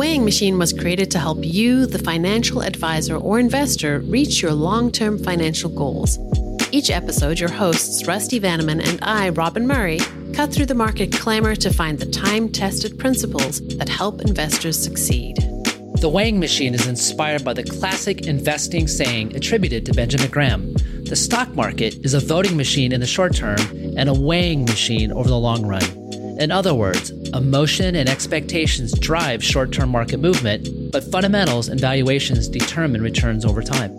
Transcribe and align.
weighing 0.00 0.24
machine 0.24 0.58
was 0.58 0.72
created 0.72 1.10
to 1.10 1.18
help 1.18 1.36
you, 1.42 1.84
the 1.84 1.98
financial 1.98 2.62
advisor 2.62 3.18
or 3.18 3.38
investor, 3.38 3.98
reach 3.98 4.40
your 4.40 4.54
long 4.54 4.90
term 4.90 5.18
financial 5.18 5.68
goals. 5.68 6.18
Each 6.72 6.88
episode, 6.88 7.38
your 7.38 7.50
hosts, 7.50 8.06
Rusty 8.06 8.40
Vanneman 8.40 8.82
and 8.82 8.98
I, 9.02 9.28
Robin 9.28 9.66
Murray, 9.66 9.98
cut 10.32 10.54
through 10.54 10.64
the 10.64 10.74
market 10.74 11.12
clamor 11.12 11.54
to 11.56 11.70
find 11.70 11.98
the 11.98 12.06
time 12.06 12.48
tested 12.48 12.98
principles 12.98 13.60
that 13.76 13.90
help 13.90 14.22
investors 14.22 14.82
succeed. 14.82 15.36
The 16.00 16.08
weighing 16.10 16.40
machine 16.40 16.72
is 16.72 16.86
inspired 16.86 17.44
by 17.44 17.52
the 17.52 17.64
classic 17.64 18.26
investing 18.26 18.88
saying 18.88 19.36
attributed 19.36 19.84
to 19.84 19.92
Benjamin 19.92 20.30
Graham 20.30 20.72
The 21.10 21.14
stock 21.14 21.54
market 21.54 22.06
is 22.06 22.14
a 22.14 22.20
voting 22.20 22.56
machine 22.56 22.92
in 22.92 23.00
the 23.00 23.06
short 23.06 23.36
term 23.36 23.60
and 23.98 24.08
a 24.08 24.14
weighing 24.14 24.64
machine 24.64 25.12
over 25.12 25.28
the 25.28 25.36
long 25.36 25.66
run. 25.66 25.84
In 26.40 26.50
other 26.50 26.72
words, 26.72 27.12
emotion 27.34 27.94
and 27.94 28.08
expectations 28.08 28.98
drive 28.98 29.42
short 29.42 29.72
term 29.72 29.90
market 29.90 30.18
movement, 30.18 30.90
but 30.90 31.04
fundamentals 31.04 31.68
and 31.68 31.80
valuations 31.80 32.48
determine 32.48 33.02
returns 33.02 33.44
over 33.44 33.62
time. 33.62 33.92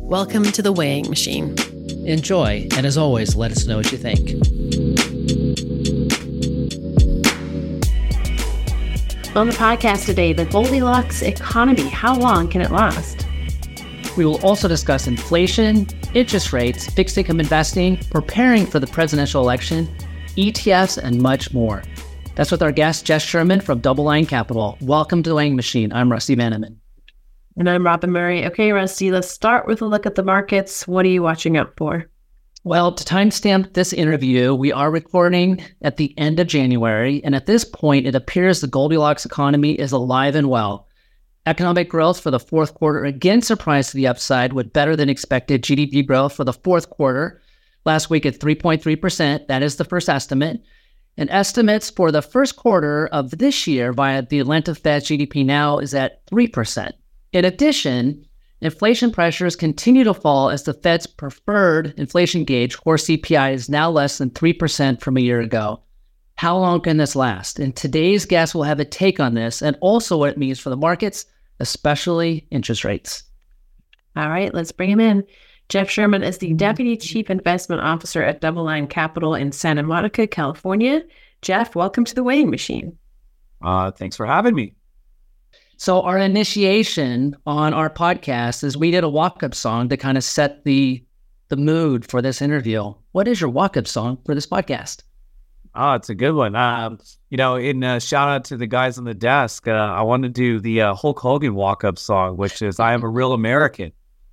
Welcome 0.00 0.44
to 0.44 0.62
the 0.62 0.72
weighing 0.72 1.08
machine. 1.08 1.54
Enjoy, 2.06 2.66
and 2.76 2.86
as 2.86 2.96
always, 2.96 3.36
let 3.36 3.52
us 3.52 3.66
know 3.66 3.76
what 3.76 3.92
you 3.92 3.98
think. 3.98 4.30
On 9.36 9.46
the 9.46 9.54
podcast 9.54 10.06
today, 10.06 10.32
the 10.32 10.46
Goldilocks 10.46 11.22
economy. 11.22 11.88
How 11.88 12.16
long 12.16 12.48
can 12.48 12.62
it 12.62 12.70
last? 12.70 13.26
We 14.16 14.24
will 14.24 14.40
also 14.40 14.66
discuss 14.66 15.06
inflation, 15.06 15.86
interest 16.14 16.52
rates, 16.52 16.88
fixed 16.88 17.18
income 17.18 17.38
investing, 17.38 17.98
preparing 18.10 18.66
for 18.66 18.80
the 18.80 18.86
presidential 18.86 19.42
election, 19.42 19.94
ETFs, 20.36 20.96
and 20.96 21.20
much 21.20 21.52
more. 21.52 21.82
That's 22.38 22.52
with 22.52 22.62
our 22.62 22.70
guest, 22.70 23.04
Jeff 23.04 23.20
Sherman 23.22 23.60
from 23.60 23.80
DoubleLine 23.80 24.28
Capital. 24.28 24.78
Welcome 24.80 25.24
to 25.24 25.30
the 25.30 25.34
Weighing 25.34 25.56
Machine. 25.56 25.92
I'm 25.92 26.08
Rusty 26.08 26.36
Vanneman. 26.36 26.76
And 27.56 27.68
I'm 27.68 27.84
Robin 27.84 28.12
Murray. 28.12 28.46
Okay, 28.46 28.70
Rusty, 28.70 29.10
let's 29.10 29.28
start 29.28 29.66
with 29.66 29.82
a 29.82 29.86
look 29.86 30.06
at 30.06 30.14
the 30.14 30.22
markets. 30.22 30.86
What 30.86 31.04
are 31.04 31.08
you 31.08 31.20
watching 31.20 31.56
out 31.56 31.72
for? 31.76 32.08
Well, 32.62 32.92
to 32.92 33.02
timestamp 33.02 33.74
this 33.74 33.92
interview, 33.92 34.54
we 34.54 34.70
are 34.70 34.88
recording 34.88 35.60
at 35.82 35.96
the 35.96 36.16
end 36.16 36.38
of 36.38 36.46
January. 36.46 37.20
And 37.24 37.34
at 37.34 37.46
this 37.46 37.64
point, 37.64 38.06
it 38.06 38.14
appears 38.14 38.60
the 38.60 38.68
Goldilocks 38.68 39.26
economy 39.26 39.72
is 39.72 39.90
alive 39.90 40.36
and 40.36 40.48
well. 40.48 40.86
Economic 41.44 41.88
growth 41.88 42.20
for 42.20 42.30
the 42.30 42.38
fourth 42.38 42.72
quarter 42.74 43.04
again 43.04 43.42
surprised 43.42 43.90
to 43.90 43.96
the 43.96 44.06
upside 44.06 44.52
with 44.52 44.72
better 44.72 44.94
than 44.94 45.08
expected 45.08 45.64
GDP 45.64 46.06
growth 46.06 46.34
for 46.34 46.44
the 46.44 46.52
fourth 46.52 46.88
quarter 46.88 47.42
last 47.84 48.10
week 48.10 48.24
at 48.24 48.38
3.3%. 48.38 49.48
That 49.48 49.64
is 49.64 49.74
the 49.74 49.84
first 49.84 50.08
estimate. 50.08 50.62
And 51.18 51.28
estimates 51.30 51.90
for 51.90 52.12
the 52.12 52.22
first 52.22 52.54
quarter 52.54 53.08
of 53.08 53.30
this 53.38 53.66
year 53.66 53.92
via 53.92 54.22
the 54.22 54.38
Atlanta 54.38 54.72
Fed 54.74 55.02
GDP 55.02 55.44
now 55.44 55.78
is 55.78 55.92
at 55.92 56.24
3%. 56.26 56.92
In 57.32 57.44
addition, 57.44 58.24
inflation 58.60 59.10
pressures 59.10 59.56
continue 59.56 60.04
to 60.04 60.14
fall 60.14 60.48
as 60.48 60.62
the 60.62 60.74
Fed's 60.74 61.08
preferred 61.08 61.92
inflation 61.98 62.44
gauge, 62.44 62.78
core 62.78 62.96
CPI, 62.96 63.52
is 63.52 63.68
now 63.68 63.90
less 63.90 64.18
than 64.18 64.30
3% 64.30 65.00
from 65.00 65.16
a 65.16 65.20
year 65.20 65.40
ago. 65.40 65.82
How 66.36 66.56
long 66.56 66.80
can 66.80 66.98
this 66.98 67.16
last? 67.16 67.58
And 67.58 67.74
today's 67.74 68.24
guest 68.24 68.54
will 68.54 68.62
have 68.62 68.78
a 68.78 68.84
take 68.84 69.18
on 69.18 69.34
this 69.34 69.60
and 69.60 69.76
also 69.80 70.16
what 70.16 70.30
it 70.30 70.38
means 70.38 70.60
for 70.60 70.70
the 70.70 70.76
markets, 70.76 71.26
especially 71.58 72.46
interest 72.52 72.84
rates. 72.84 73.24
All 74.14 74.28
right, 74.28 74.54
let's 74.54 74.70
bring 74.70 74.90
him 74.90 75.00
in. 75.00 75.24
Jeff 75.68 75.90
Sherman 75.90 76.22
is 76.22 76.38
the 76.38 76.54
Deputy 76.54 76.96
Chief 76.96 77.28
Investment 77.28 77.82
Officer 77.82 78.22
at 78.22 78.40
DoubleLine 78.40 78.88
Capital 78.88 79.34
in 79.34 79.52
Santa 79.52 79.82
Monica, 79.82 80.26
California. 80.26 81.02
Jeff, 81.42 81.76
welcome 81.76 82.06
to 82.06 82.14
the 82.14 82.22
weighing 82.22 82.48
machine. 82.48 82.96
Uh, 83.60 83.90
thanks 83.90 84.16
for 84.16 84.24
having 84.24 84.54
me. 84.54 84.72
So, 85.76 86.00
our 86.00 86.16
initiation 86.16 87.36
on 87.44 87.74
our 87.74 87.90
podcast 87.90 88.64
is 88.64 88.78
we 88.78 88.90
did 88.90 89.04
a 89.04 89.10
walk 89.10 89.42
up 89.42 89.54
song 89.54 89.90
to 89.90 89.98
kind 89.98 90.16
of 90.16 90.24
set 90.24 90.64
the 90.64 91.04
the 91.48 91.56
mood 91.56 92.10
for 92.10 92.22
this 92.22 92.40
interview. 92.40 92.94
What 93.12 93.28
is 93.28 93.38
your 93.38 93.50
walk 93.50 93.76
up 93.76 93.86
song 93.86 94.18
for 94.24 94.34
this 94.34 94.46
podcast? 94.46 95.02
Oh, 95.74 95.92
it's 95.92 96.08
a 96.08 96.14
good 96.14 96.32
one. 96.32 96.56
Um, 96.56 96.98
you 97.28 97.36
know, 97.36 97.56
in 97.56 97.84
uh, 97.84 97.98
shout 97.98 98.28
out 98.30 98.44
to 98.46 98.56
the 98.56 98.66
guys 98.66 98.96
on 98.96 99.04
the 99.04 99.14
desk, 99.14 99.68
uh, 99.68 99.72
I 99.72 100.00
want 100.00 100.22
to 100.22 100.30
do 100.30 100.60
the 100.60 100.80
uh, 100.80 100.94
Hulk 100.94 101.18
Hogan 101.20 101.54
walk 101.54 101.84
up 101.84 101.98
song, 101.98 102.38
which 102.38 102.62
is 102.62 102.80
"I 102.80 102.94
Am 102.94 103.02
a 103.02 103.08
Real 103.08 103.34
American." 103.34 103.92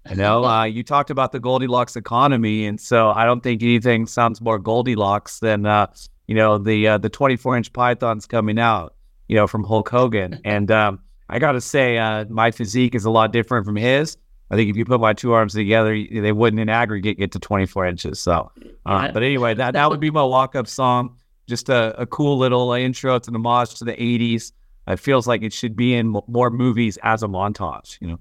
You 0.09 0.15
know, 0.15 0.43
uh, 0.45 0.63
you 0.63 0.83
talked 0.83 1.09
about 1.09 1.31
the 1.31 1.39
Goldilocks 1.39 1.95
economy, 1.95 2.65
and 2.65 2.79
so 2.79 3.11
I 3.11 3.25
don't 3.25 3.41
think 3.41 3.61
anything 3.63 4.07
sounds 4.07 4.41
more 4.41 4.59
Goldilocks 4.59 5.39
than 5.39 5.65
uh, 5.65 5.87
you 6.27 6.35
know 6.35 6.57
the 6.57 6.87
uh, 6.87 6.97
the 6.97 7.09
24 7.09 7.57
inch 7.57 7.73
pythons 7.73 8.25
coming 8.25 8.59
out, 8.59 8.95
you 9.27 9.35
know, 9.35 9.47
from 9.47 9.63
Hulk 9.63 9.89
Hogan. 9.89 10.39
And 10.45 10.71
um, 10.71 10.99
I 11.29 11.39
got 11.39 11.53
to 11.53 11.61
say, 11.61 11.97
uh, 11.97 12.25
my 12.29 12.51
physique 12.51 12.95
is 12.95 13.05
a 13.05 13.09
lot 13.09 13.31
different 13.31 13.65
from 13.65 13.75
his. 13.75 14.17
I 14.51 14.55
think 14.55 14.69
if 14.69 14.77
you 14.77 14.85
put 14.85 14.99
my 14.99 15.13
two 15.13 15.33
arms 15.33 15.53
together, 15.53 15.97
they 16.11 16.31
wouldn't 16.31 16.59
in 16.59 16.69
aggregate 16.69 17.17
get 17.17 17.31
to 17.31 17.39
24 17.39 17.87
inches. 17.87 18.19
So, 18.19 18.51
uh, 18.85 19.11
but 19.11 19.23
anyway, 19.23 19.55
that 19.55 19.71
that 19.71 19.89
would 19.89 19.99
be 19.99 20.11
my 20.11 20.23
walk 20.23 20.55
up 20.55 20.67
song. 20.67 21.17
Just 21.47 21.69
a, 21.69 21.99
a 21.99 22.05
cool 22.05 22.37
little 22.37 22.71
intro 22.73 23.17
to 23.19 23.31
the 23.31 23.37
homage 23.37 23.75
to 23.75 23.85
the 23.85 23.93
80s. 23.93 24.51
It 24.87 24.97
feels 24.97 25.25
like 25.25 25.41
it 25.41 25.51
should 25.51 25.75
be 25.75 25.95
in 25.95 26.15
more 26.27 26.51
movies 26.51 26.99
as 27.01 27.23
a 27.23 27.27
montage. 27.27 27.97
You 28.01 28.09
know. 28.09 28.19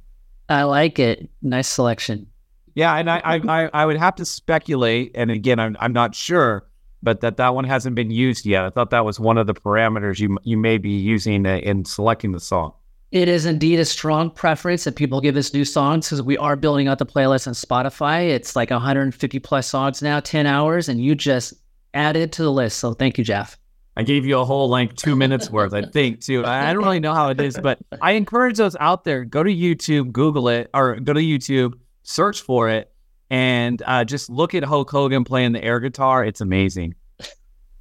I 0.49 0.65
like 0.65 0.99
it. 0.99 1.29
Nice 1.43 1.69
selection. 1.69 2.27
Yeah, 2.75 2.95
and 2.97 3.09
I, 3.09 3.21
I, 3.25 3.71
I 3.73 3.87
would 3.87 3.97
have 3.97 4.17
to 4.17 4.25
speculate, 4.25 5.13
and 5.15 5.31
again, 5.31 5.61
I'm, 5.61 5.77
I'm 5.79 5.93
not 5.93 6.15
sure, 6.15 6.67
but 7.03 7.21
that 7.21 7.37
that 7.37 7.55
one 7.55 7.65
hasn't 7.65 7.95
been 7.95 8.11
used 8.11 8.45
yet. 8.45 8.65
I 8.65 8.71
thought 8.71 8.91
that 8.91 9.05
was 9.05 9.21
one 9.21 9.39
of 9.39 9.47
the 9.47 9.55
parameters 9.55 10.19
you 10.19 10.37
you 10.43 10.57
may 10.57 10.79
be 10.79 10.91
using 10.91 11.47
uh, 11.47 11.59
in 11.59 11.85
selecting 11.85 12.33
the 12.33 12.41
song. 12.41 12.73
It 13.13 13.29
is 13.29 13.47
indeed 13.47 13.79
a 13.79 13.85
strong 13.85 14.29
preference 14.29 14.83
that 14.85 14.97
people 14.97 15.21
give 15.21 15.37
us 15.37 15.55
new 15.55 15.65
songs 15.65 16.09
because 16.09 16.21
we 16.21 16.37
are 16.37 16.57
building 16.57 16.89
out 16.89 16.99
the 16.99 17.07
playlist 17.07 17.47
on 17.47 17.53
Spotify. 17.53 18.31
It's 18.31 18.57
like 18.57 18.71
150 18.71 19.39
plus 19.39 19.69
songs 19.69 20.03
now, 20.03 20.19
10 20.19 20.47
hours, 20.47 20.89
and 20.89 21.01
you 21.01 21.15
just 21.15 21.55
added 21.93 22.33
to 22.33 22.43
the 22.43 22.51
list. 22.51 22.79
So 22.79 22.93
thank 22.93 23.17
you, 23.17 23.23
Jeff. 23.23 23.57
I 23.97 24.03
gave 24.03 24.27
you 24.27 24.39
a 24.39 24.45
whole 24.45 24.69
like 24.69 24.97
two 24.97 25.15
minutes 25.15 25.51
worth, 25.51 25.73
I 25.73 25.83
think, 25.83 26.21
too. 26.21 26.45
I 26.45 26.73
don't 26.73 26.83
really 26.83 27.01
know 27.01 27.15
how 27.15 27.29
it 27.29 27.41
is, 27.41 27.59
but 27.63 27.79
I 28.03 28.13
encourage 28.13 28.57
those 28.57 28.77
out 28.81 29.05
there. 29.05 29.25
Go 29.25 29.43
to 29.43 29.51
YouTube, 29.55 30.13
Google 30.13 30.49
it, 30.49 30.69
or 30.75 30.97
go 30.97 31.13
to 31.13 31.21
YouTube, 31.21 31.75
search 32.03 32.41
for 32.41 32.69
it, 32.69 32.93
and 33.31 33.83
uh, 33.87 34.05
just 34.05 34.29
look 34.29 34.55
at 34.55 34.65
Hulk 34.65 34.91
Hogan 34.91 35.23
playing 35.23 35.53
the 35.53 35.63
air 35.63 35.79
guitar. 35.79 36.25
It's 36.25 36.41
amazing. 36.41 36.95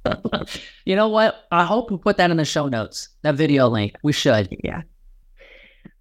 you 0.84 0.94
know 0.94 1.08
what? 1.08 1.46
I 1.50 1.64
hope 1.64 1.90
we 1.90 1.96
put 1.96 2.16
that 2.18 2.30
in 2.30 2.36
the 2.36 2.44
show 2.44 2.68
notes. 2.68 3.08
That 3.22 3.34
video 3.34 3.68
link. 3.68 3.94
We 4.02 4.12
should. 4.12 4.56
Yeah. 4.62 4.82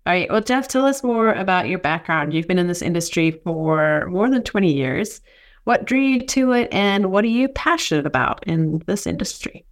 All 0.05 0.13
right. 0.13 0.29
Well, 0.29 0.41
Jeff, 0.41 0.67
tell 0.67 0.85
us 0.85 1.03
more 1.03 1.33
about 1.33 1.69
your 1.69 1.79
background. 1.79 2.33
You've 2.33 2.47
been 2.47 2.59
in 2.59 2.67
this 2.67 2.81
industry 2.81 3.31
for 3.43 4.05
more 4.09 4.29
than 4.29 4.43
20 4.43 4.71
years. 4.71 5.21
What 5.63 5.85
drew 5.85 5.99
you 5.99 6.27
to 6.27 6.51
it, 6.51 6.67
and 6.73 7.09
what 7.09 7.23
are 7.23 7.29
you 7.29 7.47
passionate 7.47 8.05
about 8.05 8.45
in 8.45 8.83
this 8.85 9.07
industry? 9.07 9.65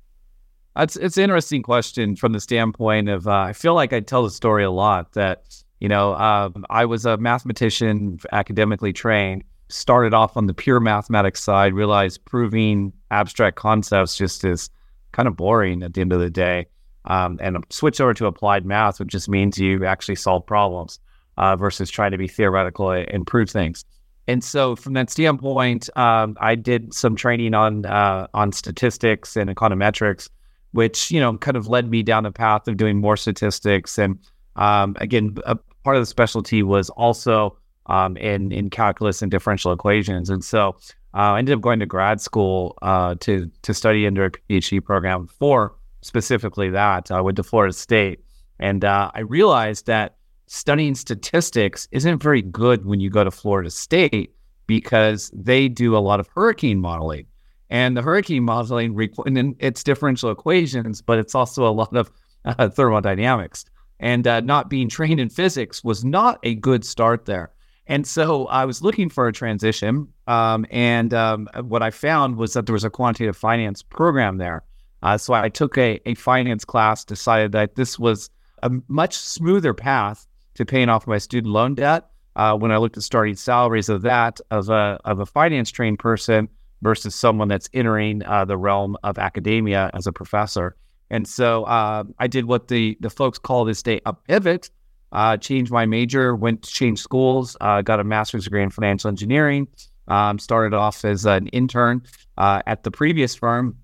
It's 0.78 0.96
it's 0.96 1.18
an 1.18 1.24
interesting 1.24 1.64
question 1.64 2.16
from 2.16 2.32
the 2.32 2.40
standpoint 2.40 3.10
of 3.10 3.28
uh, 3.28 3.32
I 3.32 3.54
feel 3.54 3.74
like 3.74 3.92
I 3.92 4.00
tell 4.00 4.24
the 4.24 4.30
story 4.30 4.64
a 4.64 4.72
lot 4.72 5.12
that 5.14 5.44
you 5.80 5.90
know 5.90 6.16
um, 6.16 6.66
I 6.70 6.86
was 6.86 7.06
a 7.06 7.18
mathematician, 7.18 8.20
academically 8.32 8.94
trained. 8.94 9.44
Started 9.68 10.14
off 10.14 10.36
on 10.36 10.48
the 10.48 10.54
pure 10.54 10.82
mathematics 10.82 11.42
side, 11.42 11.74
realized 11.74 12.24
proving 12.26 12.92
abstract 13.10 13.56
concepts 13.56 14.18
just 14.18 14.44
is 14.44 14.70
kind 15.14 15.28
of 15.28 15.38
boring 15.38 15.82
at 15.82 15.94
the 15.94 16.02
end 16.02 16.12
of 16.12 16.20
the 16.20 16.30
day, 16.30 16.68
um, 17.06 17.38
and 17.42 17.58
switched 17.70 18.02
over 18.02 18.14
to 18.14 18.26
applied 18.26 18.66
math, 18.66 19.00
which 19.00 19.10
just 19.10 19.30
means 19.30 19.58
you 19.58 19.86
actually 19.86 20.16
solve 20.16 20.46
problems 20.46 21.00
uh, 21.38 21.56
versus 21.56 21.90
trying 21.90 22.12
to 22.12 22.18
be 22.18 22.28
theoretical 22.28 22.92
and 22.92 23.28
prove 23.28 23.50
things. 23.50 23.86
And 24.28 24.44
so, 24.44 24.76
from 24.76 24.94
that 24.94 25.10
standpoint, 25.10 25.90
um, 25.98 26.38
I 26.40 26.56
did 26.56 26.94
some 26.94 27.16
training 27.16 27.54
on 27.54 27.86
uh, 27.86 28.28
on 28.34 28.54
statistics 28.54 29.36
and 29.36 29.50
econometrics 29.50 30.30
which 30.72 31.12
you 31.12 31.20
know 31.20 31.38
kind 31.38 31.58
of 31.58 31.68
led 31.68 31.90
me 31.90 32.04
down 32.04 32.24
the 32.24 32.32
path 32.32 32.68
of 32.68 32.78
doing 32.78 32.98
more 32.98 33.18
statistics. 33.18 33.98
And 33.98 34.18
um, 34.56 34.96
again, 35.00 35.38
a 35.46 35.58
part 35.84 35.96
of 35.96 36.02
the 36.02 36.08
specialty 36.08 36.64
was 36.64 36.90
also 36.92 37.58
um, 37.88 38.18
in 38.18 38.52
in 38.52 38.70
calculus 38.70 39.22
and 39.22 39.32
differential 39.32 39.72
equations. 39.72 40.30
And 40.30 40.44
so 40.44 40.76
uh, 41.14 41.34
I 41.34 41.40
ended 41.40 41.56
up 41.56 41.62
going 41.62 41.80
to 41.80 41.86
grad 41.86 42.22
school 42.22 42.78
uh, 42.82 43.16
to 43.22 43.50
to 43.62 43.74
study 43.74 44.08
under 44.08 44.26
a 44.26 44.32
PhD 44.32 44.84
program 44.84 45.28
for 45.28 45.76
specifically 46.02 46.70
that. 46.70 47.12
I 47.12 47.22
went 47.22 47.38
to 47.38 47.44
Florida 47.44 47.74
State, 47.74 48.24
and 48.60 48.86
uh, 48.86 49.12
I 49.14 49.22
realized 49.22 49.86
that 49.88 50.16
studying 50.48 50.96
statistics 50.96 51.88
isn't 51.92 52.22
very 52.22 52.42
good 52.42 52.86
when 52.86 53.00
you 53.00 53.10
go 53.10 53.24
to 53.24 53.32
Florida 53.32 53.70
State 53.70 54.36
because 54.68 55.32
they 55.34 55.68
do 55.68 55.96
a 55.96 56.00
lot 56.00 56.20
of 56.20 56.28
hurricane 56.30 56.80
modeling. 56.80 57.26
And 57.72 57.96
the 57.96 58.02
hurricane 58.02 58.44
modeling, 58.44 59.00
and 59.26 59.56
it's 59.60 59.82
differential 59.82 60.30
equations, 60.30 61.02
but 61.02 61.18
it's 61.18 61.34
also 61.34 61.66
a 61.68 61.72
lot 61.72 61.96
of 61.96 62.12
uh, 62.44 62.68
thermodynamics. 62.68 63.64
And 64.02 64.28
uh, 64.28 64.42
not 64.42 64.70
being 64.70 64.90
trained 64.90 65.22
in 65.22 65.30
physics 65.30 65.82
was 65.82 66.04
not 66.04 66.38
a 66.44 66.56
good 66.56 66.84
start 66.84 67.26
there. 67.26 67.52
And 67.88 68.06
so 68.06 68.46
I 68.48 68.66
was 68.66 68.82
looking 68.82 69.10
for 69.10 69.28
a 69.28 69.32
transition. 69.34 70.10
Um, 70.28 70.66
and 70.70 71.14
um, 71.14 71.48
what 71.62 71.82
I 71.82 71.92
found 71.92 72.36
was 72.36 72.54
that 72.54 72.66
there 72.66 72.74
was 72.74 72.84
a 72.84 72.90
quantitative 72.90 73.38
finance 73.38 73.82
program 73.82 74.38
there. 74.38 74.64
Uh, 75.02 75.18
so 75.18 75.34
I 75.34 75.48
took 75.48 75.78
a, 75.78 76.00
a 76.06 76.16
finance 76.16 76.66
class, 76.66 77.06
decided 77.06 77.54
that 77.54 77.76
this 77.76 77.98
was 77.98 78.30
a 78.64 78.72
much 78.90 79.16
smoother 79.16 79.74
path 79.74 80.28
to 80.56 80.66
paying 80.66 80.90
off 80.90 81.08
my 81.08 81.18
student 81.18 81.54
loan 81.54 81.76
debt 81.76 82.10
uh, 82.36 82.56
when 82.58 82.72
I 82.72 82.78
looked 82.78 82.98
at 82.98 83.04
starting 83.04 83.36
salaries 83.36 83.88
of 83.88 84.02
that 84.02 84.42
of 84.52 84.70
a 84.70 85.00
of 85.06 85.20
a 85.20 85.26
finance 85.26 85.72
trained 85.72 86.00
person 86.00 86.50
versus 86.82 87.16
someone 87.16 87.48
that's 87.48 87.70
entering 87.74 88.24
uh, 88.26 88.46
the 88.46 88.58
realm 88.58 88.98
of 89.04 89.18
academia 89.18 89.90
as 89.94 90.08
a 90.08 90.12
professor. 90.12 90.76
And 91.10 91.28
so 91.28 91.64
uh, 91.66 92.04
I 92.20 92.28
did 92.28 92.46
what 92.46 92.68
the 92.68 92.98
the 93.02 93.10
folks 93.10 93.38
call 93.38 93.66
this 93.66 93.84
day 93.84 94.02
a 94.06 94.14
pivot. 94.14 94.70
Uh, 95.12 95.36
changed 95.36 95.72
my 95.72 95.86
major, 95.86 96.36
went 96.38 96.62
to 96.62 96.72
change 96.72 97.00
schools, 97.00 97.58
uh, 97.60 97.82
got 97.82 98.00
a 98.00 98.04
master's 98.04 98.46
degree 98.46 98.64
in 98.64 98.70
financial 98.70 99.10
engineering. 99.10 99.68
Um, 100.08 100.40
started 100.40 100.74
off 100.74 101.06
as 101.06 101.26
an 101.26 101.48
intern 101.48 102.02
uh, 102.38 102.62
at 102.66 102.84
the 102.84 102.92
previous 102.92 103.36
firm, 103.36 103.78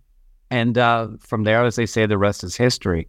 and 0.50 0.76
from 1.22 1.44
there, 1.44 1.64
as 1.64 1.76
they 1.76 1.86
say, 1.86 2.06
the 2.06 2.18
rest 2.18 2.44
is 2.44 2.56
history. 2.56 3.08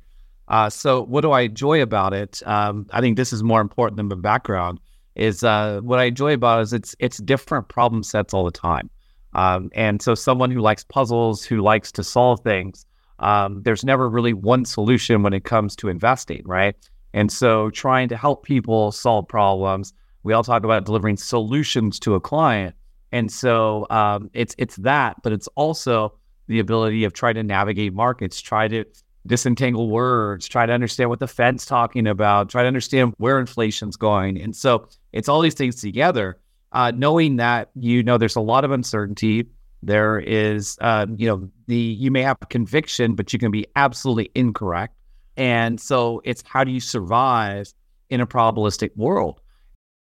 so, 0.68 1.04
what 1.04 1.22
do 1.22 1.30
I 1.30 1.42
enjoy 1.42 1.80
about 1.80 2.12
it? 2.12 2.42
Um, 2.44 2.86
I 2.92 3.00
think 3.00 3.16
this 3.16 3.32
is 3.32 3.42
more 3.42 3.60
important 3.60 3.96
than 3.96 4.08
the 4.08 4.16
background 4.16 4.78
is 5.18 5.42
uh, 5.42 5.80
what 5.82 5.98
I 5.98 6.04
enjoy 6.04 6.32
about 6.32 6.60
it 6.60 6.62
is 6.62 6.72
it's 6.72 6.96
it's 7.00 7.18
different 7.18 7.68
problem 7.68 8.02
sets 8.02 8.32
all 8.32 8.44
the 8.44 8.50
time. 8.50 8.88
Um, 9.34 9.70
and 9.74 10.00
so 10.00 10.14
someone 10.14 10.50
who 10.50 10.60
likes 10.60 10.84
puzzles, 10.84 11.44
who 11.44 11.60
likes 11.60 11.92
to 11.92 12.04
solve 12.04 12.40
things, 12.40 12.86
um, 13.18 13.62
there's 13.62 13.84
never 13.84 14.08
really 14.08 14.32
one 14.32 14.64
solution 14.64 15.22
when 15.22 15.32
it 15.32 15.44
comes 15.44 15.76
to 15.76 15.88
investing, 15.88 16.42
right? 16.44 16.74
And 17.14 17.32
so 17.32 17.70
trying 17.70 18.08
to 18.08 18.16
help 18.16 18.44
people 18.44 18.92
solve 18.92 19.28
problems, 19.28 19.92
we 20.22 20.32
all 20.32 20.44
talk 20.44 20.64
about 20.64 20.84
delivering 20.84 21.16
solutions 21.16 21.98
to 22.00 22.14
a 22.14 22.20
client. 22.20 22.74
And 23.12 23.32
so 23.32 23.86
um, 23.90 24.30
it's 24.34 24.54
it's 24.58 24.76
that, 24.76 25.16
but 25.22 25.32
it's 25.32 25.48
also 25.54 26.14
the 26.46 26.58
ability 26.58 27.04
of 27.04 27.12
trying 27.12 27.34
to 27.34 27.42
navigate 27.42 27.94
markets, 27.94 28.40
try 28.40 28.68
to 28.68 28.84
disentangle 29.26 29.88
words, 29.88 30.48
try 30.48 30.66
to 30.66 30.72
understand 30.72 31.10
what 31.10 31.20
the 31.20 31.28
Fed's 31.28 31.64
talking 31.66 32.06
about, 32.06 32.48
try 32.50 32.62
to 32.62 32.68
understand 32.68 33.14
where 33.18 33.38
inflation's 33.38 33.96
going. 33.96 34.40
And 34.40 34.54
so 34.54 34.88
it's 35.12 35.28
all 35.28 35.40
these 35.40 35.54
things 35.54 35.80
together, 35.80 36.38
uh, 36.72 36.92
knowing 36.94 37.36
that 37.36 37.70
you 37.74 38.02
know 38.02 38.18
there's 38.18 38.36
a 38.36 38.40
lot 38.40 38.64
of 38.64 38.70
uncertainty. 38.70 39.46
There 39.82 40.18
is, 40.18 40.76
uh, 40.80 41.06
you 41.16 41.28
know, 41.28 41.48
the 41.66 41.76
you 41.76 42.10
may 42.10 42.22
have 42.22 42.36
conviction, 42.50 43.14
but 43.14 43.32
you 43.32 43.38
can 43.38 43.50
be 43.50 43.66
absolutely 43.76 44.30
incorrect. 44.34 44.94
And 45.36 45.80
so 45.80 46.20
it's 46.24 46.42
how 46.46 46.64
do 46.64 46.72
you 46.72 46.80
survive 46.80 47.72
in 48.10 48.20
a 48.20 48.26
probabilistic 48.26 48.96
world? 48.96 49.40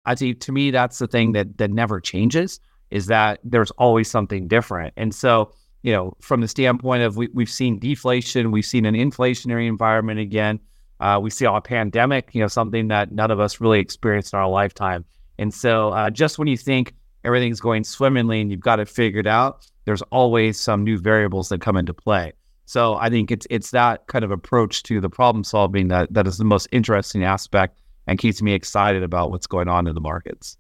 I 0.06 0.16
think 0.16 0.40
to 0.42 0.52
me 0.52 0.72
that's 0.72 0.98
the 0.98 1.08
thing 1.08 1.34
that 1.34 1.58
that 1.58 1.72
never 1.72 2.00
changes 2.00 2.60
is 2.90 3.06
that 3.06 3.40
there's 3.44 3.72
always 3.72 4.10
something 4.10 4.48
different. 4.48 4.94
And 4.98 5.14
so 5.14 5.54
you 5.84 5.92
know, 5.92 6.16
from 6.22 6.42
the 6.42 6.48
standpoint 6.48 7.04
of 7.04 7.18
we, 7.18 7.28
we've 7.34 7.50
seen 7.50 7.80
deflation, 7.80 8.52
we've 8.52 8.66
seen 8.66 8.86
an 8.86 8.96
inflationary 8.96 9.68
environment 9.68 10.20
again. 10.20 10.60
Uh, 11.00 11.20
we 11.22 11.32
see 11.32 11.46
a 11.46 11.62
pandemic, 11.62 12.30
you 12.34 12.42
know, 12.42 12.48
something 12.48 12.90
that 12.90 13.12
none 13.12 13.32
of 13.32 13.40
us 13.40 13.60
really 13.60 13.80
experienced 13.80 14.34
in 14.34 14.40
our 14.40 14.48
lifetime. 14.48 15.04
And 15.42 15.52
so, 15.52 15.90
uh, 15.90 16.12
just 16.12 16.38
when 16.38 16.48
you 16.48 16.56
think 16.56 16.94
everything's 17.24 17.60
going 17.60 17.84
swimmingly 17.84 18.42
and 18.42 18.52
you've 18.52 18.60
got 18.60 18.80
it 18.80 18.88
figured 18.88 19.26
out, 19.26 19.68
there's 19.86 20.04
always 20.04 20.60
some 20.60 20.84
new 20.84 21.00
variables 21.00 21.50
that 21.50 21.62
come 21.62 21.78
into 21.78 21.96
play. 21.96 22.34
So, 22.68 22.94
I 22.94 23.10
think 23.10 23.32
it's 23.32 23.48
it's 23.50 23.72
that 23.72 24.06
kind 24.06 24.24
of 24.24 24.30
approach 24.30 24.84
to 24.84 25.02
the 25.02 25.10
problem 25.10 25.44
solving 25.44 25.88
that 25.88 26.14
that 26.14 26.28
is 26.28 26.38
the 26.38 26.46
most 26.46 26.68
interesting 26.72 27.24
aspect 27.24 27.82
and 28.06 28.20
keeps 28.20 28.44
me 28.44 28.54
excited 28.54 29.02
about 29.02 29.32
what's 29.32 29.48
going 29.48 29.68
on 29.68 29.88
in 29.88 29.96
the 29.96 30.00
markets. 30.00 30.58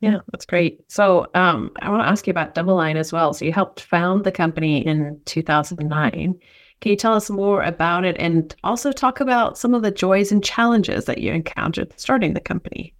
Yeah, 0.00 0.18
that's 0.32 0.44
great. 0.44 0.84
So 0.92 1.26
um, 1.34 1.70
I 1.80 1.88
want 1.88 2.02
to 2.02 2.08
ask 2.08 2.26
you 2.26 2.30
about 2.30 2.54
DoubleLine 2.54 2.96
as 2.96 3.10
well. 3.10 3.32
So 3.32 3.46
you 3.46 3.54
helped 3.54 3.80
found 3.80 4.24
the 4.24 4.32
company 4.32 4.84
in 4.84 5.18
2009. 5.24 6.38
Can 6.82 6.90
you 6.90 6.96
tell 6.96 7.14
us 7.14 7.30
more 7.30 7.62
about 7.62 8.04
it 8.04 8.16
and 8.18 8.54
also 8.64 8.92
talk 8.92 9.20
about 9.20 9.56
some 9.56 9.72
of 9.72 9.80
the 9.80 9.90
joys 9.90 10.30
and 10.30 10.44
challenges 10.44 11.06
that 11.06 11.18
you 11.18 11.32
encountered 11.32 11.94
starting 11.96 12.34
the 12.34 12.40
company? 12.40 12.92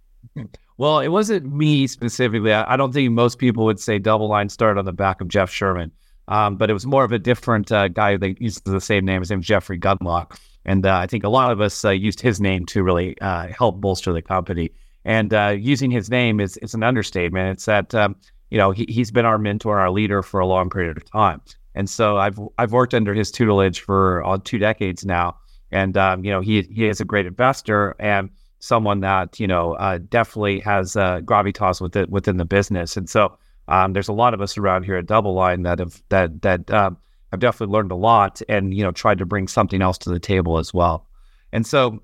Well, 0.77 0.99
it 0.99 1.07
wasn't 1.07 1.53
me 1.53 1.87
specifically. 1.87 2.51
I, 2.51 2.75
don't 2.75 2.93
think 2.93 3.11
most 3.11 3.37
people 3.37 3.63
would 3.65 3.79
say 3.79 3.97
DoubleLine 3.99 4.51
started 4.51 4.77
on 4.77 4.85
the 4.85 4.91
back 4.91 5.21
of 5.21 5.29
Jeff 5.29 5.49
Sherman, 5.49 5.91
um, 6.27 6.57
but 6.57 6.69
it 6.69 6.73
was 6.73 6.85
more 6.85 7.05
of 7.05 7.13
a 7.13 7.19
different 7.19 7.71
uh, 7.71 7.87
guy 7.87 8.17
that 8.17 8.41
used 8.41 8.65
the 8.65 8.81
same 8.81 9.05
name. 9.05 9.21
His 9.21 9.29
name 9.29 9.39
is 9.39 9.45
Jeffrey 9.45 9.79
Gundlach. 9.79 10.37
And 10.65 10.85
uh, 10.85 10.97
I 10.97 11.07
think 11.07 11.23
a 11.23 11.29
lot 11.29 11.51
of 11.51 11.61
us 11.61 11.85
uh, 11.85 11.91
used 11.91 12.19
his 12.19 12.41
name 12.41 12.65
to 12.67 12.83
really 12.83 13.19
uh, 13.21 13.47
help 13.47 13.79
bolster 13.79 14.11
the 14.11 14.21
company. 14.21 14.71
And 15.05 15.33
uh, 15.33 15.55
using 15.57 15.91
his 15.91 16.09
name 16.09 16.39
is, 16.39 16.57
is 16.57 16.73
an 16.73 16.83
understatement. 16.83 17.53
It's 17.53 17.65
that, 17.65 17.93
um, 17.93 18.15
you 18.49 18.57
know, 18.57 18.71
he, 18.71 18.85
he's 18.89 19.11
been 19.11 19.25
our 19.25 19.37
mentor, 19.37 19.79
our 19.79 19.91
leader 19.91 20.23
for 20.23 20.39
a 20.39 20.47
long 20.47 20.69
period 20.69 20.97
of 20.97 21.09
time. 21.09 21.41
And 21.75 21.89
so 21.89 22.17
I've 22.17 22.39
I've 22.57 22.71
worked 22.71 22.93
under 22.93 23.13
his 23.13 23.31
tutelage 23.31 23.81
for 23.81 24.25
uh, 24.25 24.39
two 24.43 24.57
decades 24.57 25.05
now. 25.05 25.37
And, 25.71 25.95
um, 25.97 26.23
you 26.23 26.31
know, 26.31 26.41
he, 26.41 26.63
he 26.63 26.87
is 26.87 26.99
a 26.99 27.05
great 27.05 27.25
investor 27.25 27.95
and 27.99 28.29
someone 28.65 29.01
that, 29.01 29.39
you 29.39 29.47
know, 29.47 29.73
uh, 29.73 29.99
definitely 30.09 30.59
has 30.61 30.95
uh, 30.95 31.19
gravitas 31.21 31.81
within, 31.81 32.09
within 32.09 32.37
the 32.37 32.45
business. 32.45 32.97
And 32.97 33.09
so 33.09 33.37
um, 33.67 33.93
there's 33.93 34.07
a 34.07 34.13
lot 34.13 34.33
of 34.33 34.41
us 34.41 34.57
around 34.57 34.83
here 34.83 34.95
at 34.95 35.05
DoubleLine 35.05 35.63
that 35.63 35.79
have, 35.79 36.01
that, 36.09 36.41
that 36.41 36.71
um, 36.71 36.97
have 37.31 37.39
definitely 37.39 37.73
learned 37.73 37.91
a 37.91 37.95
lot 37.95 38.41
and, 38.49 38.73
you 38.73 38.83
know, 38.83 38.91
tried 38.91 39.19
to 39.19 39.25
bring 39.25 39.47
something 39.47 39.81
else 39.81 39.97
to 39.99 40.09
the 40.09 40.19
table 40.19 40.57
as 40.57 40.73
well. 40.73 41.07
And 41.51 41.65
so 41.65 42.01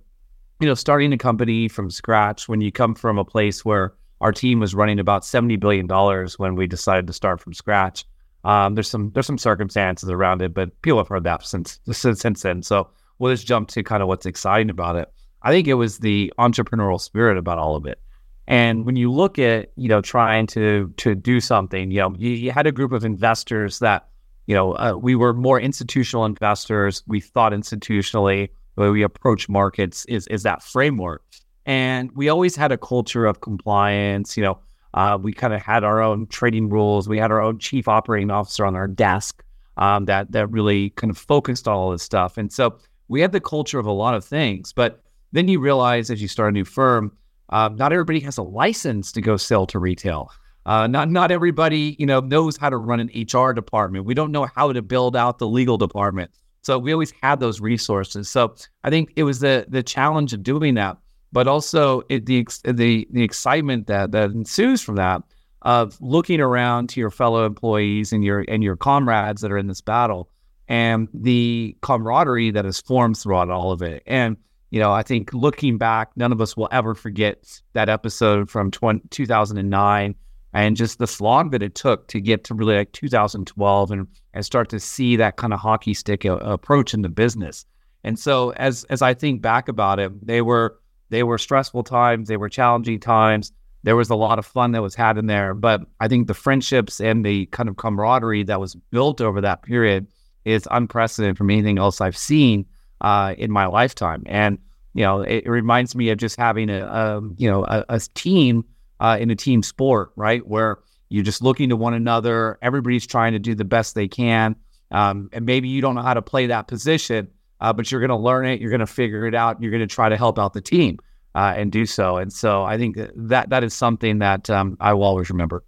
you 0.62 0.68
know, 0.68 0.76
starting 0.76 1.12
a 1.12 1.18
company 1.18 1.68
from 1.68 1.90
scratch 1.90 2.48
when 2.48 2.62
you 2.62 2.72
come 2.72 2.94
from 2.94 3.18
a 3.18 3.26
place 3.26 3.66
where 3.66 3.96
our 4.22 4.32
team 4.32 4.60
was 4.60 4.76
running 4.76 5.00
about 5.00 5.26
seventy 5.26 5.56
billion 5.56 5.88
dollars 5.88 6.38
when 6.38 6.56
we 6.56 6.68
decided 6.68 7.08
to 7.08 7.14
start 7.14 7.42
from 7.42 7.54
scratch. 7.54 8.06
Um, 8.44 8.76
there's 8.76 8.90
some 8.90 9.10
there's 9.14 9.26
some 9.26 9.40
circumstances 9.40 10.08
around 10.10 10.44
it, 10.44 10.54
but 10.54 10.80
people 10.84 11.00
have 11.00 11.08
heard 11.08 11.24
that 11.24 11.44
since 11.44 11.80
since, 11.92 12.22
since 12.22 12.44
then. 12.44 12.62
So 12.62 12.90
we'll 13.18 13.34
just 13.34 13.48
jump 13.48 13.70
to 13.70 13.82
kind 13.82 14.04
of 14.04 14.08
what's 14.08 14.28
exciting 14.28 14.70
about 14.70 14.96
it. 14.98 15.12
I 15.44 15.52
think 15.52 15.68
it 15.68 15.76
was 15.76 16.00
the 16.00 16.34
entrepreneurial 16.38 17.00
spirit 17.00 17.38
about 17.38 17.58
all 17.58 17.76
of 17.76 17.86
it. 17.86 18.00
And 18.48 18.86
when 18.86 18.96
you 18.96 19.12
look 19.12 19.40
at 19.40 19.72
you 19.76 19.88
know 19.88 20.02
trying 20.02 20.48
to 20.48 20.94
to 20.98 21.16
do 21.16 21.40
something, 21.40 21.92
you 21.92 22.00
know, 22.00 22.16
you, 22.18 22.32
you 22.32 22.52
had 22.52 22.68
a 22.68 22.72
group 22.72 22.92
of 22.92 23.06
investors 23.06 23.80
that 23.80 24.08
you 24.48 24.56
know 24.56 24.74
uh, 24.74 24.94
we 25.00 25.16
were 25.16 25.34
more 25.34 25.60
institutional 25.60 26.26
investors. 26.26 27.04
We 27.08 27.22
thought 27.22 27.54
institutionally 27.54 28.50
the 28.76 28.82
way 28.82 28.90
we 28.90 29.04
approach 29.04 29.48
markets 29.48 30.06
is 30.06 30.28
is 30.28 30.44
that 30.44 30.64
framework. 30.64 31.24
And 31.66 32.12
we 32.14 32.28
always 32.30 32.56
had 32.56 32.72
a 32.72 32.78
culture 32.78 33.26
of 33.26 33.42
compliance. 33.42 34.36
You 34.36 34.44
know, 34.44 34.60
uh, 34.94 35.18
we 35.22 35.32
kind 35.32 35.54
of 35.54 35.62
had 35.62 35.84
our 35.84 36.02
own 36.02 36.28
trading 36.28 36.70
rules. 36.70 37.08
We 37.08 37.20
had 37.20 37.32
our 37.32 37.42
own 37.42 37.60
chief 37.60 37.88
operating 37.88 38.32
officer 38.32 38.66
on 38.66 38.76
our 38.76 38.88
desk 38.88 39.44
um, 39.78 40.06
that 40.06 40.32
that 40.32 40.48
really 40.48 40.90
kind 40.92 41.12
of 41.12 41.18
focused 41.18 41.68
on 41.68 41.76
all 41.76 41.92
this 41.92 42.04
stuff. 42.04 42.38
And 42.38 42.52
so 42.52 42.78
we 43.08 43.22
had 43.22 43.32
the 43.32 43.42
culture 43.42 43.80
of 43.80 43.86
a 43.86 43.92
lot 43.92 44.16
of 44.16 44.26
things. 44.26 44.74
But 44.74 45.02
then 45.32 45.48
you 45.48 45.60
realize 45.60 46.10
as 46.10 46.22
you 46.22 46.28
start 46.28 46.50
a 46.50 46.52
new 46.52 46.66
firm, 46.66 47.12
uh, 47.50 47.70
not 47.74 47.92
everybody 47.92 48.20
has 48.22 48.38
a 48.38 48.44
license 48.44 49.12
to 49.14 49.22
go 49.22 49.38
sell 49.38 49.66
to 49.68 49.80
retail. 49.80 50.32
Uh, 50.66 50.86
not 50.86 51.10
not 51.10 51.32
everybody 51.32 51.96
you 51.98 52.06
know 52.06 52.20
knows 52.20 52.56
how 52.56 52.70
to 52.70 52.78
run 52.78 53.00
an 53.00 53.10
HR 53.16 53.52
department. 53.52 54.06
We 54.06 54.14
don't 54.14 54.32
know 54.32 54.48
how 54.56 54.72
to 54.72 54.82
build 54.82 55.16
out 55.16 55.40
the 55.40 55.48
legal 55.48 55.78
department. 55.78 56.32
So 56.62 56.78
we 56.78 56.94
always 56.94 57.12
had 57.24 57.40
those 57.40 57.60
resources. 57.60 58.30
So 58.30 58.56
I 58.84 58.92
think 58.92 59.12
it 59.16 59.24
was 59.24 59.40
the 59.40 59.66
the 59.68 59.82
challenge 59.82 60.34
of 60.34 60.44
doing 60.44 60.76
that, 60.76 60.98
but 61.32 61.48
also 61.48 62.04
it, 62.10 62.28
the 62.28 62.48
the 62.64 63.08
the 63.10 63.24
excitement 63.24 63.88
that 63.88 64.12
that 64.12 64.32
ensues 64.32 64.82
from 64.82 64.96
that 64.96 65.24
of 65.64 66.00
looking 66.00 66.40
around 66.40 66.90
to 66.90 67.00
your 67.00 67.12
fellow 67.12 67.46
employees 67.46 68.14
and 68.14 68.24
your 68.24 68.46
and 68.48 68.64
your 68.64 68.76
comrades 68.76 69.42
that 69.42 69.52
are 69.52 69.58
in 69.58 69.68
this 69.68 69.82
battle 69.82 70.30
and 70.68 71.10
the 71.14 71.76
camaraderie 71.82 72.52
that 72.52 72.66
is 72.66 72.80
formed 72.80 73.18
throughout 73.18 73.50
all 73.50 73.72
of 73.72 73.82
it. 73.82 74.04
And 74.06 74.38
you 74.72 74.80
know, 74.80 74.92
I 74.92 75.04
think 75.04 75.34
looking 75.34 75.78
back, 75.78 76.12
none 76.16 76.32
of 76.32 76.42
us 76.42 76.58
will 76.58 76.70
ever 76.72 76.96
forget 76.96 77.62
that 77.74 77.90
episode 77.90 78.50
from 78.50 78.72
20, 78.72 79.02
2009 79.10 80.16
and 80.54 80.76
just 80.76 80.98
the 80.98 81.08
slog 81.08 81.52
that 81.52 81.62
it 81.62 81.76
took 81.76 82.08
to 82.08 82.20
get 82.20 82.46
to 82.46 82.54
really 82.54 82.76
like 82.76 82.92
2012 82.94 83.92
and 83.92 84.08
and 84.34 84.46
start 84.46 84.70
to 84.70 84.80
see 84.80 85.18
that 85.18 85.36
kind 85.36 85.54
of 85.54 85.60
hockey 85.60 85.94
stick 85.94 86.26
a- 86.26 86.36
approach 86.38 86.94
in 86.94 87.02
the 87.02 87.10
business. 87.10 87.66
And 88.04 88.18
so 88.18 88.52
as 88.54 88.86
as 88.86 89.02
I 89.02 89.14
think 89.14 89.42
back 89.42 89.68
about 89.68 90.00
it, 90.00 90.26
they 90.26 90.42
were 90.42 90.80
they 91.10 91.24
were 91.24 91.38
stressful 91.38 91.84
times, 91.84 92.30
they 92.30 92.38
were 92.38 92.50
challenging 92.50 93.00
times. 93.00 93.52
There 93.84 93.96
was 93.96 94.10
a 94.10 94.16
lot 94.16 94.40
of 94.40 94.46
fun 94.46 94.72
that 94.72 94.82
was 94.82 94.96
had 94.96 95.18
in 95.18 95.26
there, 95.26 95.54
but 95.54 95.82
I 96.00 96.08
think 96.08 96.28
the 96.28 96.34
friendships 96.34 97.02
and 97.02 97.26
the 97.26 97.48
kind 97.48 97.68
of 97.68 97.78
camaraderie 97.78 98.44
that 98.44 98.60
was 98.60 98.76
built 98.76 99.20
over 99.20 99.42
that 99.42 99.64
period 99.64 100.08
is 100.46 100.68
unprecedented 100.72 101.38
from 101.38 101.50
anything 101.50 101.78
else 101.78 102.00
I've 102.00 102.18
seen 102.18 102.66
uh, 103.02 103.36
in 103.38 103.52
my 103.52 103.66
lifetime. 103.66 104.24
And 104.26 104.58
you 104.94 105.04
know, 105.04 105.22
it, 105.22 105.44
it, 105.46 105.50
reminds 105.50 105.96
me 105.96 106.10
of 106.10 106.18
just 106.18 106.38
having 106.38 106.70
a, 106.70 106.86
a 106.86 107.22
you 107.38 107.50
know 107.50 107.66
a, 107.66 107.86
a 107.90 108.00
team 108.00 108.66
uh, 109.00 109.18
in 109.20 109.30
a 109.30 109.36
team 109.36 109.64
sport, 109.64 110.12
right? 110.16 110.46
Where 110.48 110.80
you're 111.10 111.24
just 111.24 111.42
looking 111.42 111.70
to 111.70 111.76
one 111.76 111.94
another. 111.94 112.58
Everybody's 112.62 113.06
trying 113.06 113.34
to 113.34 113.40
do 113.40 113.56
the 113.56 113.66
best 113.66 113.96
they 113.96 114.08
can. 114.08 114.56
Um, 114.92 115.30
and 115.34 115.46
maybe 115.46 115.68
you 115.68 115.82
don't 115.82 115.96
know 115.96 116.02
how 116.02 116.14
to 116.14 116.22
play 116.22 116.48
that 116.48 116.68
position, 116.68 117.30
uh, 117.60 117.74
but 117.74 117.92
you're 117.92 118.02
going 118.02 118.10
to 118.10 118.16
learn 118.16 118.46
it. 118.46 118.62
You're 118.62 118.70
going 118.70 118.80
to 118.80 118.88
figure 118.88 119.26
it 119.26 119.36
out. 119.36 119.62
You're 119.62 119.72
going 119.72 119.82
to 119.82 119.88
try 119.88 120.10
to 120.10 120.18
help 120.18 120.38
out 120.38 120.54
the 120.54 120.62
team 120.62 121.00
uh, 121.36 121.54
and 121.56 121.72
do 121.72 121.86
so. 121.86 122.18
And 122.18 122.32
so 122.32 122.64
I 122.64 122.78
think 122.78 122.98
that 123.16 123.50
that 123.50 123.64
is 123.64 123.74
something 123.74 124.20
that 124.20 124.50
um, 124.50 124.78
I 124.80 124.94
will 124.94 125.04
always 125.04 125.30
remember. 125.30 125.64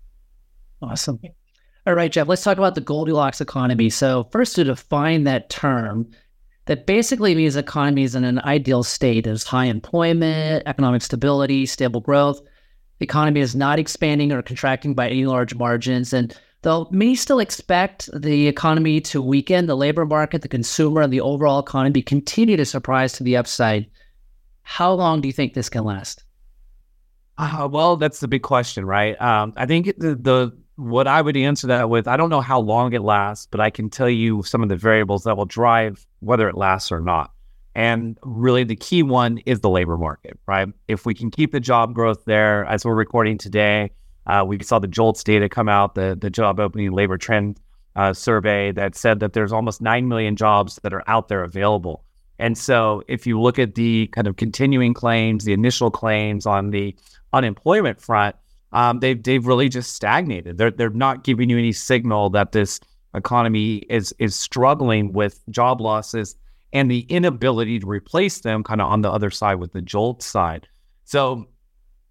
Awesome. 0.82 1.20
All 1.86 1.94
right, 1.94 2.12
Jeff, 2.12 2.28
let's 2.28 2.44
talk 2.44 2.58
about 2.58 2.75
the 2.75 2.82
Goldilocks 2.82 3.42
economy. 3.42 3.90
So, 3.90 4.24
first, 4.32 4.56
to 4.56 4.63
define 4.63 5.25
that 5.25 5.50
term, 5.50 6.10
that 6.65 6.86
basically 6.86 7.36
means 7.36 7.55
is 7.55 8.15
in 8.15 8.24
an 8.24 8.39
ideal 8.39 8.84
state. 8.84 9.25
There's 9.25 9.43
high 9.43 9.65
employment, 9.65 10.63
economic 10.65 11.01
stability, 11.01 11.65
stable 11.65 12.01
growth. 12.01 12.41
The 13.00 13.05
economy 13.05 13.41
is 13.41 13.55
not 13.55 13.79
expanding 13.79 14.32
or 14.32 14.41
contracting 14.41 14.93
by 14.93 15.10
any 15.10 15.25
large 15.25 15.55
margins. 15.55 16.13
And 16.13 16.38
though 16.62 16.88
many 16.91 17.15
still 17.15 17.39
expect 17.39 18.10
the 18.13 18.48
economy 18.48 19.01
to 19.01 19.22
weaken, 19.22 19.65
the 19.65 19.75
labor 19.75 20.05
market, 20.05 20.41
the 20.41 20.48
consumer, 20.48 21.01
and 21.01 21.12
the 21.12 21.22
overall 21.22 21.60
economy 21.60 22.01
continue 22.01 22.55
to 22.55 22.65
surprise 22.65 23.13
to 23.13 23.24
the 23.24 23.36
upside. 23.36 23.88
How 24.62 24.93
long 24.93 25.20
do 25.20 25.27
you 25.27 25.34
think 25.34 25.53
this 25.53 25.70
can 25.70 25.84
last? 25.84 26.24
Uh, 27.38 27.67
well, 27.70 27.98
that's 27.98 28.22
the 28.22 28.27
big 28.27 28.43
question, 28.43 28.86
right? 28.86 29.20
Um, 29.20 29.53
I 29.58 29.65
think 29.65 29.88
the, 29.98 30.15
the 30.15 30.58
what 30.75 31.08
I 31.08 31.22
would 31.22 31.38
answer 31.38 31.68
that 31.68 31.89
with, 31.89 32.08
I 32.08 32.18
don't 32.18 32.30
know 32.30 32.42
how 32.42 32.60
long 32.60 32.94
it 32.94 33.01
lasts, 33.01 33.48
but 33.50 33.60
I 33.60 33.70
can 33.70 33.89
tell 33.89 34.10
you 34.10 34.44
some 34.44 34.63
of 34.63 34.70
the 34.70 34.75
variables 34.75 35.24
that 35.24 35.38
will 35.38 35.46
drive 35.46 36.06
whether 36.20 36.50
it 36.50 36.56
lasts 36.56 36.92
or 36.92 37.00
not. 37.00 37.32
And 37.75 38.18
really, 38.24 38.63
the 38.63 38.75
key 38.75 39.01
one 39.01 39.39
is 39.46 39.62
the 39.62 39.70
labor 39.70 39.98
market, 39.98 40.39
right? 40.48 40.68
If 40.88 41.06
we 41.06 41.13
can 41.13 41.32
keep 41.32 41.51
the 41.51 41.60
job 41.60 41.94
growth 41.94 42.24
there, 42.25 42.65
as 42.65 42.86
we're 42.86 42.94
recording 42.94 43.38
today, 43.38 43.92
uh, 44.27 44.44
we 44.48 44.62
saw 44.63 44.80
the 44.80 44.88
JOLTS 44.88 45.24
data 45.24 45.50
come 45.50 45.68
out, 45.68 45.96
the, 45.96 46.18
the 46.20 46.30
job 46.30 46.60
opening 46.60 46.92
labor 46.92 47.18
trend 47.18 47.60
uh, 47.96 48.13
survey 48.13 48.72
that 48.72 48.96
said 48.96 49.20
that 49.20 49.34
there's 49.34 49.51
almost 49.51 49.82
9 49.82 50.08
million 50.08 50.36
jobs 50.36 50.80
that 50.84 50.94
are 50.94 51.03
out 51.08 51.27
there 51.27 51.44
available. 51.44 52.03
And 52.39 52.58
so, 52.58 53.03
if 53.08 53.25
you 53.27 53.39
look 53.39 53.58
at 53.58 53.75
the 53.75 54.08
kind 54.08 54.27
of 54.27 54.36
continuing 54.38 54.94
claims, 54.94 55.46
the 55.46 55.53
initial 55.53 55.92
claims 55.92 56.46
on 56.46 56.72
the 56.72 56.96
unemployment 57.32 58.01
front, 58.01 58.36
um, 58.74 59.00
they've 59.00 59.22
they've 59.22 59.46
really 59.46 59.70
just 59.70 59.94
stagnated. 59.94 60.58
They're 60.58 60.72
they're 60.72 60.89
not 60.89 61.24
giving 61.24 61.50
you 61.50 61.58
any 61.58 61.72
signal 61.72 62.32
that 62.32 62.51
this 62.51 62.80
economy 63.13 63.77
is 63.89 64.13
is 64.20 64.36
struggling 64.36 65.13
with 65.13 65.42
job 65.50 65.80
losses 65.80 66.36
and 66.74 66.89
the 66.89 67.01
inability 67.01 67.80
to 67.80 67.88
replace 67.88 68.39
them, 68.39 68.63
kind 68.63 68.82
of 68.82 68.92
on 68.92 69.01
the 69.01 69.12
other 69.12 69.30
side 69.30 69.56
with 69.56 69.74
the 69.74 69.82
jolt 69.82 70.24
side. 70.24 70.68
So, 71.06 71.46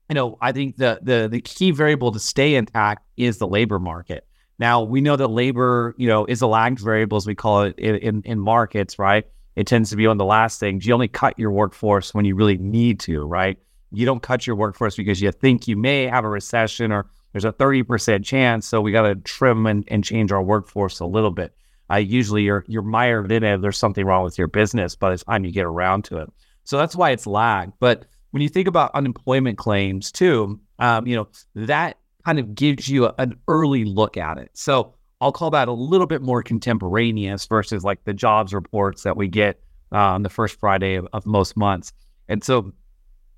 you 0.09 0.15
know, 0.15 0.39
I 0.41 0.53
think 0.53 0.77
the 0.77 1.01
the 1.03 1.29
the 1.29 1.41
key 1.41 1.73
variable 1.73 2.13
to 2.13 2.21
stay 2.21 2.55
intact 2.55 3.05
is 3.17 3.39
the 3.39 3.49
labor 3.49 3.81
market. 3.81 4.27
Now 4.59 4.83
we 4.83 5.01
know 5.01 5.17
that 5.17 5.29
labor, 5.29 5.95
you 5.99 6.07
know, 6.07 6.25
is 6.27 6.43
a 6.43 6.47
lagged 6.47 6.79
variable 6.79 7.17
as 7.17 7.27
we 7.27 7.35
call 7.35 7.63
it 7.63 7.79
in, 7.79 8.23
in, 8.23 8.39
markets, 8.39 8.99
right? 8.99 9.27
It 9.57 9.67
tends 9.67 9.91
to 9.91 9.97
be 9.97 10.07
one 10.07 10.13
of 10.13 10.19
the 10.19 10.25
last 10.25 10.61
things. 10.61 10.87
You 10.87 10.95
only 10.95 11.09
cut 11.09 11.37
your 11.39 11.51
workforce 11.51 12.15
when 12.15 12.25
you 12.25 12.37
really 12.37 12.59
need 12.59 13.01
to, 13.01 13.25
right? 13.25 13.59
You 13.93 14.07
don't 14.07 14.23
cut 14.23 14.47
your 14.47 14.57
workforce 14.57 14.97
because 14.97 15.21
you 15.21 15.33
think 15.33 15.69
you 15.69 15.77
may 15.77 16.07
have 16.07 16.25
a 16.25 16.29
recession 16.29 16.93
or 16.93 17.07
there's 17.33 17.45
a 17.45 17.53
30% 17.53 18.25
chance. 18.25 18.67
So 18.67 18.81
we 18.81 18.93
got 18.93 19.03
to 19.03 19.15
trim 19.17 19.67
and, 19.67 19.85
and 19.89 20.05
change 20.05 20.33
our 20.33 20.43
workforce 20.43 21.01
a 21.01 21.07
little 21.07 21.31
bit. 21.31 21.55
Uh, 21.91 21.97
usually 21.97 22.43
you're, 22.43 22.65
you're 22.69 22.83
mired 22.83 23.31
in 23.33 23.43
it. 23.43 23.61
There's 23.61 23.79
something 23.79 24.05
wrong 24.05 24.25
with 24.25 24.39
your 24.39 24.49
business 24.49 24.97
by 24.97 25.11
the 25.11 25.19
time 25.19 25.45
you 25.45 25.53
get 25.53 25.65
around 25.65 26.05
to 26.07 26.19
it. 26.19 26.31
So 26.65 26.79
that's 26.79 26.97
why 26.97 27.11
it's 27.11 27.27
lagged. 27.27 27.75
But 27.81 28.07
when 28.31 28.43
you 28.43 28.49
think 28.49 28.69
about 28.69 28.95
unemployment 28.95 29.59
claims 29.59 30.13
too, 30.13 30.61
um, 30.79 31.07
you 31.07 31.17
know, 31.17 31.29
that 31.55 31.99
kind 32.25 32.39
of 32.39 32.55
gives 32.55 32.89
you 32.89 33.07
a, 33.07 33.15
an 33.19 33.39
early 33.49 33.85
look 33.85 34.17
at 34.17 34.39
it. 34.39 34.51
So 34.55 34.95
I'll 35.21 35.33
call 35.33 35.51
that 35.51 35.69
a 35.69 35.73
little 35.73 36.07
bit 36.07 36.23
more 36.23 36.43
contemporaneous 36.43 37.47
versus 37.47 37.85
like 37.85 38.05
the 38.05 38.15
jobs 38.15 38.55
reports 38.55 39.03
that 39.03 39.17
we 39.17 39.29
get 39.29 39.61
uh, 39.93 39.99
on 39.99 40.23
the 40.23 40.31
first 40.31 40.59
Friday 40.59 40.95
of, 40.95 41.07
of 41.13 41.27
most 41.27 41.57
months. 41.57 41.93
And 42.29 42.43
so 42.43 42.73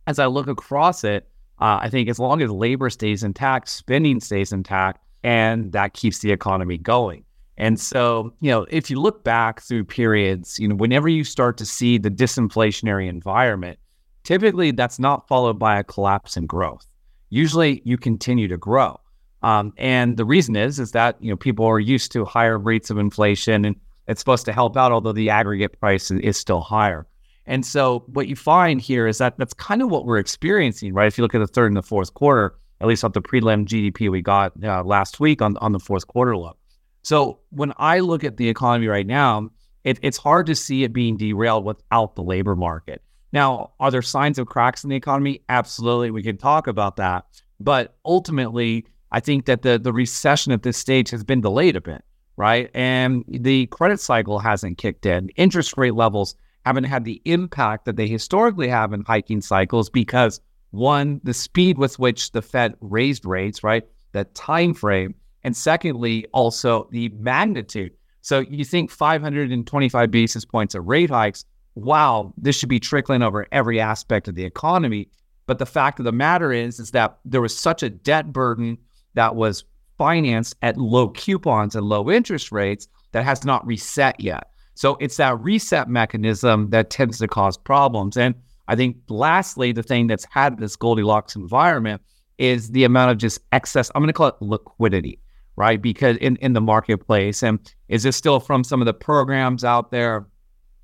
as 0.07 0.19
I 0.19 0.27
look 0.27 0.49
across 0.49 1.05
it, 1.05 1.29
uh, 1.61 1.79
I 1.81 1.89
think 1.89 2.09
as 2.09 2.19
long 2.19 2.43
as 2.43 2.51
labor 2.51 2.91
stays 2.91 3.23
intact, 3.23 3.69
spending 3.69 4.21
stays 4.21 4.53
intact, 4.53 5.01
and 5.23 5.73
that 5.73 5.95
keeps 5.95 6.19
the 6.19 6.33
economy 6.33 6.79
going. 6.79 7.25
And 7.57 7.79
so, 7.79 8.35
you 8.41 8.51
know, 8.51 8.67
if 8.69 8.91
you 8.91 9.01
look 9.01 9.23
back 9.23 9.63
through 9.63 9.85
periods, 9.85 10.59
you 10.59 10.67
know, 10.67 10.75
whenever 10.75 11.09
you 11.09 11.23
start 11.23 11.57
to 11.59 11.65
see 11.65 11.99
the 11.99 12.11
disinflationary 12.11 13.09
environment, 13.09 13.79
typically 14.25 14.73
that's 14.73 14.99
not 14.99 15.29
followed 15.29 15.59
by 15.59 15.79
a 15.79 15.85
collapse 15.85 16.37
in 16.37 16.47
growth. 16.47 16.85
Usually 17.31 17.81
you 17.85 17.97
continue 17.97 18.49
to 18.49 18.57
grow. 18.57 18.99
Um, 19.43 19.73
and 19.77 20.17
the 20.17 20.25
reason 20.25 20.57
is, 20.57 20.81
is 20.81 20.93
that, 20.93 21.17
you 21.21 21.31
know, 21.31 21.37
people 21.37 21.67
are 21.67 21.79
used 21.79 22.11
to 22.13 22.25
higher 22.25 22.59
rates 22.59 22.91
of 22.91 22.99
inflation 22.99 23.65
and 23.65 23.77
it's 24.09 24.21
supposed 24.21 24.47
to 24.47 24.53
help 24.53 24.77
out, 24.77 24.91
although 24.91 25.13
the 25.13 25.31
aggregate 25.31 25.79
price 25.79 26.11
is 26.11 26.37
still 26.37 26.61
higher. 26.61 27.07
And 27.47 27.65
so 27.65 28.05
what 28.07 28.29
you 28.29 28.37
find 28.37 28.81
here 28.81 29.07
is 29.07 29.19
that 29.19 29.37
that's 29.39 29.55
kind 29.55 29.83
of 29.83 29.91
what 29.91 30.07
we're 30.07 30.19
experiencing, 30.19 30.95
right? 30.95 31.07
If 31.07 31.19
you 31.19 31.23
look 31.23 31.35
at 31.35 31.39
the 31.39 31.47
third 31.47 31.67
and 31.67 31.77
the 31.77 31.83
fourth 31.83 32.15
quarter, 32.15 32.55
at 32.81 32.87
least 32.87 33.05
at 33.05 33.13
the 33.13 33.23
prelim 33.23 33.67
GDP 33.67 34.11
we 34.11 34.23
got 34.23 34.53
uh, 34.63 34.83
last 34.83 35.21
week 35.21 35.43
on, 35.43 35.57
on 35.59 35.73
the 35.73 35.79
fourth 35.79 36.07
quarter 36.07 36.37
look. 36.37 36.59
So 37.03 37.41
when 37.51 37.73
I 37.77 38.01
look 38.01 38.25
at 38.25 38.39
the 38.39 38.49
economy 38.49 38.87
right 38.87 39.07
now, 39.07 39.51
it, 39.85 39.99
it's 40.03 40.17
hard 40.17 40.47
to 40.47 40.55
see 40.55 40.85
it 40.85 40.93
being 40.93 41.17
derailed 41.17 41.65
without 41.65 42.15
the 42.17 42.23
labor 42.23 42.57
market. 42.57 43.03
Now, 43.33 43.73
are 43.81 43.91
there 43.91 44.01
signs 44.01 44.39
of 44.39 44.47
cracks 44.47 44.85
in 44.85 44.91
the 44.91 44.97
economy? 44.97 45.43
Absolutely. 45.49 46.11
We 46.11 46.23
can 46.23 46.39
talk 46.39 46.67
about 46.67 46.97
that. 46.97 47.27
But 47.61 47.97
ultimately, 48.05 48.87
I 49.13 49.21
think 49.21 49.47
that 49.47 49.63
the, 49.63 49.79
the 49.79 49.93
recession 49.93 50.53
at 50.53 50.63
this 50.63 50.79
stage 50.79 51.11
has 51.11 51.23
been 51.23 51.41
delayed 51.41 51.77
a 51.77 51.81
bit, 51.81 52.03
right? 52.37 52.71
And 52.75 53.25
the 53.29 53.67
credit 53.67 54.01
cycle 54.01 54.39
hasn't 54.39 54.79
kicked 54.79 55.05
in. 55.05 55.29
Interest 55.31 55.77
rate 55.77 55.95
levels 55.95 56.37
haven't 56.65 56.85
had 56.85 57.05
the 57.05 57.21
impact 57.25 57.85
that 57.85 57.97
they 57.97 58.09
historically 58.09 58.69
have 58.69 58.93
in 58.93 59.03
hiking 59.03 59.41
cycles 59.41 59.91
because 59.91 60.41
one, 60.71 61.21
the 61.23 61.35
speed 61.35 61.79
with 61.79 61.99
which 61.99 62.33
the 62.33 62.43
Fed 62.43 62.75
raised 62.81 63.25
rates, 63.25 63.63
right? 63.63 63.85
The 64.13 64.25
time 64.25 64.75
frame. 64.75 65.15
And 65.43 65.57
secondly, 65.57 66.27
also 66.33 66.89
the 66.91 67.11
magnitude. 67.11 67.93
So 68.23 68.41
you 68.41 68.65
think 68.65 68.91
525 68.91 70.11
basis 70.11 70.45
points 70.45 70.75
of 70.75 70.87
rate 70.87 71.11
hikes, 71.11 71.45
wow, 71.75 72.33
this 72.37 72.57
should 72.57 72.69
be 72.69 72.81
trickling 72.81 73.23
over 73.23 73.47
every 73.53 73.79
aspect 73.79 74.29
of 74.29 74.35
the 74.35 74.45
economy. 74.45 75.11
But 75.47 75.59
the 75.59 75.67
fact 75.67 75.99
of 75.99 76.07
the 76.07 76.13
matter 76.13 76.51
is, 76.53 76.81
is 76.81 76.93
that 76.93 77.19
there 77.25 77.43
was 77.43 77.57
such 77.57 77.83
a 77.83 77.91
debt 77.91 78.33
burden 78.33 78.79
that 79.13 79.37
was 79.37 79.65
financed 79.99 80.57
at 80.63 80.77
low 80.77 81.11
coupons 81.11 81.77
and 81.77 81.87
low 81.87 82.11
interest 82.11 82.51
rates 82.51 82.89
that 83.13 83.25
has 83.25 83.45
not 83.45 83.67
reset 83.67 84.19
yet. 84.19 84.49
So 84.75 84.97
it's 85.01 85.17
that 85.17 85.39
reset 85.41 85.89
mechanism 85.89 86.71
that 86.71 86.91
tends 86.91 87.19
to 87.19 87.29
cause 87.29 87.57
problems. 87.57 88.17
And 88.17 88.35
I 88.69 88.77
think 88.77 88.97
lastly, 89.09 89.73
the 89.73 89.83
thing 89.83 90.07
that's 90.07 90.27
had 90.31 90.59
this 90.59 90.77
Goldilocks 90.77 91.37
environment 91.37 92.03
is 92.39 92.71
the 92.71 92.85
amount 92.85 93.13
of 93.13 93.19
just 93.19 93.39
excess, 93.53 93.91
I'm 93.95 94.03
going 94.03 94.09
to 94.09 94.13
call 94.13 94.29
it 94.29 94.37
liquidity, 94.41 95.21
right? 95.57 95.81
Because 95.81 96.17
in, 96.17 96.37
in 96.37 96.53
the 96.53 96.61
marketplace, 96.61 97.43
and 97.43 97.59
is 97.89 98.03
this 98.03 98.17
still 98.17 98.41
from 98.41 98.65
some 98.65 98.83
of 98.83 98.87
the 98.87 98.95
programs 98.95 99.65
out 99.65 99.91
there? 99.91 100.27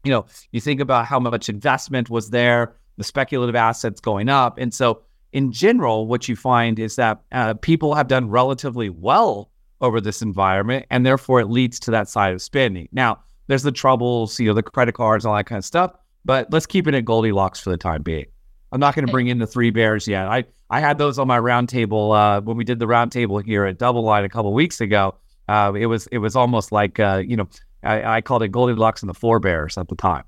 You 0.04 0.12
know, 0.12 0.26
you 0.52 0.61
think 0.61 0.80
about 0.80 1.06
how 1.06 1.18
much 1.18 1.49
investment 1.49 2.09
was 2.09 2.30
there, 2.30 2.76
the 2.97 3.04
speculative 3.04 3.56
assets 3.56 4.00
going 4.00 4.28
up. 4.28 4.59
And 4.59 4.73
so 4.73 5.02
in 5.32 5.52
general, 5.52 6.06
what 6.06 6.28
you 6.28 6.37
find 6.37 6.78
is 6.78 6.97
that 6.97 7.20
uh, 7.32 7.54
people 7.54 7.94
have 7.94 8.09
done 8.09 8.28
relatively 8.30 8.88
well 8.88 9.50
over 9.80 10.00
this 10.00 10.23
environment, 10.23 10.87
and 10.90 11.06
therefore 11.06 11.40
it 11.40 11.47
leads 11.47 11.80
to 11.80 11.90
that 11.90 12.09
side 12.09 12.35
of 12.35 12.42
spending. 12.42 12.88
Now, 12.92 13.20
there's 13.50 13.64
the 13.64 13.73
troubles, 13.73 14.38
you 14.38 14.47
know, 14.47 14.54
the 14.54 14.62
credit 14.62 14.95
cards, 14.95 15.26
all 15.26 15.35
that 15.35 15.47
kind 15.47 15.59
of 15.59 15.64
stuff. 15.64 15.92
But 16.25 16.52
let's 16.52 16.66
keep 16.66 16.87
it 16.87 16.95
at 16.95 17.04
Goldilocks 17.04 17.59
for 17.59 17.71
the 17.71 17.76
time 17.76 18.02
being. 18.02 18.26
I'm 18.71 18.78
not 18.78 18.95
going 18.95 19.04
to 19.07 19.11
bring 19.11 19.26
in 19.26 19.38
the 19.38 19.47
three 19.47 19.71
bears 19.71 20.07
yet. 20.07 20.28
I, 20.28 20.45
I 20.71 20.78
had 20.78 20.99
those 20.99 21.19
on 21.19 21.26
my 21.26 21.40
roundtable 21.40 22.16
uh, 22.16 22.40
when 22.42 22.57
we 22.57 22.62
did 22.62 22.78
the 22.78 22.87
roundtable 22.87 23.45
here 23.45 23.64
at 23.64 23.76
DoubleLine 23.76 24.25
a 24.25 24.28
couple 24.28 24.52
weeks 24.52 24.80
ago. 24.80 25.16
Uh, 25.49 25.73
it 25.76 25.87
was 25.87 26.07
it 26.12 26.19
was 26.19 26.37
almost 26.37 26.71
like 26.71 27.00
uh, 27.00 27.23
you 27.26 27.37
know 27.37 27.49
I, 27.83 28.19
I 28.19 28.21
called 28.21 28.45
it 28.45 28.52
Goldilocks 28.52 29.02
and 29.02 29.11
the 29.11 29.14
four 29.14 29.40
bears 29.40 29.76
at 29.76 29.88
the 29.88 29.97
time. 29.97 30.23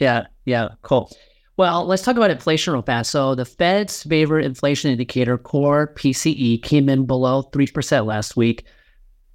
Yeah, 0.00 0.26
yeah, 0.44 0.70
cool. 0.82 1.12
Well, 1.56 1.86
let's 1.86 2.02
talk 2.02 2.16
about 2.16 2.32
inflation 2.32 2.72
real 2.72 2.82
fast. 2.82 3.12
So 3.12 3.36
the 3.36 3.44
Fed's 3.44 4.02
favorite 4.02 4.44
inflation 4.44 4.90
indicator, 4.90 5.38
core 5.38 5.92
PCE, 5.94 6.60
came 6.64 6.88
in 6.88 7.06
below 7.06 7.42
three 7.42 7.68
percent 7.68 8.06
last 8.06 8.36
week. 8.36 8.64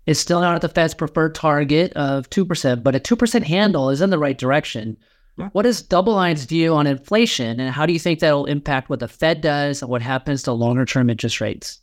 It's 0.05 0.19
still 0.19 0.41
not 0.41 0.55
at 0.55 0.61
the 0.61 0.69
Fed's 0.69 0.93
preferred 0.93 1.35
target 1.35 1.93
of 1.93 2.29
2%, 2.29 2.83
but 2.83 2.95
a 2.95 2.99
2% 2.99 3.43
handle 3.43 3.89
is 3.89 4.01
in 4.01 4.09
the 4.09 4.17
right 4.17 4.37
direction. 4.37 4.97
Yeah. 5.37 5.49
What 5.53 5.65
is 5.65 5.81
DoubleLine's 5.81 6.45
view 6.45 6.73
on 6.73 6.85
inflation, 6.85 7.59
and 7.59 7.73
how 7.73 7.85
do 7.85 7.93
you 7.93 7.99
think 7.99 8.19
that'll 8.19 8.45
impact 8.45 8.89
what 8.89 8.99
the 8.99 9.07
Fed 9.07 9.39
does 9.39 9.81
and 9.81 9.89
what 9.89 10.01
happens 10.01 10.43
to 10.43 10.51
longer 10.51 10.85
term 10.85 11.09
interest 11.09 11.39
rates? 11.39 11.79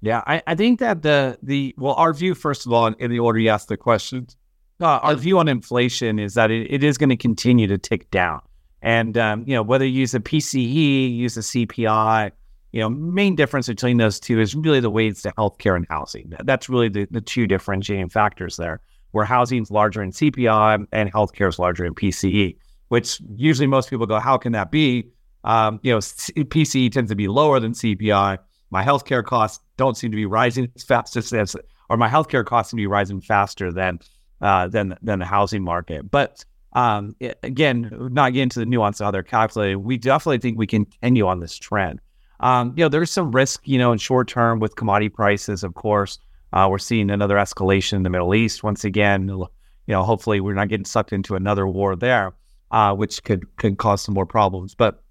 Yeah, 0.00 0.22
I, 0.26 0.42
I, 0.46 0.54
think 0.54 0.78
that 0.78 1.02
the 1.02 1.36
the 1.42 1.74
well, 1.76 1.94
our 1.94 2.14
view 2.14 2.34
first 2.34 2.66
of 2.66 2.72
all, 2.72 2.86
in, 2.86 2.94
in 2.98 3.10
the 3.10 3.18
order 3.18 3.38
you 3.38 3.50
asked 3.50 3.68
the 3.68 3.76
questions, 3.76 4.36
uh, 4.80 4.86
our 5.02 5.16
view 5.16 5.38
on 5.38 5.48
inflation 5.48 6.18
is 6.18 6.34
that 6.34 6.50
it, 6.50 6.72
it 6.72 6.84
is 6.84 6.96
going 6.96 7.10
to 7.10 7.16
continue 7.16 7.66
to 7.66 7.76
tick 7.78 8.10
down, 8.10 8.40
and 8.80 9.18
um, 9.18 9.44
you 9.46 9.54
know 9.54 9.62
whether 9.62 9.84
you 9.84 10.00
use 10.00 10.14
a 10.14 10.20
PCE, 10.20 11.14
use 11.16 11.36
a 11.36 11.40
CPI, 11.40 12.30
you 12.72 12.80
know, 12.80 12.88
main 12.88 13.34
difference 13.34 13.66
between 13.66 13.96
those 13.96 14.20
two 14.20 14.40
is 14.40 14.54
really 14.54 14.80
the 14.80 14.90
weights 14.90 15.22
to 15.22 15.32
healthcare 15.32 15.76
and 15.76 15.86
housing. 15.90 16.32
That's 16.44 16.68
really 16.68 16.88
the, 16.88 17.06
the 17.10 17.20
two 17.20 17.46
differentiating 17.46 18.10
factors 18.10 18.56
there, 18.56 18.80
where 19.10 19.24
housing 19.24 19.62
is 19.62 19.70
larger 19.70 20.02
in 20.02 20.12
CPI 20.12 20.86
and 20.92 21.12
healthcare 21.12 21.48
is 21.48 21.58
larger 21.58 21.84
in 21.84 21.94
PCE, 21.94 22.56
which 22.88 23.20
usually 23.34 23.66
most 23.66 23.90
people 23.90 24.06
go, 24.06 24.20
how 24.20 24.38
can 24.38 24.52
that 24.52 24.70
be? 24.70 25.08
Um, 25.42 25.80
you 25.82 25.92
know, 25.92 25.98
PCE 25.98 26.92
tends 26.92 27.10
to 27.10 27.16
be 27.16 27.26
lower 27.26 27.58
than 27.58 27.72
CPI. 27.72 28.38
My 28.70 28.84
healthcare 28.84 29.24
costs 29.24 29.64
don't 29.76 29.96
seem 29.96 30.12
to 30.12 30.16
be 30.16 30.26
rising 30.26 30.70
as 30.76 30.84
fast 30.84 31.16
as, 31.16 31.56
or 31.88 31.96
my 31.96 32.08
healthcare 32.08 32.44
costs 32.44 32.70
seem 32.70 32.78
to 32.78 32.82
be 32.82 32.86
rising 32.86 33.20
faster 33.20 33.72
than 33.72 33.98
uh, 34.40 34.68
than 34.68 34.96
than 35.02 35.18
the 35.18 35.24
housing 35.24 35.62
market. 35.62 36.10
But 36.10 36.44
um, 36.72 37.16
again, 37.42 37.90
not 38.12 38.32
getting 38.32 38.48
to 38.50 38.60
the 38.60 38.66
nuance 38.66 39.00
of 39.00 39.06
how 39.06 39.10
they're 39.10 39.22
calculated, 39.22 39.78
we 39.78 39.98
definitely 39.98 40.38
think 40.38 40.56
we 40.56 40.66
continue 40.66 41.26
on 41.26 41.40
this 41.40 41.56
trend. 41.56 42.00
Um, 42.40 42.72
you 42.76 42.84
know, 42.84 42.88
there's 42.88 43.10
some 43.10 43.30
risk, 43.30 43.66
you 43.66 43.78
know, 43.78 43.92
in 43.92 43.98
short 43.98 44.28
term 44.28 44.58
with 44.58 44.76
commodity 44.76 45.10
prices, 45.10 45.62
of 45.62 45.74
course. 45.74 46.18
Uh, 46.52 46.66
we're 46.70 46.78
seeing 46.78 47.10
another 47.10 47.36
escalation 47.36 47.94
in 47.94 48.02
the 48.02 48.10
Middle 48.10 48.34
East 48.34 48.62
once 48.62 48.84
again. 48.84 49.28
You 49.28 49.46
know, 49.86 50.02
hopefully 50.02 50.40
we're 50.40 50.54
not 50.54 50.68
getting 50.68 50.84
sucked 50.84 51.12
into 51.12 51.36
another 51.36 51.66
war 51.66 51.94
there, 51.94 52.32
uh, 52.70 52.94
which 52.94 53.22
could 53.22 53.56
could 53.56 53.78
cause 53.78 54.02
some 54.02 54.14
more 54.14 54.26
problems. 54.26 54.74
But 54.74 55.02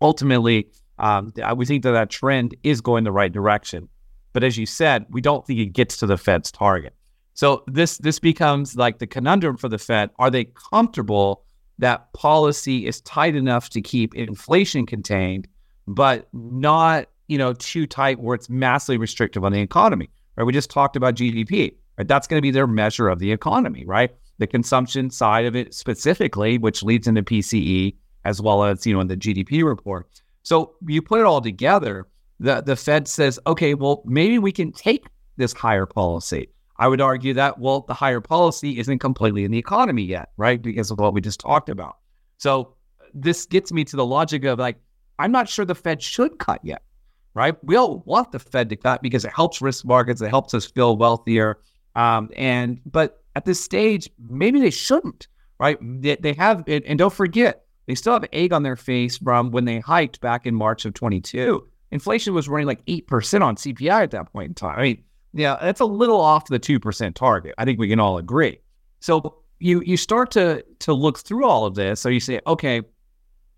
ultimately, 0.00 0.68
um, 0.98 1.32
we 1.56 1.66
think 1.66 1.82
that 1.82 1.92
that 1.92 2.10
trend 2.10 2.54
is 2.62 2.80
going 2.80 3.04
the 3.04 3.12
right 3.12 3.32
direction. 3.32 3.88
But 4.32 4.44
as 4.44 4.56
you 4.56 4.66
said, 4.66 5.06
we 5.10 5.20
don't 5.20 5.46
think 5.46 5.58
it 5.58 5.72
gets 5.72 5.96
to 5.98 6.06
the 6.06 6.16
Fed's 6.16 6.52
target. 6.52 6.94
So 7.34 7.64
this 7.66 7.98
this 7.98 8.18
becomes 8.18 8.76
like 8.76 8.98
the 8.98 9.06
conundrum 9.06 9.56
for 9.56 9.68
the 9.68 9.78
Fed. 9.78 10.10
Are 10.18 10.30
they 10.30 10.44
comfortable 10.44 11.44
that 11.78 12.12
policy 12.12 12.86
is 12.86 13.00
tight 13.00 13.34
enough 13.34 13.70
to 13.70 13.80
keep 13.80 14.14
inflation 14.14 14.84
contained, 14.86 15.48
but 15.94 16.28
not 16.32 17.08
you 17.28 17.38
know 17.38 17.52
too 17.54 17.86
tight 17.86 18.20
where 18.20 18.34
it's 18.34 18.48
massively 18.48 18.98
restrictive 18.98 19.44
on 19.44 19.52
the 19.52 19.60
economy? 19.60 20.10
Right? 20.36 20.44
We 20.44 20.52
just 20.52 20.70
talked 20.70 20.96
about 20.96 21.14
GDP. 21.14 21.74
Right? 21.98 22.08
That's 22.08 22.26
going 22.26 22.38
to 22.38 22.42
be 22.42 22.50
their 22.50 22.66
measure 22.66 23.08
of 23.08 23.18
the 23.18 23.30
economy, 23.32 23.84
right? 23.84 24.10
The 24.38 24.46
consumption 24.46 25.10
side 25.10 25.44
of 25.44 25.54
it 25.54 25.74
specifically, 25.74 26.58
which 26.58 26.82
leads 26.82 27.06
into 27.06 27.22
PCE 27.22 27.94
as 28.24 28.40
well 28.40 28.64
as 28.64 28.86
you 28.86 28.94
know 28.94 29.00
in 29.00 29.08
the 29.08 29.16
GDP 29.16 29.64
report. 29.64 30.08
So 30.42 30.74
you 30.86 31.02
put 31.02 31.20
it 31.20 31.26
all 31.26 31.40
together. 31.40 32.06
The 32.38 32.62
the 32.62 32.76
Fed 32.76 33.08
says, 33.08 33.38
okay, 33.46 33.74
well 33.74 34.02
maybe 34.04 34.38
we 34.38 34.52
can 34.52 34.72
take 34.72 35.06
this 35.36 35.52
higher 35.52 35.86
policy 35.86 36.48
I 36.80 36.88
would 36.88 37.02
argue 37.02 37.34
that, 37.34 37.58
well, 37.58 37.82
the 37.82 37.92
higher 37.92 38.22
policy 38.22 38.78
isn't 38.78 39.00
completely 39.00 39.44
in 39.44 39.50
the 39.50 39.58
economy 39.58 40.02
yet, 40.02 40.30
right? 40.38 40.60
Because 40.60 40.90
of 40.90 40.98
what 40.98 41.12
we 41.12 41.20
just 41.20 41.38
talked 41.38 41.68
about. 41.68 41.98
So 42.38 42.74
this 43.12 43.44
gets 43.44 43.70
me 43.70 43.84
to 43.84 43.96
the 43.96 44.06
logic 44.06 44.44
of 44.44 44.58
like, 44.58 44.78
I'm 45.20 45.32
not 45.32 45.48
sure 45.48 45.64
the 45.64 45.74
Fed 45.74 46.02
should 46.02 46.38
cut 46.38 46.60
yet, 46.64 46.82
right? 47.34 47.56
We 47.62 47.76
all 47.76 48.02
want 48.06 48.32
the 48.32 48.38
Fed 48.38 48.68
to 48.70 48.76
cut 48.76 49.02
because 49.02 49.24
it 49.24 49.32
helps 49.32 49.60
risk 49.60 49.84
markets, 49.84 50.20
it 50.20 50.28
helps 50.28 50.54
us 50.54 50.66
feel 50.66 50.96
wealthier. 50.96 51.58
Um, 51.94 52.30
and 52.36 52.80
but 52.86 53.22
at 53.36 53.44
this 53.44 53.62
stage, 53.62 54.08
maybe 54.28 54.60
they 54.60 54.70
shouldn't, 54.70 55.28
right? 55.58 55.78
They, 55.80 56.16
they 56.16 56.32
have, 56.34 56.64
and 56.66 56.98
don't 56.98 57.12
forget, 57.12 57.64
they 57.86 57.94
still 57.94 58.12
have 58.12 58.24
egg 58.32 58.52
on 58.52 58.62
their 58.62 58.76
face 58.76 59.18
from 59.18 59.50
when 59.50 59.64
they 59.64 59.80
hiked 59.80 60.20
back 60.20 60.46
in 60.46 60.54
March 60.54 60.84
of 60.84 60.94
22. 60.94 61.66
Inflation 61.90 62.34
was 62.34 62.48
running 62.48 62.66
like 62.66 62.84
8% 62.86 63.42
on 63.42 63.56
CPI 63.56 64.02
at 64.02 64.10
that 64.12 64.32
point 64.32 64.48
in 64.48 64.54
time. 64.54 64.78
I 64.78 64.82
mean, 64.82 65.04
yeah, 65.32 65.56
that's 65.60 65.80
a 65.80 65.84
little 65.84 66.20
off 66.20 66.46
the 66.46 66.58
2% 66.58 67.14
target. 67.14 67.54
I 67.58 67.64
think 67.64 67.78
we 67.78 67.88
can 67.88 68.00
all 68.00 68.18
agree. 68.18 68.60
So 69.00 69.40
you 69.60 69.82
you 69.82 69.96
start 69.96 70.30
to 70.32 70.64
to 70.80 70.92
look 70.92 71.18
through 71.18 71.44
all 71.44 71.66
of 71.66 71.74
this. 71.74 72.00
So 72.00 72.08
you 72.08 72.20
say, 72.20 72.40
okay, 72.46 72.82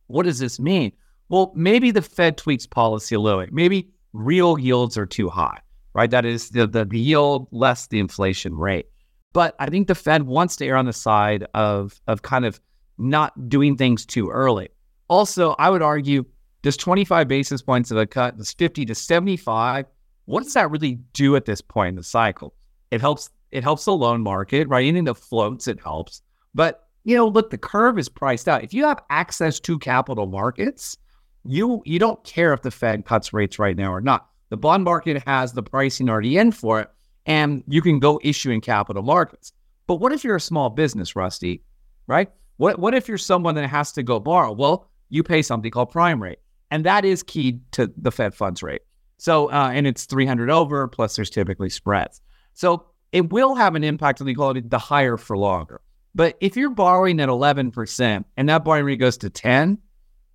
what 0.08 0.24
does 0.24 0.38
this 0.38 0.58
mean? 0.58 0.92
Well, 1.32 1.50
maybe 1.54 1.90
the 1.90 2.02
Fed 2.02 2.36
tweaks 2.36 2.66
policy 2.66 3.14
a 3.14 3.18
little 3.18 3.40
bit. 3.40 3.54
Maybe 3.54 3.88
real 4.12 4.58
yields 4.58 4.98
are 4.98 5.06
too 5.06 5.30
high, 5.30 5.60
right? 5.94 6.10
That 6.10 6.26
is 6.26 6.50
the, 6.50 6.66
the, 6.66 6.84
the 6.84 6.98
yield 6.98 7.48
less 7.52 7.86
the 7.86 8.00
inflation 8.00 8.54
rate. 8.54 8.84
But 9.32 9.56
I 9.58 9.70
think 9.70 9.88
the 9.88 9.94
Fed 9.94 10.24
wants 10.24 10.56
to 10.56 10.66
err 10.66 10.76
on 10.76 10.84
the 10.84 10.92
side 10.92 11.46
of 11.54 11.98
of 12.06 12.20
kind 12.20 12.44
of 12.44 12.60
not 12.98 13.48
doing 13.48 13.78
things 13.78 14.04
too 14.04 14.28
early. 14.28 14.68
Also, 15.08 15.56
I 15.58 15.70
would 15.70 15.80
argue 15.80 16.26
does 16.60 16.76
25 16.76 17.28
basis 17.28 17.62
points 17.62 17.90
of 17.90 17.96
a 17.96 18.06
cut, 18.06 18.36
does 18.36 18.52
50 18.52 18.84
to 18.84 18.94
75 18.94 19.86
what 20.26 20.44
does 20.44 20.52
that 20.52 20.70
really 20.70 21.00
do 21.14 21.34
at 21.34 21.46
this 21.46 21.62
point 21.62 21.88
in 21.88 21.96
the 21.96 22.02
cycle? 22.02 22.52
It 22.90 23.00
helps 23.00 23.30
it 23.52 23.62
helps 23.62 23.86
the 23.86 23.96
loan 23.96 24.20
market, 24.20 24.68
right? 24.68 24.84
Anything 24.84 25.04
that 25.04 25.14
floats, 25.14 25.66
it 25.66 25.80
helps. 25.80 26.20
But 26.54 26.88
you 27.04 27.16
know, 27.16 27.26
look, 27.26 27.48
the 27.48 27.56
curve 27.56 27.98
is 27.98 28.10
priced 28.10 28.48
out. 28.48 28.62
If 28.62 28.74
you 28.74 28.84
have 28.84 29.02
access 29.08 29.58
to 29.60 29.78
capital 29.78 30.26
markets, 30.26 30.98
you 31.44 31.82
you 31.84 31.98
don't 31.98 32.22
care 32.24 32.52
if 32.52 32.62
the 32.62 32.70
Fed 32.70 33.04
cuts 33.04 33.32
rates 33.32 33.58
right 33.58 33.76
now 33.76 33.92
or 33.92 34.00
not. 34.00 34.28
The 34.50 34.56
bond 34.56 34.84
market 34.84 35.22
has 35.26 35.52
the 35.52 35.62
pricing 35.62 36.08
already 36.08 36.36
in 36.36 36.52
for 36.52 36.80
it, 36.80 36.90
and 37.26 37.64
you 37.66 37.82
can 37.82 37.98
go 37.98 38.20
issue 38.22 38.50
in 38.50 38.60
capital 38.60 39.02
markets. 39.02 39.52
But 39.86 39.96
what 39.96 40.12
if 40.12 40.24
you're 40.24 40.36
a 40.36 40.40
small 40.40 40.70
business, 40.70 41.16
Rusty? 41.16 41.62
Right? 42.06 42.30
What 42.56 42.78
what 42.78 42.94
if 42.94 43.08
you're 43.08 43.18
someone 43.18 43.54
that 43.56 43.68
has 43.68 43.92
to 43.92 44.02
go 44.02 44.20
borrow? 44.20 44.52
Well, 44.52 44.88
you 45.08 45.22
pay 45.22 45.42
something 45.42 45.70
called 45.70 45.90
prime 45.90 46.22
rate, 46.22 46.38
and 46.70 46.84
that 46.84 47.04
is 47.04 47.22
key 47.22 47.60
to 47.72 47.92
the 47.96 48.12
Fed 48.12 48.34
funds 48.34 48.62
rate. 48.62 48.82
So, 49.18 49.52
uh, 49.52 49.70
and 49.72 49.86
it's 49.86 50.04
300 50.06 50.50
over, 50.50 50.88
plus 50.88 51.14
there's 51.14 51.30
typically 51.30 51.70
spreads. 51.70 52.20
So 52.54 52.86
it 53.12 53.30
will 53.30 53.54
have 53.54 53.74
an 53.76 53.84
impact 53.84 54.20
on 54.20 54.26
the 54.26 54.34
quality, 54.34 54.62
the 54.62 54.78
higher 54.78 55.16
for 55.16 55.38
longer. 55.38 55.80
But 56.14 56.36
if 56.40 56.56
you're 56.56 56.70
borrowing 56.70 57.20
at 57.20 57.28
11% 57.28 58.24
and 58.36 58.48
that 58.48 58.64
borrowing 58.64 58.84
rate 58.84 58.98
goes 58.98 59.16
to 59.18 59.30
10, 59.30 59.78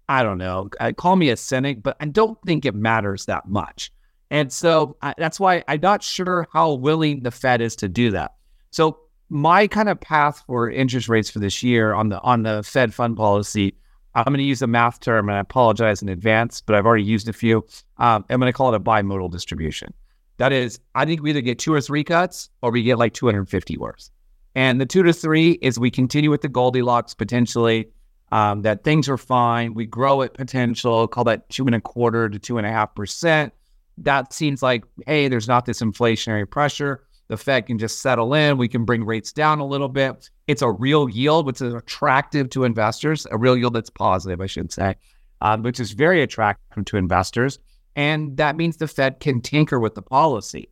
I 0.10 0.24
don't 0.24 0.38
know. 0.38 0.70
Uh, 0.80 0.94
call 0.96 1.16
me 1.16 1.30
a 1.30 1.38
cynic, 1.38 1.84
but 1.84 1.98
I 2.00 2.06
don't 2.06 2.38
think 2.46 2.66
it 2.66 2.76
matters 2.76 3.26
that 3.26 3.48
much. 3.48 3.92
And 4.30 4.52
so 4.52 4.98
uh, 5.02 5.14
that's 5.18 5.40
why 5.40 5.64
I'm 5.68 5.82
not 5.82 6.04
sure 6.04 6.48
how 6.52 6.74
willing 6.74 7.24
the 7.24 7.32
Fed 7.32 7.62
is 7.62 7.76
to 7.78 7.90
do 7.90 8.12
that. 8.12 8.36
So 8.72 9.00
my 9.30 9.68
kind 9.68 9.90
of 9.90 10.00
path 10.00 10.44
for 10.48 10.70
interest 10.70 11.10
rates 11.10 11.30
for 11.30 11.40
this 11.40 11.62
year 11.64 11.94
on 11.94 12.10
the 12.10 12.22
on 12.22 12.44
the 12.44 12.64
Fed 12.64 12.94
fund 12.94 13.18
policy 13.18 13.76
I'm 14.18 14.34
going 14.34 14.38
to 14.40 14.44
use 14.44 14.64
a 14.64 14.68
math 14.68 15.00
term, 15.00 15.30
and 15.30 15.38
I 15.38 15.42
apologize 15.42 16.02
in 16.02 16.10
advance, 16.10 16.60
but 16.60 16.76
I've 16.76 16.88
already 16.88 17.04
used 17.04 17.30
a 17.30 17.34
few. 17.34 17.58
Um, 17.98 18.26
I'm 18.30 18.40
going 18.40 18.52
to 18.52 18.54
call 18.54 18.74
it 18.74 18.76
a 18.76 18.80
bimodal 18.80 19.32
distribution. 19.32 19.94
That 20.38 20.52
is, 20.52 20.80
I 20.96 21.06
think 21.06 21.22
we 21.22 21.30
either 21.30 21.42
get 21.42 21.60
two 21.60 21.72
or 21.72 21.82
three 21.82 22.04
cuts, 22.04 22.50
or 22.64 22.72
we 22.72 22.82
get 22.82 22.98
like 22.98 23.14
250 23.14 23.78
worse. 23.78 24.10
And 24.56 24.82
the 24.82 24.88
two 24.88 25.04
to 25.04 25.14
three 25.14 25.52
is 25.62 25.78
we 25.78 25.92
continue 25.92 26.32
with 26.32 26.42
the 26.42 26.50
Goldilocks 26.50 27.14
potentially, 27.14 27.90
um, 28.32 28.62
that 28.64 28.84
things 28.84 29.08
are 29.10 29.18
fine. 29.18 29.74
We 29.74 29.86
grow 29.86 30.22
at 30.22 30.34
potential, 30.34 31.08
call 31.08 31.24
that 31.26 31.50
two 31.50 31.66
and 31.66 31.76
a 31.76 31.82
quarter 31.82 32.30
to 32.30 32.40
two 32.40 32.58
and 32.58 32.68
a 32.68 32.72
half 32.72 32.94
percent. 32.96 33.54
That 33.98 34.34
seems 34.34 34.62
like, 34.62 34.84
hey, 35.06 35.28
there's 35.28 35.48
not 35.48 35.66
this 35.66 35.82
inflationary 35.82 36.50
pressure. 36.50 37.04
The 37.30 37.38
Fed 37.38 37.66
can 37.66 37.78
just 37.78 38.02
settle 38.02 38.34
in. 38.34 38.58
We 38.58 38.68
can 38.68 38.86
bring 38.86 39.04
rates 39.04 39.34
down 39.34 39.60
a 39.60 39.66
little 39.66 39.90
bit. 39.90 40.30
It's 40.48 40.62
a 40.62 40.72
real 40.72 41.10
yield, 41.10 41.46
which 41.46 41.62
is 41.62 41.74
attractive 41.74 42.50
to 42.52 42.64
investors, 42.64 43.28
a 43.32 43.38
real 43.38 43.58
yield 43.58 43.74
that's 43.74 43.90
positive, 43.90 44.40
I 44.40 44.46
should 44.46 44.72
say, 44.72 44.96
um, 45.42 45.64
which 45.64 45.80
is 45.80 45.92
very 45.92 46.22
attractive 46.22 46.86
to 46.86 46.98
investors. 46.98 47.60
And 47.96 48.38
that 48.38 48.56
means 48.56 48.78
the 48.78 48.88
Fed 48.88 49.20
can 49.20 49.42
tinker 49.42 49.80
with 49.80 49.96
the 49.96 50.02
policy. 50.02 50.70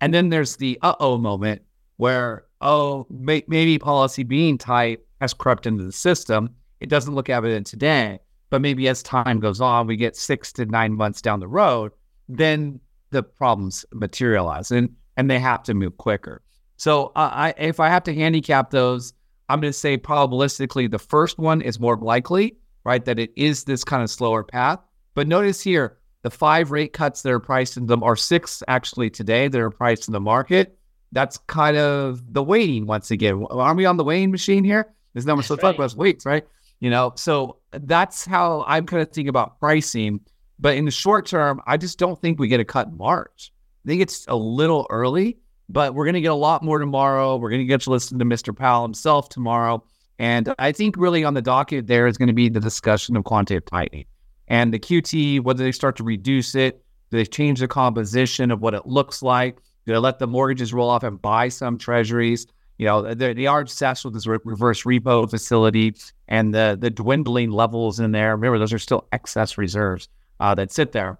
And 0.00 0.12
then 0.12 0.28
there's 0.28 0.56
the 0.56 0.78
uh 0.82 0.94
oh 1.00 1.16
moment 1.16 1.62
where, 1.96 2.44
oh, 2.60 3.06
may- 3.08 3.44
maybe 3.46 3.78
policy 3.78 4.24
being 4.24 4.58
tight 4.58 5.00
has 5.20 5.32
crept 5.32 5.66
into 5.66 5.84
the 5.84 5.92
system. 5.92 6.50
It 6.80 6.88
doesn't 6.88 7.14
look 7.14 7.28
evident 7.28 7.66
today, 7.66 8.18
but 8.50 8.60
maybe 8.60 8.88
as 8.88 9.02
time 9.02 9.40
goes 9.40 9.60
on, 9.60 9.86
we 9.86 9.96
get 9.96 10.16
six 10.16 10.52
to 10.54 10.66
nine 10.66 10.94
months 10.94 11.22
down 11.22 11.40
the 11.40 11.48
road, 11.48 11.92
then 12.28 12.80
the 13.10 13.22
problems 13.22 13.84
materialize. 13.92 14.70
And 14.70 14.94
and 15.16 15.30
they 15.30 15.38
have 15.38 15.62
to 15.64 15.74
move 15.74 15.96
quicker. 15.96 16.42
So 16.76 17.06
uh, 17.16 17.30
I, 17.32 17.54
if 17.56 17.80
I 17.80 17.88
have 17.88 18.02
to 18.04 18.14
handicap 18.14 18.70
those, 18.70 19.12
I'm 19.48 19.60
going 19.60 19.72
to 19.72 19.78
say 19.78 19.96
probabilistically 19.96 20.90
the 20.90 20.98
first 20.98 21.38
one 21.38 21.62
is 21.62 21.78
more 21.78 21.96
likely, 21.96 22.56
right? 22.84 23.04
That 23.04 23.18
it 23.18 23.32
is 23.36 23.64
this 23.64 23.84
kind 23.84 24.02
of 24.02 24.10
slower 24.10 24.42
path. 24.42 24.80
But 25.14 25.28
notice 25.28 25.60
here, 25.60 25.98
the 26.22 26.30
five 26.30 26.70
rate 26.70 26.92
cuts 26.92 27.22
that 27.22 27.32
are 27.32 27.40
priced 27.40 27.76
in 27.76 27.86
them 27.86 28.02
are 28.02 28.16
six 28.16 28.62
actually 28.66 29.10
today 29.10 29.46
that 29.48 29.60
are 29.60 29.70
priced 29.70 30.08
in 30.08 30.12
the 30.12 30.20
market. 30.20 30.78
That's 31.12 31.38
kind 31.46 31.76
of 31.76 32.32
the 32.32 32.42
waiting 32.42 32.86
once 32.86 33.10
again. 33.10 33.46
Are 33.50 33.74
we 33.74 33.84
on 33.84 33.96
the 33.96 34.04
weighing 34.04 34.30
machine 34.30 34.64
here? 34.64 34.92
This 35.12 35.26
number 35.26 35.44
so 35.44 35.56
right. 35.56 35.76
plus 35.76 35.94
weights, 35.94 36.26
right? 36.26 36.44
You 36.84 36.90
know, 36.90 37.14
so 37.16 37.60
that's 37.70 38.26
how 38.26 38.62
I'm 38.66 38.84
kind 38.84 39.00
of 39.00 39.08
thinking 39.08 39.30
about 39.30 39.58
pricing. 39.58 40.20
But 40.58 40.76
in 40.76 40.84
the 40.84 40.90
short 40.90 41.24
term, 41.24 41.62
I 41.66 41.78
just 41.78 41.98
don't 41.98 42.20
think 42.20 42.38
we 42.38 42.46
get 42.46 42.60
a 42.60 42.64
cut 42.66 42.88
in 42.88 42.98
March. 42.98 43.50
I 43.86 43.88
think 43.88 44.02
it's 44.02 44.26
a 44.28 44.36
little 44.36 44.86
early, 44.90 45.38
but 45.70 45.94
we're 45.94 46.04
going 46.04 46.12
to 46.12 46.20
get 46.20 46.30
a 46.30 46.34
lot 46.34 46.62
more 46.62 46.78
tomorrow. 46.78 47.38
We're 47.38 47.48
going 47.48 47.62
to 47.62 47.66
get 47.66 47.80
to 47.80 47.90
listen 47.90 48.18
to 48.18 48.26
Mr. 48.26 48.54
Powell 48.54 48.82
himself 48.82 49.30
tomorrow. 49.30 49.82
And 50.18 50.54
I 50.58 50.72
think 50.72 50.98
really 50.98 51.24
on 51.24 51.32
the 51.32 51.40
docket 51.40 51.86
there 51.86 52.06
is 52.06 52.18
going 52.18 52.26
to 52.26 52.34
be 52.34 52.50
the 52.50 52.60
discussion 52.60 53.16
of 53.16 53.24
quantitative 53.24 53.64
tightening 53.64 54.04
and 54.48 54.70
the 54.70 54.78
QT, 54.78 55.40
whether 55.40 55.64
they 55.64 55.72
start 55.72 55.96
to 55.96 56.04
reduce 56.04 56.54
it, 56.54 56.84
do 57.10 57.16
they 57.16 57.24
change 57.24 57.60
the 57.60 57.66
composition 57.66 58.50
of 58.50 58.60
what 58.60 58.74
it 58.74 58.84
looks 58.84 59.22
like? 59.22 59.56
Do 59.86 59.94
they 59.94 59.98
let 59.98 60.18
the 60.18 60.26
mortgages 60.26 60.74
roll 60.74 60.90
off 60.90 61.02
and 61.02 61.20
buy 61.22 61.48
some 61.48 61.78
treasuries? 61.78 62.46
You 62.78 62.86
know, 62.86 63.14
they 63.14 63.46
are 63.46 63.60
obsessed 63.60 64.04
with 64.04 64.14
this 64.14 64.26
re- 64.26 64.38
reverse 64.44 64.82
repo 64.82 65.30
facility 65.30 65.94
and 66.26 66.52
the 66.52 66.76
the 66.78 66.90
dwindling 66.90 67.50
levels 67.50 68.00
in 68.00 68.10
there. 68.10 68.32
Remember, 68.32 68.58
those 68.58 68.72
are 68.72 68.78
still 68.78 69.06
excess 69.12 69.56
reserves 69.56 70.08
uh, 70.40 70.54
that 70.56 70.72
sit 70.72 70.92
there. 70.92 71.18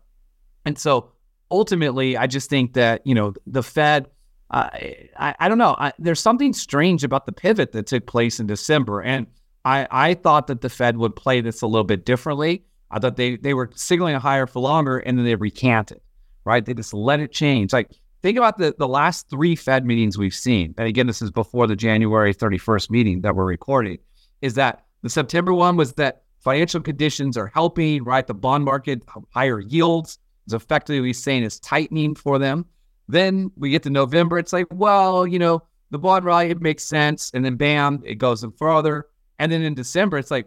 And 0.65 0.79
so 0.79 1.13
ultimately, 1.51 2.17
I 2.17 2.27
just 2.27 2.51
think 2.51 2.75
that 2.75 3.07
you 3.07 3.15
know 3.15 3.35
the 3.47 3.63
Fed. 3.63 4.09
Uh, 4.51 4.69
I, 5.17 5.35
I 5.39 5.49
don't 5.49 5.59
know. 5.59 5.75
I, 5.79 5.93
there's 5.99 6.21
something 6.21 6.53
strange 6.53 7.03
about 7.03 7.27
the 7.27 7.33
pivot 7.33 7.73
that 7.73 7.87
took 7.87 8.07
place 8.07 8.41
in 8.41 8.47
December, 8.47 9.01
and 9.01 9.27
I, 9.65 9.89
I 9.91 10.15
thought 10.15 10.49
that 10.49 10.61
the 10.61 10.69
Fed 10.69 10.97
would 10.97 11.17
play 11.17 11.41
this 11.41 11.63
a 11.63 11.67
little 11.67 11.85
bit 11.85 12.05
differently. 12.05 12.65
I 12.91 12.99
thought 12.99 13.17
they 13.17 13.37
they 13.37 13.55
were 13.55 13.71
signaling 13.75 14.15
a 14.15 14.21
higher 14.21 14.47
for 14.47 14.61
longer, 14.61 14.99
and 14.99 15.17
then 15.17 15.25
they 15.25 15.35
recanted. 15.37 16.01
Right? 16.45 16.65
They 16.65 16.75
just 16.75 16.93
let 16.93 17.21
it 17.21 17.33
change. 17.33 17.73
Like 17.73 17.91
think 18.25 18.39
about 18.39 18.57
the 18.57 18.75
the 18.79 18.89
last 18.89 19.29
three 19.29 19.55
Fed 19.55 19.85
meetings 19.85 20.17
we've 20.17 20.35
seen. 20.35 20.75
And 20.79 20.89
again, 20.89 21.07
this 21.07 21.21
is 21.21 21.31
before 21.31 21.67
the 21.67 21.77
January 21.77 22.35
31st 22.35 22.89
meeting 22.89 23.21
that 23.21 23.37
we're 23.37 23.45
recording. 23.45 23.99
is 24.41 24.55
that 24.55 24.87
the 25.03 25.11
September 25.11 25.53
one 25.53 25.77
was 25.77 25.93
that 25.93 26.23
financial 26.41 26.81
conditions 26.81 27.37
are 27.37 27.49
helping, 27.49 28.03
right? 28.03 28.27
The 28.27 28.33
bond 28.33 28.65
market, 28.65 29.03
higher 29.35 29.61
yields 29.61 30.19
is 30.47 30.55
effectively 30.55 31.13
saying 31.13 31.43
is 31.43 31.61
tightening 31.61 32.15
for 32.15 32.39
them. 32.39 32.65
Then 33.09 33.51
we 33.57 33.69
get 33.69 33.83
to 33.83 33.91
November, 33.91 34.39
it's 34.39 34.55
like, 34.55 34.69
well, 34.71 35.27
you 35.27 35.39
know, 35.39 35.63
the 35.91 35.99
bond 35.99 36.25
rally, 36.25 36.49
it 36.49 36.63
makes 36.63 36.83
sense. 36.83 37.31
And 37.35 37.45
then 37.45 37.57
bam, 37.57 38.03
it 38.07 38.15
goes 38.15 38.43
further. 38.59 39.07
And 39.39 39.53
then 39.53 39.61
in 39.61 39.75
December, 39.75 40.17
it's 40.17 40.31
like, 40.31 40.47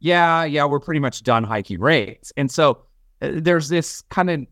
yeah, 0.00 0.44
yeah, 0.44 0.66
we're 0.66 0.80
pretty 0.80 1.00
much 1.00 1.22
done 1.22 1.44
hiking 1.44 1.80
rates. 1.80 2.30
And 2.36 2.50
so 2.50 2.82
uh, 3.22 3.30
there's 3.32 3.70
this 3.70 4.02
kind 4.10 4.28
of 4.28 4.46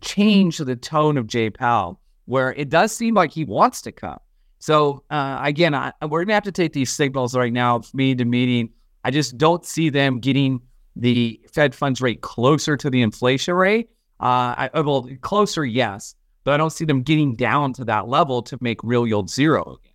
change 0.00 0.58
the 0.58 0.76
tone 0.76 1.16
of 1.16 1.26
Jay 1.26 1.50
Powell 1.50 2.00
where 2.28 2.52
it 2.52 2.68
does 2.68 2.94
seem 2.94 3.14
like 3.14 3.30
he 3.32 3.44
wants 3.44 3.80
to 3.80 3.90
come. 3.90 4.18
So 4.58 5.02
uh, 5.08 5.40
again, 5.42 5.74
I, 5.74 5.92
we're 6.06 6.24
gonna 6.24 6.34
have 6.34 6.42
to 6.44 6.52
take 6.52 6.74
these 6.74 6.90
signals 6.90 7.34
right 7.34 7.52
now, 7.52 7.80
meeting 7.94 8.18
to 8.18 8.24
meeting. 8.26 8.70
I 9.02 9.10
just 9.10 9.38
don't 9.38 9.64
see 9.64 9.88
them 9.88 10.20
getting 10.20 10.60
the 10.94 11.40
Fed 11.50 11.74
funds 11.74 12.02
rate 12.02 12.20
closer 12.20 12.76
to 12.76 12.90
the 12.90 13.00
inflation 13.00 13.54
rate. 13.54 13.88
Uh, 14.20 14.68
I, 14.68 14.70
well, 14.74 15.08
closer, 15.22 15.64
yes, 15.64 16.14
but 16.44 16.52
I 16.52 16.58
don't 16.58 16.70
see 16.70 16.84
them 16.84 17.02
getting 17.02 17.34
down 17.34 17.72
to 17.74 17.84
that 17.86 18.08
level 18.08 18.42
to 18.42 18.58
make 18.60 18.84
real 18.84 19.06
yield 19.06 19.30
zero 19.30 19.78
again. 19.80 19.94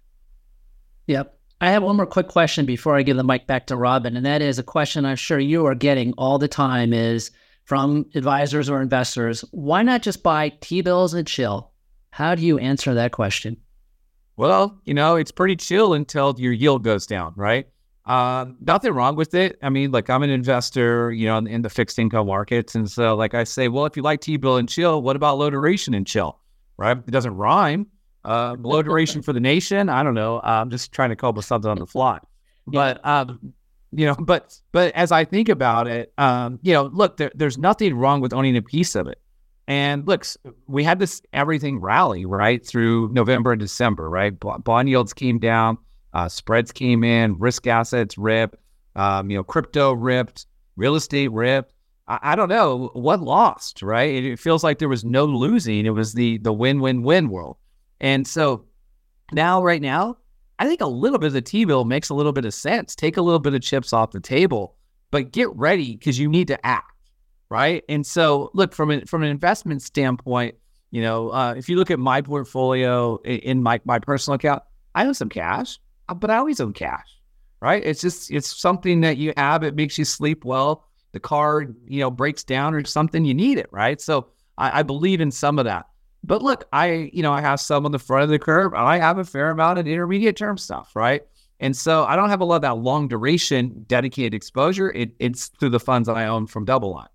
Yep. 1.08 1.38
I 1.62 1.69
have 1.69 1.84
one 1.84 1.97
more 1.97 2.08
quick 2.08 2.29
question 2.29 2.65
before 2.65 2.95
I 2.95 3.03
give 3.03 3.15
the 3.15 3.23
mic 3.23 3.45
back 3.45 3.67
to 3.67 3.77
Robin, 3.77 4.17
and 4.17 4.25
that 4.25 4.41
is 4.41 4.58
a 4.58 4.63
question 4.63 5.06
I'm 5.06 5.17
sure 5.17 5.39
you 5.39 5.67
are 5.67 5.75
getting 5.75 6.13
all 6.17 6.39
the 6.39 6.47
time 6.47 6.93
is 6.93 7.29
from 7.65 8.06
advisors 8.15 8.69
or 8.69 8.82
investors, 8.82 9.43
why 9.52 9.84
not 9.84 10.02
just 10.02 10.23
buy 10.23 10.49
T-bills 10.62 11.13
and 11.13 11.28
chill? 11.28 11.71
How 12.12 12.36
do 12.36 12.45
you 12.45 12.58
answer 12.60 12.93
that 12.93 13.12
question? 13.12 13.58
Well, 14.36 14.80
you 14.86 14.93
know, 14.93 15.15
it's 15.15 15.32
pretty 15.32 15.56
chill 15.56 15.93
until 15.93 16.36
your 16.38 16.54
yield 16.54 16.84
goes 16.84 17.06
down, 17.06 17.34
right? 17.36 17.67
Uh, 18.06 18.47
nothing 18.60 18.91
wrong 18.91 19.15
with 19.15 19.34
it. 19.34 19.58
I 19.62 19.69
mean, 19.69 19.91
like 19.91 20.10
I'm 20.10 20.23
an 20.23 20.30
investor, 20.30 21.12
you 21.12 21.26
know, 21.26 21.38
in, 21.38 21.47
in, 21.47 21.62
the 21.62 21.69
fixed 21.69 21.97
income 21.97 22.28
markets, 22.28 22.76
and 22.76 22.89
so 22.89 23.15
like 23.15 23.34
I 23.34 23.45
say, 23.45 23.69
well, 23.69 23.86
if 23.86 23.95
you 23.95 24.04
like 24.04 24.19
T-bill 24.19 24.58
and 24.58 24.67
chill, 24.67 25.02
what 25.02 25.15
about 25.15 25.38
low 25.38 25.49
duration 25.49 25.93
and 25.93 26.06
chill? 26.06 26.39
Right? 26.78 26.97
It 26.97 27.12
doesn't 27.12 27.36
rhyme. 27.36 27.88
Uh, 28.26 28.56
low 28.60 28.82
duration 28.82 29.21
for 29.21 29.32
the 29.32 29.39
nation. 29.39 29.89
I 29.89 30.04
don't 30.04 30.15
know. 30.15 30.41
I'm 30.43 30.69
just 30.69 30.91
trying 30.91 31.10
to 31.10 31.15
come 31.15 31.30
up 31.30 31.36
with 31.36 31.45
something 31.45 31.69
on 31.69 31.78
the 31.78 31.86
fly. 31.86 32.19
But 32.67 33.06
um, 33.06 33.54
you 33.95 34.06
know, 34.06 34.15
but 34.15 34.60
but 34.71 34.93
as 34.95 35.12
I 35.12 35.25
think 35.25 35.49
about 35.49 35.88
it, 35.88 36.13
um, 36.17 36.60
you 36.62 36.73
know, 36.73 36.84
look, 36.93 37.17
there, 37.17 37.32
there's 37.36 37.58
nothing 37.58 37.95
wrong 37.95 38.21
with 38.21 38.34
owning 38.34 38.58
a 38.58 38.62
piece 38.62 38.95
of 38.95 39.08
it. 39.08 39.19
And 39.67 40.06
look, 40.08 40.25
we 40.67 40.84
had 40.84 40.99
this 40.99 41.21
everything 41.32 41.79
rally 41.79 42.25
right 42.25 42.65
through 42.65 43.13
November 43.13 43.53
and 43.53 43.60
December, 43.60 44.10
right? 44.10 44.38
Bond 44.38 44.89
yields 44.89 45.13
came 45.13 45.39
down, 45.39 45.77
uh, 46.13 46.27
spreads 46.27 46.71
came 46.71 47.03
in, 47.03 47.39
risk 47.39 47.65
assets 47.67 48.17
ripped, 48.17 48.58
um, 48.95 49.29
you 49.29 49.38
know, 49.38 49.43
crypto 49.43 49.93
ripped, 49.93 50.47
real 50.75 50.95
estate 50.95 51.32
ripped. 51.32 51.73
I, 52.08 52.19
I, 52.21 52.36
don't 52.36 52.49
know 52.49 52.89
what 52.93 53.21
lost, 53.21 53.82
right? 53.82 54.13
It, 54.13 54.25
it 54.25 54.39
feels 54.39 54.63
like 54.65 54.79
there 54.79 54.89
was 54.89 55.06
no 55.06 55.23
losing. 55.23 55.86
It 55.86 55.91
was 55.91 56.13
the 56.13 56.39
the 56.39 56.51
win 56.51 56.82
win 56.82 57.03
win 57.03 57.29
world. 57.29 57.56
And 58.01 58.27
so 58.27 58.65
now, 59.32 59.63
right 59.63 59.82
now, 59.82 60.17
I 60.63 60.67
think 60.67 60.82
a 60.82 60.88
little 60.88 61.19
bit 61.19 61.28
of 61.28 61.34
the 61.34 61.41
T 61.41 61.65
bill 61.65 61.86
makes 61.86 62.10
a 62.10 62.13
little 62.13 62.34
bit 62.34 62.45
of 62.45 62.54
sense. 62.54 62.95
Take 62.95 63.17
a 63.17 63.21
little 63.21 63.39
bit 63.39 63.54
of 63.54 63.62
chips 63.62 63.93
off 63.93 64.12
the 64.12 64.19
table, 64.19 64.76
but 65.12 65.32
get 65.32 65.54
ready 65.56 65.95
because 65.95 66.17
you 66.17 66.30
need 66.30 66.47
to 66.47 66.65
act 66.65 66.93
right? 67.54 67.84
And 67.88 68.04
so, 68.04 68.49
look 68.56 68.73
from 68.73 68.89
an 68.89 69.06
from 69.06 69.21
an 69.21 69.30
investment 69.30 69.84
standpoint, 69.84 70.56
you 70.89 71.04
know, 71.04 71.30
uh, 71.32 71.54
if 71.56 71.69
you 71.69 71.76
look 71.76 71.91
at 71.91 71.99
my 71.99 72.19
portfolio 72.19 73.17
in, 73.17 73.62
my 73.62 73.80
my 73.86 73.99
personal 73.99 74.36
account, 74.36 74.63
I 74.95 75.06
own 75.06 75.13
some 75.13 75.30
cash, 75.30 75.80
uh, 76.10 76.15
but 76.15 76.32
I 76.32 76.38
always 76.38 76.60
own 76.60 76.73
cash, 76.73 77.06
right? 77.62 77.84
It's 77.86 78.02
just 78.02 78.32
it's 78.32 78.60
something 78.60 79.02
that 79.02 79.17
you 79.17 79.34
have. 79.38 79.62
It 79.62 79.76
makes 79.76 79.99
you 79.99 80.06
sleep 80.06 80.43
well. 80.43 80.88
The 81.12 81.19
car, 81.19 81.67
you 81.86 81.99
know, 81.99 82.10
breaks 82.10 82.43
down 82.43 82.73
or 82.73 82.84
something, 82.86 83.23
you 83.23 83.36
need 83.36 83.60
it, 83.60 83.67
right? 83.71 84.02
So 84.02 84.30
I, 84.58 84.80
I 84.80 84.84
believe 84.84 85.21
in 85.21 85.30
some 85.30 85.60
of 85.60 85.65
that. 85.65 85.86
But 86.23 86.41
look, 86.41 86.67
I 86.71 87.12
you 87.13 87.21
know 87.21 87.33
I 87.33 87.41
have 87.41 87.59
some 87.59 87.86
on 87.86 87.91
the 87.91 87.99
front 87.99 88.23
of 88.23 88.29
the 88.29 88.39
curve. 88.39 88.73
I 88.73 88.97
have 88.97 89.17
a 89.17 89.25
fair 89.25 89.49
amount 89.49 89.79
of 89.79 89.88
intermediate 89.88 90.38
term 90.38 90.57
stuff, 90.57 90.95
right? 90.95 91.23
And 91.59 91.75
so 91.75 92.03
I 92.03 92.15
don't 92.15 92.29
have 92.29 92.41
a 92.41 92.45
lot 92.45 92.57
of 92.57 92.62
that 92.63 92.77
long 92.77 93.07
duration 93.07 93.86
dedicated 93.88 94.33
exposure. 94.33 94.91
It, 94.91 95.12
it's 95.19 95.47
through 95.47 95.69
the 95.69 95.79
funds 95.79 96.07
that 96.07 96.17
I 96.17 96.25
own 96.27 96.47
from 96.47 96.65
DoubleLine. 96.65 97.07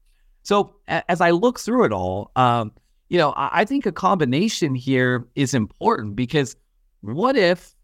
So 0.42 0.76
as 0.86 1.20
I 1.20 1.32
look 1.32 1.60
through 1.60 1.84
it 1.84 1.92
all, 1.92 2.30
um, 2.34 2.72
you 3.10 3.18
know, 3.18 3.32
I, 3.32 3.60
I 3.60 3.64
think 3.66 3.84
a 3.84 3.92
combination 3.92 4.74
here 4.74 5.26
is 5.34 5.52
important 5.52 6.16
because 6.16 6.56
what 7.02 7.36
if 7.36 7.74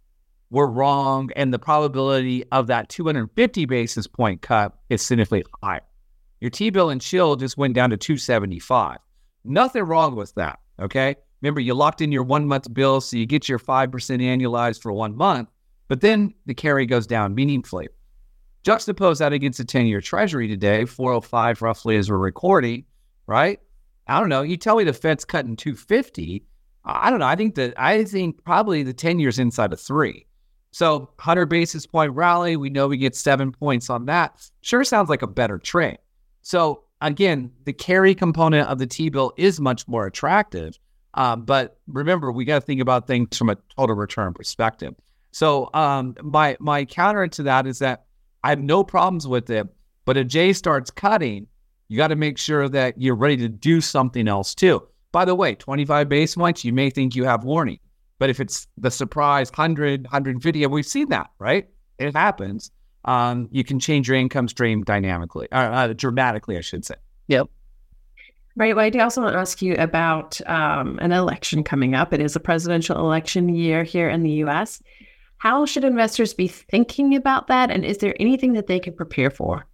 we're 0.51 0.67
wrong 0.67 1.31
and 1.37 1.53
the 1.53 1.59
probability 1.59 2.45
of 2.51 2.69
that 2.69 2.89
250 2.89 3.67
basis 3.67 4.07
point 4.07 4.41
cut 4.41 4.73
is 4.89 5.03
significantly 5.03 5.45
higher? 5.63 5.83
Your 6.41 6.51
T 6.51 6.71
bill 6.71 6.89
and 6.89 7.01
chill 7.01 7.37
just 7.37 7.59
went 7.59 7.75
down 7.75 7.91
to 7.91 7.99
275. 7.99 8.99
Nothing 9.45 9.83
wrong 9.83 10.17
with 10.17 10.35
that. 10.37 10.61
Okay. 10.81 11.17
Remember, 11.41 11.61
you 11.61 11.75
locked 11.75 12.01
in 12.01 12.11
your 12.11 12.23
one 12.23 12.47
month 12.47 12.73
bill, 12.73 13.01
so 13.01 13.17
you 13.17 13.27
get 13.27 13.49
your 13.49 13.59
5% 13.59 13.91
annualized 13.91 14.81
for 14.81 14.93
one 14.93 15.15
month, 15.15 15.51
but 15.89 16.01
then 16.01 16.33
the 16.47 16.55
carry 16.55 16.87
goes 16.87 17.07
down 17.07 17.35
meaningfully. 17.35 17.89
Juxtapose 18.65 19.19
that 19.19 19.35
against 19.35 19.59
the 19.59 19.65
10 19.65 19.87
year 19.87 20.01
treasury 20.01 20.49
today, 20.49 20.87
405 20.87 21.61
roughly 21.61 21.97
as 21.97 22.11
we're 22.11 22.17
recording, 22.17 22.85
right? 23.27 23.61
I 24.07 24.19
don't 24.19 24.31
know. 24.31 24.43
You 24.43 24.57
tell 24.57 24.77
me 24.77 24.85
the 24.85 24.93
Fed's 24.95 25.25
cutting 25.25 25.57
250. 25.57 26.45
I 26.87 27.11
don't 27.11 27.19
know. 27.19 27.27
I 27.27 27.37
think 27.37 27.55
that 27.57 27.75
I 27.79 28.05
think 28.05 28.43
probably 28.45 28.83
the 28.83 28.93
10 28.93 29.19
years 29.19 29.39
inside 29.39 29.73
of 29.73 29.81
three. 29.81 30.27
So 30.71 30.99
100 31.17 31.47
basis 31.47 31.87
point 31.87 32.13
rally, 32.13 32.57
we 32.57 32.69
know 32.69 32.89
we 32.89 32.97
get 32.97 33.15
seven 33.15 33.53
points 33.53 33.91
on 33.91 34.07
that. 34.07 34.51
Sure 34.63 34.83
sounds 34.83 35.09
like 35.09 35.23
a 35.23 35.27
better 35.27 35.59
trade. 35.59 35.99
So 36.43 36.85
again, 37.07 37.53
the 37.65 37.73
carry 37.73 38.15
component 38.15 38.69
of 38.69 38.79
the 38.79 38.87
T 38.87 39.09
bill 39.09 39.33
is 39.37 39.61
much 39.61 39.87
more 39.89 40.07
attractive. 40.07 40.79
Um, 41.15 41.45
but 41.45 41.79
remember, 41.87 42.33
we 42.33 42.45
got 42.45 42.61
to 42.61 42.67
think 42.67 42.81
about 42.81 43.07
things 43.07 43.37
from 43.37 43.51
a 43.51 43.57
total 43.77 43.95
return 43.95 44.35
perspective. 44.35 44.95
So 45.31 45.71
um, 45.75 46.17
my 46.23 46.57
my 46.61 46.85
counter 46.85 47.27
to 47.29 47.43
that 47.45 47.67
is 47.67 47.79
that 47.81 48.05
I 48.43 48.51
have 48.51 48.61
no 48.61 48.85
problems 48.85 49.27
with 49.27 49.49
it. 49.51 49.67
But 50.05 50.17
if 50.17 50.27
Jay 50.27 50.53
starts 50.53 50.91
cutting, 50.91 51.47
you 51.89 51.97
got 51.97 52.09
to 52.09 52.17
make 52.17 52.39
sure 52.39 52.69
that 52.69 53.01
you're 53.01 53.15
ready 53.15 53.37
to 53.39 53.49
do 53.49 53.81
something 53.81 54.29
else 54.29 54.55
too. 54.55 54.87
By 55.13 55.25
the 55.25 55.35
way, 55.35 55.55
25 55.55 56.09
base 56.09 56.35
points, 56.35 56.65
you 56.65 56.73
may 56.73 56.91
think 56.91 57.15
you 57.15 57.25
have 57.25 57.45
warning. 57.45 57.79
But 58.19 58.31
if 58.31 58.41
it's 58.41 58.67
the 58.77 58.91
surprise 58.91 59.51
100, 59.51 60.05
150, 60.05 60.65
and 60.65 60.73
we've 60.73 60.87
seen 60.87 61.09
that, 61.09 61.31
right? 61.39 61.69
It 61.99 62.15
happens. 62.15 62.71
Um, 63.05 63.49
you 63.51 63.65
can 63.65 63.79
change 63.79 64.09
your 64.09 64.17
income 64.17 64.49
stream 64.49 64.83
dynamically, 64.83 65.51
uh, 65.53 65.59
uh, 65.59 65.93
dramatically, 65.93 66.57
I 66.57 66.61
should 66.61 66.85
say. 66.85 66.95
Yep. 67.29 67.49
Right. 68.57 68.75
Well, 68.77 68.85
I 68.85 68.91
do 68.91 69.01
also 69.01 69.21
want 69.21 69.35
to 69.35 69.39
ask 69.39 69.61
you 69.61 69.75
about 69.75 70.41
um, 70.47 70.99
an 71.01 71.11
election 71.11 71.65
coming 71.65 71.95
up. 71.95 72.13
It 72.13 72.21
is 72.21 72.37
a 72.37 72.41
presidential 72.41 72.97
election 72.99 73.49
year 73.49 73.83
here 73.83 74.09
in 74.09 74.23
the 74.23 74.31
U.S. 74.31 74.81
How 75.39 75.67
should 75.67 75.85
investors 75.85 76.35
be 76.35 76.47
thinking 76.47 77.17
about 77.17 77.49
that? 77.49 77.71
And 77.71 77.85
is 77.85 77.99
there 77.99 78.15
anything 78.21 78.53
that 78.53 78.69
they 78.69 78.79
can 78.79 78.95
prepare 78.95 79.31
for? 79.31 79.67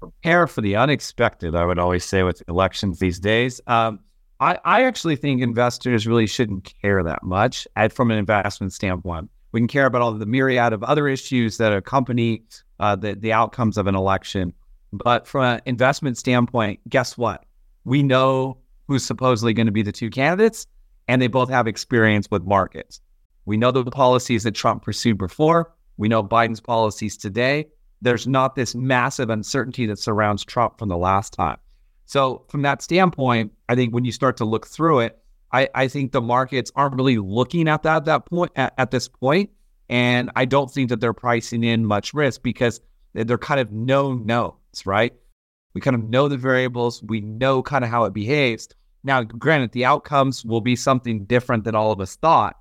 Prepare 0.00 0.46
for 0.46 0.60
the 0.60 0.76
unexpected, 0.76 1.56
I 1.56 1.64
would 1.64 1.78
always 1.78 2.04
say 2.04 2.22
with 2.22 2.42
elections 2.48 3.00
these 3.00 3.18
days. 3.18 3.60
Um, 3.66 4.00
I, 4.38 4.58
I, 4.64 4.84
actually 4.84 5.16
think 5.16 5.40
investors 5.40 6.06
really 6.06 6.26
shouldn't 6.26 6.72
care 6.82 7.02
that 7.02 7.22
much 7.22 7.66
at, 7.76 7.92
from 7.92 8.10
an 8.10 8.18
investment 8.18 8.72
standpoint. 8.72 9.30
We 9.54 9.60
can 9.60 9.68
care 9.68 9.86
about 9.86 10.02
all 10.02 10.10
the 10.10 10.26
myriad 10.26 10.72
of 10.72 10.82
other 10.82 11.06
issues 11.06 11.58
that 11.58 11.72
accompany 11.72 12.42
uh, 12.80 12.96
the, 12.96 13.14
the 13.14 13.32
outcomes 13.32 13.78
of 13.78 13.86
an 13.86 13.94
election. 13.94 14.52
But 14.92 15.28
from 15.28 15.44
an 15.44 15.60
investment 15.64 16.18
standpoint, 16.18 16.80
guess 16.88 17.16
what? 17.16 17.44
We 17.84 18.02
know 18.02 18.58
who's 18.88 19.04
supposedly 19.04 19.54
going 19.54 19.66
to 19.66 19.72
be 19.72 19.82
the 19.82 19.92
two 19.92 20.10
candidates, 20.10 20.66
and 21.06 21.22
they 21.22 21.28
both 21.28 21.48
have 21.50 21.68
experience 21.68 22.28
with 22.32 22.42
markets. 22.42 23.00
We 23.44 23.56
know 23.56 23.70
the 23.70 23.84
policies 23.84 24.42
that 24.42 24.56
Trump 24.56 24.82
pursued 24.82 25.18
before. 25.18 25.72
We 25.98 26.08
know 26.08 26.24
Biden's 26.24 26.60
policies 26.60 27.16
today. 27.16 27.68
There's 28.02 28.26
not 28.26 28.56
this 28.56 28.74
massive 28.74 29.30
uncertainty 29.30 29.86
that 29.86 30.00
surrounds 30.00 30.44
Trump 30.44 30.80
from 30.80 30.88
the 30.88 30.98
last 30.98 31.32
time. 31.32 31.58
So, 32.06 32.44
from 32.48 32.62
that 32.62 32.82
standpoint, 32.82 33.52
I 33.68 33.76
think 33.76 33.94
when 33.94 34.04
you 34.04 34.10
start 34.10 34.36
to 34.38 34.44
look 34.44 34.66
through 34.66 34.98
it, 34.98 35.16
I, 35.54 35.68
I 35.74 35.88
think 35.88 36.10
the 36.10 36.20
markets 36.20 36.72
aren't 36.74 36.96
really 36.96 37.18
looking 37.18 37.68
at 37.68 37.84
that 37.84 37.96
at 37.98 38.04
that 38.06 38.26
point 38.26 38.50
at, 38.56 38.74
at 38.76 38.90
this 38.90 39.06
point, 39.06 39.50
and 39.88 40.30
I 40.34 40.46
don't 40.46 40.70
think 40.70 40.88
that 40.88 41.00
they're 41.00 41.12
pricing 41.12 41.62
in 41.62 41.86
much 41.86 42.12
risk 42.12 42.42
because 42.42 42.80
they're 43.12 43.38
kind 43.38 43.60
of 43.60 43.70
known 43.70 44.26
knowns, 44.26 44.84
right? 44.84 45.14
We 45.72 45.80
kind 45.80 45.94
of 45.94 46.02
know 46.04 46.26
the 46.26 46.36
variables, 46.36 47.04
we 47.04 47.20
know 47.20 47.62
kind 47.62 47.84
of 47.84 47.90
how 47.90 48.04
it 48.04 48.12
behaves. 48.12 48.68
Now, 49.04 49.22
granted, 49.22 49.70
the 49.70 49.84
outcomes 49.84 50.44
will 50.44 50.60
be 50.60 50.74
something 50.74 51.24
different 51.24 51.62
than 51.62 51.76
all 51.76 51.92
of 51.92 52.00
us 52.00 52.16
thought, 52.16 52.56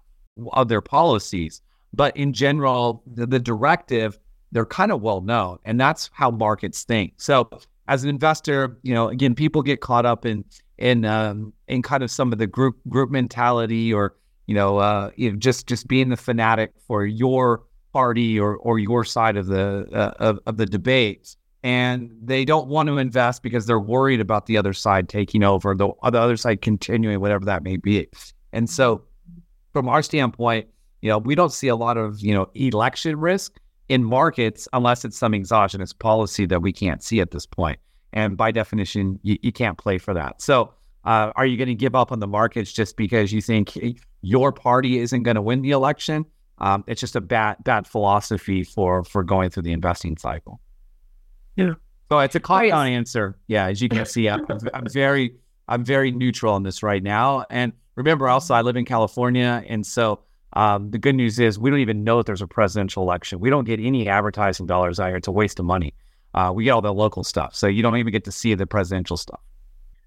of 0.52 0.68
their 0.68 0.82
policies. 0.82 1.62
But 1.94 2.16
in 2.16 2.32
general, 2.34 3.04
the, 3.12 3.26
the 3.26 3.40
directive, 3.40 4.20
they're 4.52 4.66
kind 4.66 4.92
of 4.92 5.02
well 5.02 5.22
known. 5.22 5.58
And 5.66 5.80
that's 5.80 6.10
how 6.14 6.30
markets 6.30 6.84
think. 6.84 7.14
So 7.18 7.50
as 7.88 8.04
an 8.04 8.10
investor, 8.10 8.78
you 8.84 8.94
know, 8.94 9.10
again, 9.10 9.36
people 9.36 9.62
get 9.62 9.82
caught 9.82 10.06
up 10.06 10.26
in 10.26 10.46
in 10.78 11.06
um, 11.06 11.54
in 11.68 11.82
kind 11.82 12.04
of 12.04 12.12
some 12.12 12.32
of 12.32 12.40
the 12.40 12.48
group 12.48 12.78
group 12.90 13.10
mentality 13.10 13.94
or 13.94 14.16
you 14.48 14.56
know, 14.56 14.78
uh, 14.78 15.12
you 15.16 15.32
know, 15.32 15.38
just 15.38 15.68
just 15.68 15.88
being 15.88 16.10
the 16.10 16.18
fanatic 16.18 16.74
for 16.88 17.06
your 17.06 17.64
party 17.92 18.40
or 18.40 18.58
or 18.58 18.80
your 18.80 19.04
side 19.04 19.38
of 19.38 19.48
the 19.48 19.88
uh, 19.94 20.12
of, 20.20 20.40
of 20.46 20.58
the 20.58 20.66
debate 20.66 21.36
and 21.66 22.12
they 22.22 22.44
don't 22.44 22.68
want 22.68 22.88
to 22.88 22.98
invest 22.98 23.42
because 23.42 23.66
they're 23.66 23.80
worried 23.80 24.20
about 24.20 24.48
the 24.48 24.58
other 24.58 24.74
side 24.74 25.08
taking 25.08 25.44
over 25.44 25.74
the, 25.74 25.88
the 26.12 26.20
other 26.20 26.36
side 26.36 26.62
continuing 26.62 27.22
whatever 27.22 27.46
that 27.46 27.64
may 27.64 27.78
be. 27.78 28.06
And 28.52 28.70
so 28.70 29.02
from 29.72 29.88
our 29.88 30.02
standpoint 30.02 30.68
you 31.04 31.10
know 31.10 31.18
we 31.18 31.36
don't 31.36 31.52
see 31.52 31.68
a 31.68 31.76
lot 31.76 31.98
of 31.98 32.22
you 32.22 32.34
know 32.34 32.50
election 32.56 33.20
risk 33.20 33.60
in 33.90 34.04
markets 34.04 34.68
unless 34.74 35.06
it's 35.06 35.18
some 35.18 35.34
exogenous 35.34 35.94
policy 35.94 36.46
that 36.46 36.62
we 36.62 36.72
can't 36.72 37.04
see 37.04 37.20
at 37.20 37.32
this 37.32 37.46
point 37.46 37.80
and 38.14 38.38
by 38.38 38.52
definition 38.52 39.20
you, 39.24 39.38
you 39.42 39.52
can't 39.52 39.78
play 39.78 39.98
for 39.98 40.14
that 40.14 40.42
so 40.42 40.74
uh, 41.06 41.34
are 41.36 41.46
you 41.46 41.58
going 41.58 41.68
to 41.68 41.76
give 41.76 41.96
up 41.96 42.14
on 42.14 42.20
the 42.20 42.28
markets 42.28 42.72
just 42.72 42.96
because 42.96 43.34
you 43.34 43.42
think 43.42 43.78
your 44.22 44.54
party 44.54 45.00
isn't 45.00 45.24
going 45.24 45.36
to 45.36 45.42
win 45.42 45.62
the 45.62 45.72
election 45.72 46.26
um, 46.60 46.84
it's 46.88 47.02
just 47.02 47.16
a 47.16 47.22
bad 47.22 47.58
bad 47.64 47.88
philosophy 47.88 48.64
for 48.64 49.04
for 49.04 49.24
going 49.24 49.50
through 49.50 49.64
the 49.64 49.74
investing 49.74 50.18
cycle. 50.18 50.62
Yeah. 51.56 51.74
So 52.10 52.20
it's 52.20 52.36
a 52.36 52.40
cop 52.40 52.64
out 52.64 52.88
answer. 52.88 53.38
Yeah, 53.48 53.68
as 53.68 53.82
you 53.82 53.90
can 53.90 54.06
see, 54.06 54.30
I'm, 54.30 54.46
I'm 54.74 54.88
very 54.90 55.36
I'm 55.68 55.84
very 55.84 56.12
neutral 56.12 56.54
on 56.54 56.64
this 56.64 56.84
right 56.84 57.02
now. 57.02 57.46
And 57.50 57.74
remember, 57.96 58.30
also 58.30 58.54
I 58.54 58.62
live 58.62 58.78
in 58.78 58.86
California, 58.86 59.64
and 59.68 59.86
so 59.86 60.22
um, 60.54 60.92
the 60.92 60.98
good 60.98 61.16
news 61.16 61.40
is 61.40 61.60
we 61.60 61.70
don't 61.70 61.80
even 61.80 62.04
know 62.04 62.20
if 62.20 62.26
there's 62.26 62.42
a 62.42 62.48
presidential 62.48 63.04
election. 63.04 63.40
We 63.40 63.50
don't 63.50 63.66
get 63.66 63.80
any 63.80 64.08
advertising 64.08 64.66
dollars 64.66 65.00
out 65.00 65.08
here. 65.08 65.18
It's 65.18 65.28
a 65.28 65.32
waste 65.32 65.60
of 65.60 65.66
money. 65.66 65.94
Uh, 66.34 66.52
we 66.54 66.64
get 66.66 66.72
all 66.72 66.82
the 66.82 66.94
local 66.94 67.24
stuff, 67.24 67.56
so 67.56 67.68
you 67.68 67.84
don't 67.84 67.98
even 67.98 68.12
get 68.12 68.24
to 68.26 68.32
see 68.32 68.54
the 68.54 68.66
presidential 68.66 69.18
stuff. 69.18 69.40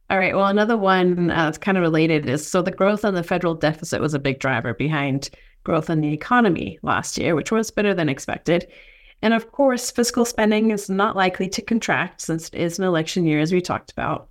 All 0.09 0.19
right. 0.19 0.35
Well, 0.37 0.47
another 0.47 0.77
one 0.77 1.31
uh, 1.31 1.47
that's 1.47 1.59
kind 1.59 1.77
of 1.77 1.83
related 1.83 2.29
is 2.29 2.49
so 2.49 2.63
the 2.63 2.71
growth 2.71 3.05
on 3.05 3.15
the 3.15 3.25
federal 3.25 3.55
deficit 3.55 4.01
was 4.01 4.15
a 4.15 4.21
big 4.21 4.39
driver 4.39 4.73
behind 4.73 5.31
growth 5.65 5.91
in 5.91 6.01
the 6.01 6.13
economy 6.13 6.79
last 6.83 7.19
year, 7.19 7.35
which 7.35 7.51
was 7.51 7.73
better 7.73 7.93
than 7.93 8.09
expected. 8.09 8.69
And 9.23 9.35
of 9.35 9.51
course, 9.51 9.91
fiscal 9.91 10.25
spending 10.25 10.71
is 10.71 10.89
not 10.89 11.17
likely 11.17 11.49
to 11.49 11.63
contract 11.63 12.21
since 12.21 12.49
it 12.49 12.55
is 12.55 12.79
an 12.79 12.85
election 12.85 13.27
year, 13.27 13.41
as 13.41 13.53
we 13.53 13.61
talked 13.61 13.91
about. 13.91 14.29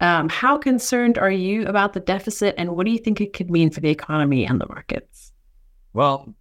Um, 0.00 0.28
how 0.28 0.56
concerned 0.56 1.18
are 1.18 1.30
you 1.30 1.66
about 1.66 1.94
the 1.94 2.00
deficit, 2.00 2.54
and 2.56 2.76
what 2.76 2.86
do 2.86 2.92
you 2.92 2.98
think 2.98 3.20
it 3.20 3.32
could 3.32 3.50
mean 3.50 3.70
for 3.70 3.80
the 3.80 3.90
economy 3.90 4.46
and 4.46 4.60
the 4.60 4.68
markets? 4.68 5.27
Well, 5.98 6.32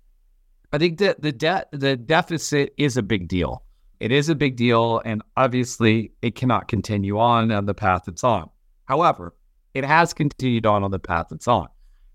I 0.71 0.77
think 0.77 0.99
that 0.99 1.23
the 1.23 1.31
debt, 1.31 1.69
the 1.71 1.97
deficit 1.97 2.75
is 2.77 2.95
a 2.95 3.01
big 3.01 3.27
deal. 3.27 3.63
It 3.99 4.11
is 4.11 4.29
a 4.29 4.35
big 4.35 4.55
deal, 4.55 5.01
and 5.03 5.23
obviously, 5.35 6.11
it 6.21 6.35
cannot 6.35 6.67
continue 6.67 7.17
on 7.17 7.51
on 7.51 7.65
the 7.65 7.73
path 7.73 8.07
it's 8.07 8.23
on. 8.23 8.51
However, 8.85 9.33
it 9.73 9.83
has 9.83 10.13
continued 10.13 10.67
on 10.67 10.83
on 10.83 10.91
the 10.91 10.99
path 10.99 11.31
it's 11.31 11.47
on, 11.47 11.69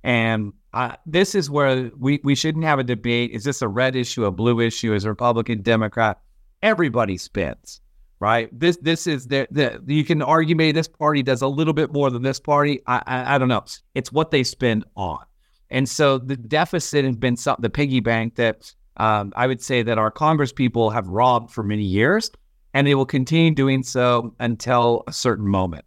and 0.05 0.53
uh, 0.73 0.95
this 1.05 1.35
is 1.35 1.51
where 1.51 1.91
we, 1.99 2.21
we 2.23 2.37
shouldn't 2.37 2.65
have 2.65 2.79
a 2.79 2.85
debate. 2.85 3.33
Is 3.33 3.43
this 3.43 3.61
a 3.61 3.67
red 3.67 3.97
issue, 3.97 4.25
a 4.25 4.31
blue 4.31 4.61
issue? 4.61 4.95
Is 4.95 5.05
Republican, 5.05 5.63
Democrat? 5.63 6.21
Everybody 6.63 7.17
spends, 7.17 7.81
right? 8.21 8.57
This 8.57 8.77
this 8.77 9.09
is 9.09 9.27
the, 9.27 9.49
the 9.51 9.83
you 9.93 10.05
can 10.05 10.23
argue 10.23 10.55
maybe 10.55 10.71
this 10.71 10.87
party 10.87 11.25
does 11.25 11.43
a 11.43 11.49
little 11.49 11.75
bit 11.75 11.93
more 11.93 12.09
than 12.09 12.23
this 12.23 12.39
party. 12.39 12.83
I, 12.87 13.03
I, 13.05 13.35
I 13.35 13.39
don't 13.39 13.49
know. 13.49 13.65
It's 13.97 14.13
what 14.13 14.31
they 14.31 14.45
spend 14.45 14.85
on, 14.95 15.25
and 15.73 15.89
so 15.89 16.19
the 16.19 16.37
deficit 16.37 17.05
has 17.05 17.17
been 17.17 17.37
something 17.37 17.63
the 17.63 17.71
piggy 17.71 18.01
bank 18.01 18.37
that 18.37 18.73
um, 18.99 19.33
I 19.35 19.47
would 19.47 19.63
say 19.63 19.83
that 19.83 19.99
our 19.99 20.11
Congress 20.11 20.53
people 20.53 20.91
have 20.91 21.09
robbed 21.09 21.51
for 21.51 21.65
many 21.65 21.83
years, 21.83 22.31
and 22.75 22.87
they 22.87 22.95
will 22.95 23.07
continue 23.07 23.51
doing 23.51 23.83
so 23.83 24.35
until 24.39 25.03
a 25.07 25.13
certain 25.13 25.49
moment, 25.49 25.85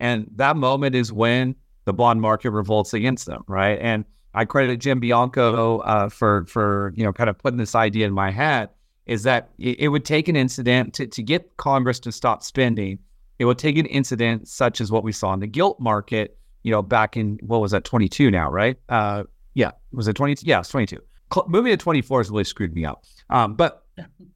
and 0.00 0.30
that 0.36 0.56
moment 0.56 0.94
is 0.94 1.12
when 1.12 1.56
the 1.84 1.92
bond 1.92 2.20
market 2.20 2.50
revolts 2.50 2.94
against 2.94 3.26
them, 3.26 3.44
right? 3.46 3.78
And 3.80 4.04
I 4.34 4.44
credit 4.44 4.78
Jim 4.78 5.00
Bianco 5.00 5.78
uh, 5.78 6.08
for 6.08 6.46
for 6.46 6.92
you 6.96 7.04
know 7.04 7.12
kind 7.12 7.30
of 7.30 7.38
putting 7.38 7.58
this 7.58 7.74
idea 7.74 8.06
in 8.06 8.12
my 8.12 8.30
head 8.30 8.70
is 9.06 9.22
that 9.24 9.50
it, 9.58 9.80
it, 9.80 9.88
would 9.88 10.04
take 10.04 10.28
an 10.28 10.36
incident 10.36 10.94
to, 10.94 11.06
to 11.06 11.22
get 11.22 11.56
Congress 11.58 12.00
to 12.00 12.10
stop 12.10 12.42
spending. 12.42 12.98
It 13.38 13.44
would 13.44 13.58
take 13.58 13.76
an 13.76 13.86
incident 13.86 14.48
such 14.48 14.80
as 14.80 14.90
what 14.90 15.04
we 15.04 15.12
saw 15.12 15.34
in 15.34 15.40
the 15.40 15.46
gilt 15.46 15.78
market, 15.78 16.38
you 16.64 16.72
know, 16.72 16.82
back 16.82 17.16
in 17.16 17.38
what 17.42 17.60
was 17.60 17.70
that 17.70 17.84
22 17.84 18.30
now, 18.30 18.50
right? 18.50 18.76
Uh, 18.88 19.24
yeah, 19.54 19.70
was 19.92 20.08
it 20.08 20.14
22? 20.14 20.44
Yeah, 20.44 20.60
it's 20.60 20.68
22. 20.70 20.98
Cl- 21.32 21.46
moving 21.48 21.70
to 21.70 21.76
24 21.76 22.20
has 22.20 22.30
really 22.30 22.44
screwed 22.44 22.74
me 22.74 22.84
up. 22.84 23.04
Um, 23.30 23.54
but 23.54 23.84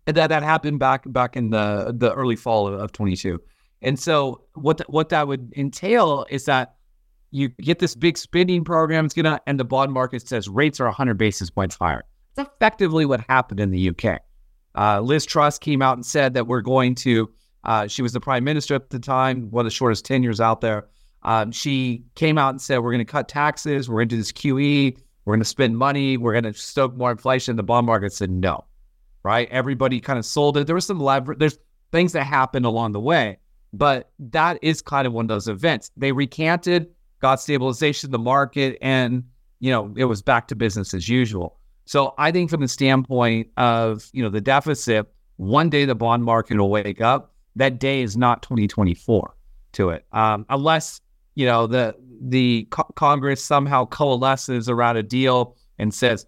that 0.07 0.29
that 0.29 0.43
happened 0.43 0.79
back 0.79 1.03
back 1.07 1.37
in 1.37 1.51
the 1.51 1.93
the 1.97 2.15
early 2.15 2.37
fall 2.37 2.69
of, 2.69 2.75
of 2.75 2.93
22. 2.93 3.41
And 3.83 3.99
so 3.99 4.45
what 4.55 4.79
th- 4.79 4.89
what 4.89 5.09
that 5.09 5.27
would 5.27 5.53
entail 5.57 6.27
is 6.31 6.45
that 6.45 6.77
you 7.31 7.49
get 7.49 7.79
this 7.79 7.95
big 7.95 8.17
spending 8.17 8.65
program, 8.65 9.05
it's 9.05 9.15
gonna, 9.15 9.41
and 9.47 9.59
the 9.59 9.65
bond 9.65 9.93
market 9.93 10.27
says 10.27 10.49
rates 10.49 10.81
are 10.81 10.85
100 10.85 11.19
basis 11.19 11.51
points 11.51 11.77
higher. 11.77 12.05
It's 12.37 12.49
effectively 12.49 13.05
what 13.05 13.21
happened 13.29 13.61
in 13.61 13.71
the 13.71 13.91
UK. 13.91 14.21
Uh, 14.77 15.01
Liz 15.01 15.27
Truss 15.27 15.59
came 15.59 15.83
out 15.83 15.97
and 15.97 16.07
said 16.07 16.35
that 16.35 16.47
we're 16.47 16.61
going 16.61 16.95
to. 16.97 17.31
Uh, 17.65 17.87
she 17.87 18.01
was 18.01 18.13
the 18.13 18.21
prime 18.21 18.45
minister 18.45 18.75
at 18.75 18.91
the 18.91 18.99
time, 18.99 19.51
one 19.51 19.63
of 19.63 19.71
the 19.71 19.75
shortest 19.75 20.05
tenures 20.05 20.41
out 20.41 20.61
there. 20.61 20.89
Um, 21.23 21.53
she 21.53 22.05
came 22.15 22.39
out 22.39 22.51
and 22.51 22.61
said 22.61 22.79
we're 22.79 22.93
going 22.93 23.05
to 23.05 23.11
cut 23.11 23.29
taxes, 23.29 23.89
we're 23.89 24.03
into 24.03 24.17
this 24.17 24.33
QE, 24.33 24.97
we're 25.25 25.35
going 25.35 25.41
to 25.41 25.45
spend 25.45 25.77
money, 25.77 26.17
we're 26.17 26.33
going 26.33 26.53
to 26.53 26.55
stoke 26.55 26.97
more 26.97 27.11
inflation. 27.11 27.57
The 27.57 27.63
bond 27.63 27.87
market 27.87 28.13
said 28.13 28.31
no. 28.31 28.65
Right? 29.25 29.49
Everybody 29.51 30.01
kind 30.01 30.19
of 30.19 30.25
sold 30.25 30.57
it. 30.57 30.67
There 30.67 30.75
was 30.75 30.87
some 30.87 31.01
leverage. 31.01 31.39
There's 31.39 31.59
things 31.93 32.13
that 32.13 32.25
happened 32.25 32.65
along 32.65 32.93
the 32.93 33.01
way, 33.01 33.39
but 33.73 34.11
that 34.19 34.59
is 34.63 34.81
kind 34.81 35.07
of 35.07 35.13
one 35.13 35.25
of 35.25 35.29
those 35.29 35.49
events. 35.49 35.91
They 35.97 36.13
recanted 36.13 36.89
got 37.21 37.41
stabilization 37.41 38.09
in 38.09 38.13
the 38.13 38.19
market, 38.19 38.79
and 38.81 39.25
you 39.61 39.71
know 39.71 39.93
it 39.97 40.05
was 40.05 40.23
back 40.23 40.49
to 40.49 40.57
business 40.57 40.95
as 40.95 41.09
usual. 41.09 41.59
So 41.85 42.15
I 42.19 42.31
think 42.31 42.51
from 42.51 42.61
the 42.61 42.69
standpoint 42.69 43.49
of 43.57 44.09
you 44.13 44.23
know 44.23 44.31
the 44.31 44.41
deficit, 44.41 45.07
one 45.37 45.71
day 45.71 45.85
the 45.85 45.95
bond 45.95 46.25
market 46.25 46.57
will 46.59 46.71
wake 46.71 47.01
up. 47.01 47.35
That 47.57 47.81
day 47.81 48.03
is 48.03 48.17
not 48.17 48.43
2024 48.43 49.35
to 49.73 49.91
it, 49.91 50.05
um, 50.13 50.47
unless 50.49 51.01
you 51.39 51.47
know 51.47 51.69
the 51.69 51.95
the 52.21 52.67
co- 52.71 52.91
Congress 52.97 53.43
somehow 53.43 53.87
coalesces 53.87 54.69
around 54.69 54.97
a 54.97 55.05
deal 55.05 55.57
and 55.79 55.95
says 55.95 56.27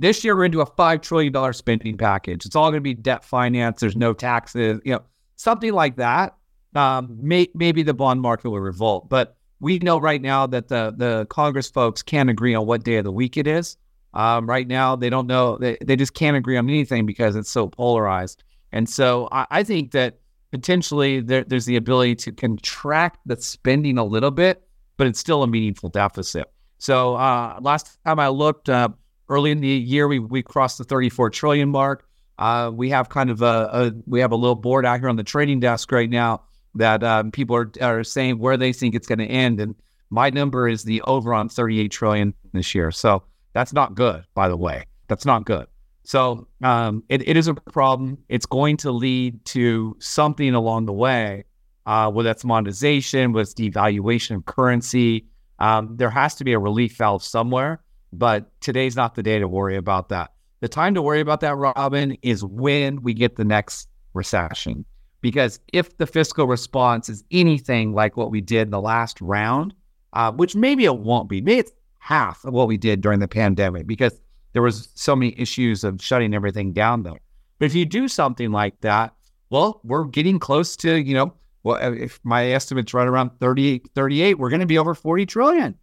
this 0.00 0.24
year 0.24 0.34
we're 0.34 0.46
into 0.46 0.60
a 0.60 0.66
five 0.66 1.00
trillion 1.00 1.32
dollar 1.32 1.52
spending 1.52 1.96
package. 1.96 2.44
It's 2.44 2.56
all 2.56 2.70
going 2.70 2.78
to 2.78 2.80
be 2.80 2.94
debt 2.94 3.24
finance. 3.24 3.80
There's 3.80 3.96
no 3.96 4.12
taxes. 4.12 4.80
You 4.84 4.94
know 4.94 5.02
something 5.36 5.72
like 5.72 5.94
that. 5.96 6.34
Um, 6.74 7.16
may, 7.20 7.48
maybe 7.54 7.82
the 7.84 7.94
bond 7.94 8.20
market 8.20 8.50
will 8.50 8.60
revolt, 8.60 9.08
but 9.08 9.36
we 9.60 9.78
know 9.78 9.98
right 9.98 10.20
now 10.20 10.46
that 10.48 10.66
the 10.66 10.92
the 10.96 11.26
Congress 11.26 11.70
folks 11.70 12.02
can't 12.02 12.28
agree 12.28 12.54
on 12.54 12.66
what 12.66 12.82
day 12.82 12.96
of 12.96 13.04
the 13.04 13.12
week 13.12 13.36
it 13.36 13.46
is. 13.46 13.76
Um, 14.14 14.48
right 14.48 14.66
now, 14.66 14.96
they 14.96 15.10
don't 15.10 15.28
know. 15.28 15.56
They, 15.58 15.76
they 15.84 15.94
just 15.94 16.14
can't 16.14 16.36
agree 16.36 16.56
on 16.56 16.68
anything 16.68 17.06
because 17.06 17.36
it's 17.36 17.50
so 17.50 17.68
polarized. 17.68 18.42
And 18.72 18.88
so 18.88 19.28
I, 19.30 19.46
I 19.50 19.62
think 19.62 19.92
that 19.92 20.18
potentially 20.50 21.20
there, 21.20 21.44
there's 21.44 21.66
the 21.66 21.76
ability 21.76 22.16
to 22.16 22.32
contract 22.32 23.20
the 23.26 23.36
spending 23.40 23.98
a 23.98 24.04
little 24.04 24.30
bit, 24.30 24.62
but 24.96 25.06
it's 25.06 25.18
still 25.18 25.42
a 25.42 25.46
meaningful 25.46 25.88
deficit. 25.88 26.50
So 26.78 27.16
uh, 27.16 27.58
last 27.60 27.98
time 28.04 28.18
I 28.20 28.28
looked, 28.28 28.68
uh, 28.68 28.88
early 29.28 29.50
in 29.50 29.60
the 29.60 29.68
year, 29.68 30.08
we 30.08 30.18
we 30.18 30.42
crossed 30.42 30.78
the 30.78 30.84
34 30.84 31.30
trillion 31.30 31.68
mark. 31.68 32.06
Uh, 32.38 32.70
we 32.72 32.88
have 32.90 33.08
kind 33.08 33.30
of 33.30 33.42
a, 33.42 33.68
a, 33.72 33.92
we 34.06 34.20
have 34.20 34.30
a 34.30 34.36
little 34.36 34.54
board 34.54 34.86
out 34.86 35.00
here 35.00 35.08
on 35.08 35.16
the 35.16 35.24
trading 35.24 35.58
desk 35.58 35.90
right 35.90 36.08
now 36.08 36.42
that 36.74 37.02
um, 37.02 37.32
people 37.32 37.56
are, 37.56 37.70
are 37.80 38.04
saying 38.04 38.38
where 38.38 38.56
they 38.56 38.72
think 38.72 38.94
it's 38.94 39.08
going 39.08 39.18
to 39.18 39.26
end. 39.26 39.60
And 39.60 39.74
my 40.10 40.30
number 40.30 40.68
is 40.68 40.84
the 40.84 41.02
over 41.02 41.34
on 41.34 41.48
38 41.48 41.88
trillion 41.88 42.32
this 42.52 42.74
year. 42.74 42.92
So 42.92 43.24
that's 43.54 43.72
not 43.72 43.94
good, 43.96 44.24
by 44.34 44.48
the 44.48 44.56
way. 44.56 44.84
That's 45.08 45.26
not 45.26 45.44
good. 45.44 45.66
So 46.08 46.48
um, 46.64 47.04
it, 47.10 47.28
it 47.28 47.36
is 47.36 47.48
a 47.48 47.54
problem. 47.54 48.16
It's 48.30 48.46
going 48.46 48.78
to 48.78 48.90
lead 48.90 49.44
to 49.44 49.94
something 50.00 50.54
along 50.54 50.86
the 50.86 50.92
way, 50.94 51.44
uh, 51.84 52.10
whether 52.10 52.30
that's 52.30 52.46
monetization, 52.46 53.34
whether 53.34 53.42
it's 53.42 53.52
devaluation 53.52 54.36
of 54.36 54.46
currency. 54.46 55.26
Um, 55.58 55.98
there 55.98 56.08
has 56.08 56.34
to 56.36 56.44
be 56.44 56.54
a 56.54 56.58
relief 56.58 56.96
valve 56.96 57.22
somewhere, 57.22 57.82
but 58.10 58.50
today's 58.62 58.96
not 58.96 59.16
the 59.16 59.22
day 59.22 59.38
to 59.38 59.46
worry 59.46 59.76
about 59.76 60.08
that. 60.08 60.32
The 60.60 60.68
time 60.68 60.94
to 60.94 61.02
worry 61.02 61.20
about 61.20 61.40
that, 61.40 61.54
Robin, 61.56 62.16
is 62.22 62.42
when 62.42 63.02
we 63.02 63.12
get 63.12 63.36
the 63.36 63.44
next 63.44 63.86
recession. 64.14 64.86
Because 65.20 65.60
if 65.74 65.98
the 65.98 66.06
fiscal 66.06 66.46
response 66.46 67.10
is 67.10 67.22
anything 67.30 67.92
like 67.92 68.16
what 68.16 68.30
we 68.30 68.40
did 68.40 68.68
in 68.68 68.70
the 68.70 68.80
last 68.80 69.20
round, 69.20 69.74
uh, 70.14 70.32
which 70.32 70.56
maybe 70.56 70.86
it 70.86 71.00
won't 71.00 71.28
be, 71.28 71.42
maybe 71.42 71.58
it's 71.58 71.72
half 71.98 72.46
of 72.46 72.54
what 72.54 72.66
we 72.66 72.78
did 72.78 73.02
during 73.02 73.20
the 73.20 73.28
pandemic 73.28 73.86
because 73.86 74.18
there 74.52 74.62
was 74.62 74.88
so 74.94 75.14
many 75.14 75.34
issues 75.38 75.84
of 75.84 76.02
shutting 76.02 76.34
everything 76.34 76.72
down 76.72 77.02
though. 77.02 77.18
But 77.58 77.66
if 77.66 77.74
you 77.74 77.84
do 77.84 78.08
something 78.08 78.52
like 78.52 78.80
that, 78.82 79.14
well, 79.50 79.80
we're 79.82 80.04
getting 80.04 80.38
close 80.38 80.76
to, 80.78 80.96
you 80.96 81.14
know, 81.14 81.32
well, 81.62 81.76
if 81.92 82.20
my 82.22 82.50
estimate's 82.52 82.94
right 82.94 83.08
around 83.08 83.30
38, 83.40 83.88
38 83.94 84.34
we're 84.38 84.50
going 84.50 84.60
to 84.60 84.66
be 84.66 84.78
over 84.78 84.94
40 84.94 85.26
trillion, 85.26 85.74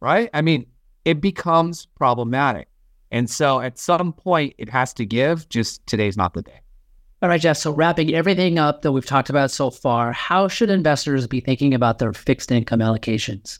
right? 0.00 0.28
I 0.34 0.42
mean, 0.42 0.66
it 1.04 1.20
becomes 1.20 1.86
problematic. 1.86 2.68
And 3.10 3.28
so 3.28 3.60
at 3.60 3.78
some 3.78 4.12
point, 4.12 4.54
it 4.58 4.68
has 4.70 4.94
to 4.94 5.04
give. 5.04 5.48
Just 5.48 5.86
today's 5.86 6.16
not 6.16 6.32
the 6.32 6.42
day. 6.42 6.60
All 7.20 7.28
right, 7.28 7.40
Jeff. 7.40 7.56
So 7.56 7.70
wrapping 7.70 8.14
everything 8.14 8.58
up 8.58 8.82
that 8.82 8.90
we've 8.90 9.06
talked 9.06 9.30
about 9.30 9.50
so 9.50 9.70
far, 9.70 10.10
how 10.12 10.48
should 10.48 10.70
investors 10.70 11.26
be 11.26 11.40
thinking 11.40 11.72
about 11.74 11.98
their 11.98 12.12
fixed 12.12 12.50
income 12.50 12.80
allocations? 12.80 13.58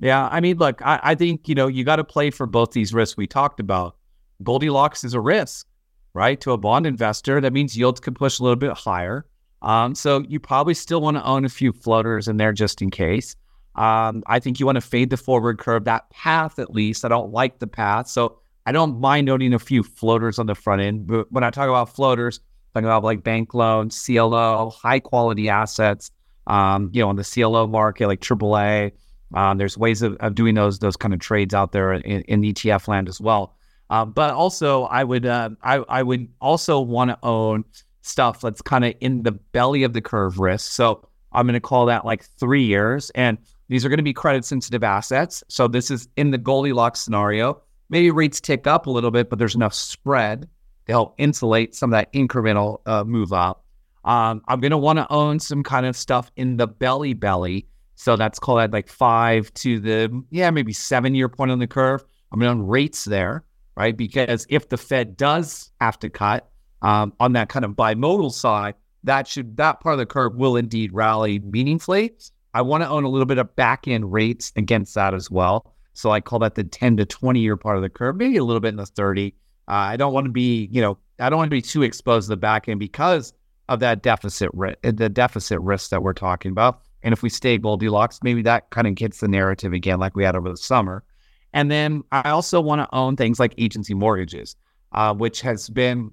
Yeah, 0.00 0.28
I 0.30 0.40
mean, 0.40 0.58
look, 0.58 0.82
I, 0.82 1.00
I 1.02 1.14
think 1.14 1.48
you 1.48 1.54
know 1.54 1.66
you 1.68 1.84
got 1.84 1.96
to 1.96 2.04
play 2.04 2.30
for 2.30 2.46
both 2.46 2.72
these 2.72 2.92
risks 2.94 3.16
we 3.16 3.26
talked 3.26 3.60
about. 3.60 3.96
Goldilocks 4.42 5.04
is 5.04 5.14
a 5.14 5.20
risk. 5.20 5.66
right? 6.14 6.40
To 6.40 6.52
a 6.52 6.58
bond 6.58 6.86
investor, 6.86 7.40
that 7.40 7.52
means 7.52 7.76
yields 7.76 8.00
could 8.00 8.14
push 8.14 8.38
a 8.38 8.42
little 8.42 8.56
bit 8.56 8.72
higher. 8.72 9.26
Um, 9.62 9.94
so 9.94 10.20
you 10.28 10.38
probably 10.40 10.74
still 10.74 11.00
want 11.00 11.16
to 11.16 11.24
own 11.24 11.44
a 11.44 11.48
few 11.48 11.72
floaters 11.72 12.28
in 12.28 12.36
there 12.36 12.52
just 12.52 12.82
in 12.82 12.90
case. 12.90 13.36
Um, 13.74 14.22
I 14.26 14.38
think 14.38 14.60
you 14.60 14.66
want 14.66 14.76
to 14.76 14.80
fade 14.82 15.10
the 15.10 15.16
forward 15.16 15.58
curve, 15.58 15.84
that 15.84 16.08
path 16.10 16.58
at 16.58 16.70
least. 16.72 17.04
I 17.04 17.08
don't 17.08 17.32
like 17.32 17.58
the 17.58 17.66
path. 17.66 18.08
So 18.08 18.38
I 18.66 18.72
don't 18.72 19.00
mind 19.00 19.28
owning 19.28 19.52
a 19.54 19.58
few 19.58 19.82
floaters 19.82 20.38
on 20.38 20.46
the 20.46 20.54
front 20.54 20.82
end. 20.82 21.06
But 21.08 21.30
when 21.32 21.42
I 21.42 21.50
talk 21.50 21.68
about 21.68 21.94
floaters, 21.94 22.38
I'm 22.74 22.82
talking 22.82 22.86
about 22.86 23.04
like 23.04 23.24
bank 23.24 23.54
loans, 23.54 24.00
CLO, 24.04 24.70
high 24.70 25.00
quality 25.00 25.48
assets, 25.48 26.10
um, 26.46 26.90
you 26.92 27.00
know, 27.02 27.08
on 27.08 27.16
the 27.16 27.24
CLO 27.24 27.66
market, 27.66 28.06
like 28.06 28.20
AAA. 28.20 28.92
Um, 29.34 29.58
there's 29.58 29.76
ways 29.76 30.02
of, 30.02 30.16
of 30.16 30.34
doing 30.34 30.54
those 30.54 30.78
those 30.78 30.96
kind 30.96 31.12
of 31.12 31.20
trades 31.20 31.54
out 31.54 31.72
there 31.72 31.92
in, 31.92 32.22
in 32.22 32.42
ETF 32.42 32.88
land 32.88 33.08
as 33.08 33.20
well. 33.20 33.56
Um, 33.90 34.12
but 34.12 34.30
also, 34.30 34.84
I 34.84 35.04
would 35.04 35.26
uh, 35.26 35.50
I, 35.62 35.76
I 35.88 36.02
would 36.02 36.28
also 36.40 36.80
want 36.80 37.10
to 37.10 37.18
own 37.22 37.64
stuff 38.02 38.40
that's 38.40 38.62
kind 38.62 38.84
of 38.84 38.94
in 39.00 39.22
the 39.22 39.32
belly 39.32 39.82
of 39.82 39.92
the 39.92 40.00
curve 40.00 40.38
risk. 40.38 40.70
So 40.70 41.06
I'm 41.32 41.46
going 41.46 41.54
to 41.54 41.60
call 41.60 41.86
that 41.86 42.04
like 42.04 42.24
three 42.24 42.64
years, 42.64 43.10
and 43.10 43.38
these 43.68 43.84
are 43.84 43.88
going 43.88 43.98
to 43.98 44.04
be 44.04 44.12
credit 44.12 44.44
sensitive 44.44 44.84
assets. 44.84 45.42
So 45.48 45.68
this 45.68 45.90
is 45.90 46.08
in 46.16 46.30
the 46.30 46.38
Goldilocks 46.38 47.00
scenario. 47.00 47.60
Maybe 47.90 48.10
rates 48.10 48.40
tick 48.40 48.66
up 48.66 48.86
a 48.86 48.90
little 48.90 49.10
bit, 49.10 49.28
but 49.30 49.38
there's 49.38 49.54
enough 49.54 49.74
spread 49.74 50.48
to 50.86 50.92
help 50.92 51.14
insulate 51.18 51.74
some 51.74 51.92
of 51.92 51.98
that 51.98 52.12
incremental 52.12 52.80
uh, 52.86 53.04
move 53.04 53.32
up. 53.32 53.64
Um, 54.04 54.42
I'm 54.48 54.60
going 54.60 54.70
to 54.70 54.78
want 54.78 54.98
to 54.98 55.10
own 55.10 55.40
some 55.40 55.62
kind 55.62 55.86
of 55.86 55.96
stuff 55.96 56.30
in 56.36 56.56
the 56.56 56.66
belly 56.66 57.14
belly. 57.14 57.66
So 57.94 58.16
that's 58.16 58.38
called 58.38 58.60
at 58.60 58.72
like 58.72 58.88
five 58.88 59.52
to 59.54 59.78
the, 59.80 60.24
yeah, 60.30 60.50
maybe 60.50 60.72
seven 60.72 61.14
year 61.14 61.28
point 61.28 61.50
on 61.50 61.58
the 61.58 61.66
curve. 61.66 62.04
I'm 62.32 62.40
to 62.40 62.46
own 62.46 62.62
rates 62.62 63.04
there, 63.04 63.44
right? 63.76 63.96
Because 63.96 64.46
if 64.48 64.68
the 64.68 64.76
Fed 64.76 65.16
does 65.16 65.70
have 65.80 65.98
to 66.00 66.10
cut 66.10 66.48
um, 66.82 67.12
on 67.20 67.32
that 67.34 67.48
kind 67.48 67.64
of 67.64 67.72
bimodal 67.72 68.32
side, 68.32 68.74
that 69.04 69.28
should, 69.28 69.56
that 69.58 69.80
part 69.80 69.94
of 69.94 69.98
the 69.98 70.06
curve 70.06 70.34
will 70.34 70.56
indeed 70.56 70.92
rally 70.92 71.38
meaningfully. 71.38 72.12
I 72.54 72.62
want 72.62 72.82
to 72.82 72.88
own 72.88 73.04
a 73.04 73.08
little 73.08 73.26
bit 73.26 73.38
of 73.38 73.54
back 73.56 73.86
end 73.86 74.12
rates 74.12 74.52
against 74.56 74.94
that 74.94 75.14
as 75.14 75.30
well. 75.30 75.74
So 75.92 76.10
I 76.10 76.20
call 76.20 76.40
that 76.40 76.56
the 76.56 76.64
10 76.64 76.96
to 76.98 77.04
20 77.04 77.40
year 77.40 77.56
part 77.56 77.76
of 77.76 77.82
the 77.82 77.88
curve, 77.88 78.16
maybe 78.16 78.36
a 78.36 78.44
little 78.44 78.60
bit 78.60 78.68
in 78.68 78.76
the 78.76 78.86
30. 78.86 79.34
Uh, 79.68 79.72
I 79.72 79.96
don't 79.96 80.12
want 80.12 80.26
to 80.26 80.32
be, 80.32 80.68
you 80.70 80.82
know, 80.82 80.98
I 81.20 81.30
don't 81.30 81.38
want 81.38 81.50
to 81.50 81.54
be 81.54 81.62
too 81.62 81.82
exposed 81.82 82.26
to 82.26 82.30
the 82.30 82.36
back 82.36 82.68
end 82.68 82.80
because 82.80 83.32
of 83.68 83.80
that 83.80 84.02
deficit 84.02 84.50
risk, 84.52 84.78
the 84.82 85.08
deficit 85.08 85.60
risk 85.60 85.90
that 85.90 86.02
we're 86.02 86.12
talking 86.12 86.50
about. 86.50 86.82
And 87.04 87.12
if 87.12 87.22
we 87.22 87.28
stay 87.28 87.58
Goldilocks, 87.58 88.18
maybe 88.22 88.42
that 88.42 88.70
kind 88.70 88.86
of 88.86 88.96
gets 88.96 89.20
the 89.20 89.28
narrative 89.28 89.72
again, 89.72 90.00
like 90.00 90.16
we 90.16 90.24
had 90.24 90.34
over 90.34 90.48
the 90.48 90.56
summer. 90.56 91.04
And 91.52 91.70
then 91.70 92.02
I 92.10 92.30
also 92.30 92.60
want 92.60 92.80
to 92.80 92.88
own 92.96 93.14
things 93.14 93.38
like 93.38 93.54
agency 93.58 93.94
mortgages, 93.94 94.56
uh, 94.92 95.14
which 95.14 95.40
has 95.42 95.70
been 95.70 96.10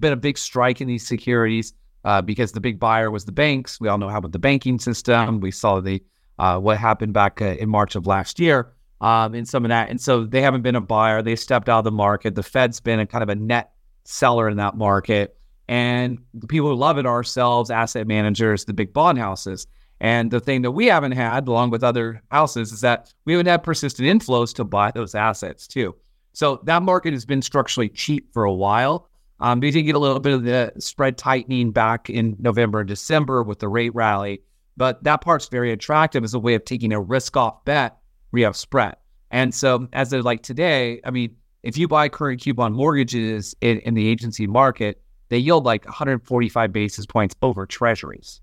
been 0.00 0.12
a 0.12 0.16
big 0.16 0.36
strike 0.36 0.80
in 0.80 0.88
these 0.88 1.06
securities 1.06 1.72
uh, 2.04 2.20
because 2.20 2.50
the 2.50 2.60
big 2.60 2.80
buyer 2.80 3.12
was 3.12 3.24
the 3.24 3.32
banks. 3.32 3.80
We 3.80 3.86
all 3.86 3.98
know 3.98 4.08
how 4.08 4.18
about 4.18 4.32
the 4.32 4.40
banking 4.40 4.80
system. 4.80 5.38
We 5.38 5.52
saw 5.52 5.78
the 5.78 6.02
uh, 6.40 6.58
what 6.58 6.78
happened 6.78 7.12
back 7.12 7.40
uh, 7.40 7.56
in 7.60 7.68
March 7.68 7.94
of 7.94 8.08
last 8.08 8.40
year 8.40 8.72
um, 9.00 9.36
in 9.36 9.44
some 9.44 9.64
of 9.64 9.68
that, 9.68 9.90
and 9.90 10.00
so 10.00 10.24
they 10.24 10.40
haven't 10.40 10.62
been 10.62 10.74
a 10.74 10.80
buyer. 10.80 11.22
They 11.22 11.36
stepped 11.36 11.68
out 11.68 11.78
of 11.78 11.84
the 11.84 11.92
market. 11.92 12.34
The 12.34 12.42
Fed's 12.42 12.80
been 12.80 12.98
a 12.98 13.06
kind 13.06 13.22
of 13.22 13.28
a 13.28 13.36
net 13.36 13.70
seller 14.04 14.48
in 14.48 14.56
that 14.56 14.76
market. 14.76 15.36
And 15.68 16.18
the 16.34 16.46
people 16.46 16.68
who 16.68 16.74
love 16.74 16.98
it 16.98 17.06
are 17.06 17.14
ourselves, 17.14 17.70
asset 17.70 18.06
managers, 18.06 18.64
the 18.64 18.74
big 18.74 18.92
bond 18.92 19.18
houses. 19.18 19.66
And 20.00 20.30
the 20.30 20.40
thing 20.40 20.62
that 20.62 20.72
we 20.72 20.86
haven't 20.86 21.12
had, 21.12 21.48
along 21.48 21.70
with 21.70 21.84
other 21.84 22.22
houses, 22.30 22.72
is 22.72 22.80
that 22.80 23.12
we 23.24 23.32
haven't 23.32 23.46
had 23.46 23.62
persistent 23.62 24.08
inflows 24.08 24.54
to 24.56 24.64
buy 24.64 24.90
those 24.90 25.14
assets 25.14 25.66
too. 25.66 25.94
So 26.32 26.60
that 26.64 26.82
market 26.82 27.12
has 27.12 27.24
been 27.24 27.42
structurally 27.42 27.88
cheap 27.88 28.32
for 28.32 28.44
a 28.44 28.52
while. 28.52 29.08
Um, 29.40 29.60
we 29.60 29.70
did 29.70 29.82
get 29.82 29.94
a 29.94 29.98
little 29.98 30.20
bit 30.20 30.32
of 30.32 30.42
the 30.42 30.72
spread 30.78 31.16
tightening 31.16 31.70
back 31.70 32.10
in 32.10 32.36
November 32.38 32.80
and 32.80 32.88
December 32.88 33.42
with 33.42 33.60
the 33.60 33.68
rate 33.68 33.94
rally, 33.94 34.42
but 34.76 35.02
that 35.04 35.20
part's 35.20 35.48
very 35.48 35.72
attractive 35.72 36.24
as 36.24 36.34
a 36.34 36.38
way 36.38 36.54
of 36.54 36.64
taking 36.64 36.92
a 36.92 37.00
risk 37.00 37.36
off 37.36 37.64
bet 37.64 37.96
where 38.30 38.40
you 38.40 38.44
have 38.46 38.56
spread. 38.56 38.96
And 39.30 39.54
so, 39.54 39.88
as 39.92 40.10
they're 40.10 40.22
like 40.22 40.42
today, 40.42 41.00
I 41.04 41.10
mean, 41.10 41.36
if 41.62 41.76
you 41.78 41.88
buy 41.88 42.08
current 42.08 42.40
coupon 42.40 42.72
mortgages 42.72 43.54
in, 43.60 43.78
in 43.80 43.94
the 43.94 44.06
agency 44.06 44.46
market, 44.46 45.00
they 45.28 45.38
yield 45.38 45.64
like 45.64 45.84
145 45.84 46.72
basis 46.72 47.06
points 47.06 47.34
over 47.42 47.66
treasuries. 47.66 48.40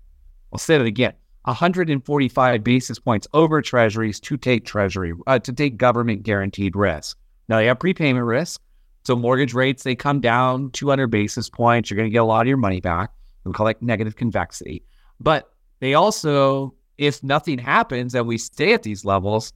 I'll 0.52 0.58
say 0.58 0.76
that 0.76 0.86
again 0.86 1.14
145 1.44 2.64
basis 2.64 2.98
points 2.98 3.26
over 3.32 3.60
treasuries 3.60 4.20
to 4.20 4.36
take 4.36 4.64
treasury, 4.64 5.12
uh, 5.26 5.38
to 5.40 5.52
take 5.52 5.76
government 5.76 6.22
guaranteed 6.22 6.76
risk. 6.76 7.18
Now 7.48 7.56
they 7.56 7.66
have 7.66 7.80
prepayment 7.80 8.24
risk. 8.24 8.60
So 9.04 9.16
mortgage 9.16 9.52
rates, 9.52 9.82
they 9.82 9.96
come 9.96 10.20
down 10.20 10.70
200 10.70 11.08
basis 11.08 11.50
points. 11.50 11.90
You're 11.90 11.96
going 11.96 12.08
to 12.08 12.12
get 12.12 12.18
a 12.18 12.24
lot 12.24 12.42
of 12.42 12.46
your 12.46 12.56
money 12.56 12.80
back. 12.80 13.12
We 13.44 13.52
call 13.52 13.66
it 13.66 13.82
negative 13.82 14.14
convexity. 14.14 14.84
But 15.18 15.52
they 15.80 15.94
also, 15.94 16.74
if 16.98 17.22
nothing 17.24 17.58
happens 17.58 18.14
and 18.14 18.28
we 18.28 18.38
stay 18.38 18.72
at 18.72 18.84
these 18.84 19.04
levels, 19.04 19.52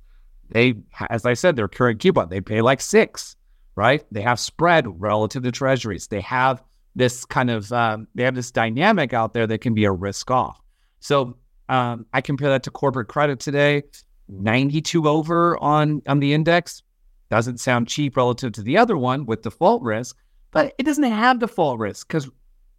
they, 0.50 0.74
as 1.10 1.24
I 1.24 1.34
said, 1.34 1.54
their 1.54 1.68
current 1.68 2.00
coupon, 2.00 2.28
they 2.28 2.40
pay 2.40 2.60
like 2.60 2.80
six, 2.80 3.36
right? 3.76 4.04
They 4.10 4.22
have 4.22 4.40
spread 4.40 5.00
relative 5.00 5.44
to 5.44 5.52
treasuries. 5.52 6.08
They 6.08 6.20
have 6.22 6.62
this 6.96 7.24
kind 7.24 7.50
of 7.50 7.70
um, 7.72 8.08
they 8.14 8.24
have 8.24 8.34
this 8.34 8.50
dynamic 8.50 9.12
out 9.12 9.34
there 9.34 9.46
that 9.46 9.60
can 9.60 9.74
be 9.74 9.84
a 9.84 9.92
risk 9.92 10.30
off. 10.30 10.60
So 11.00 11.36
um, 11.68 12.06
I 12.12 12.20
compare 12.20 12.50
that 12.50 12.62
to 12.64 12.70
corporate 12.70 13.08
credit 13.08 13.40
today, 13.40 13.82
92 14.28 15.08
over 15.08 15.62
on 15.62 16.02
on 16.06 16.20
the 16.20 16.32
index 16.32 16.82
doesn't 17.30 17.58
sound 17.58 17.88
cheap 17.88 18.16
relative 18.16 18.52
to 18.52 18.62
the 18.62 18.76
other 18.76 18.96
one 18.96 19.26
with 19.26 19.42
default 19.42 19.82
risk, 19.82 20.16
but 20.52 20.74
it 20.78 20.84
doesn't 20.84 21.04
have 21.04 21.38
default 21.38 21.78
risk 21.78 22.06
because 22.08 22.28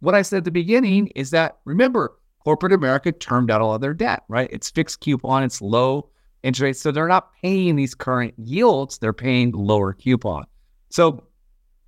what 0.00 0.14
I 0.14 0.22
said 0.22 0.38
at 0.38 0.44
the 0.44 0.50
beginning 0.50 1.08
is 1.08 1.30
that 1.30 1.58
remember 1.64 2.18
corporate 2.44 2.72
America 2.72 3.12
termed 3.12 3.50
out 3.50 3.60
all 3.60 3.74
of 3.74 3.80
their 3.80 3.94
debt, 3.94 4.22
right? 4.28 4.48
It's 4.50 4.70
fixed 4.70 5.00
coupon, 5.00 5.42
it's 5.42 5.60
low 5.60 6.08
interest 6.42 6.62
rates, 6.62 6.80
so 6.80 6.92
they're 6.92 7.08
not 7.08 7.32
paying 7.42 7.76
these 7.76 7.94
current 7.94 8.34
yields; 8.38 8.98
they're 8.98 9.12
paying 9.12 9.52
lower 9.52 9.92
coupon. 9.92 10.44
So 10.90 11.24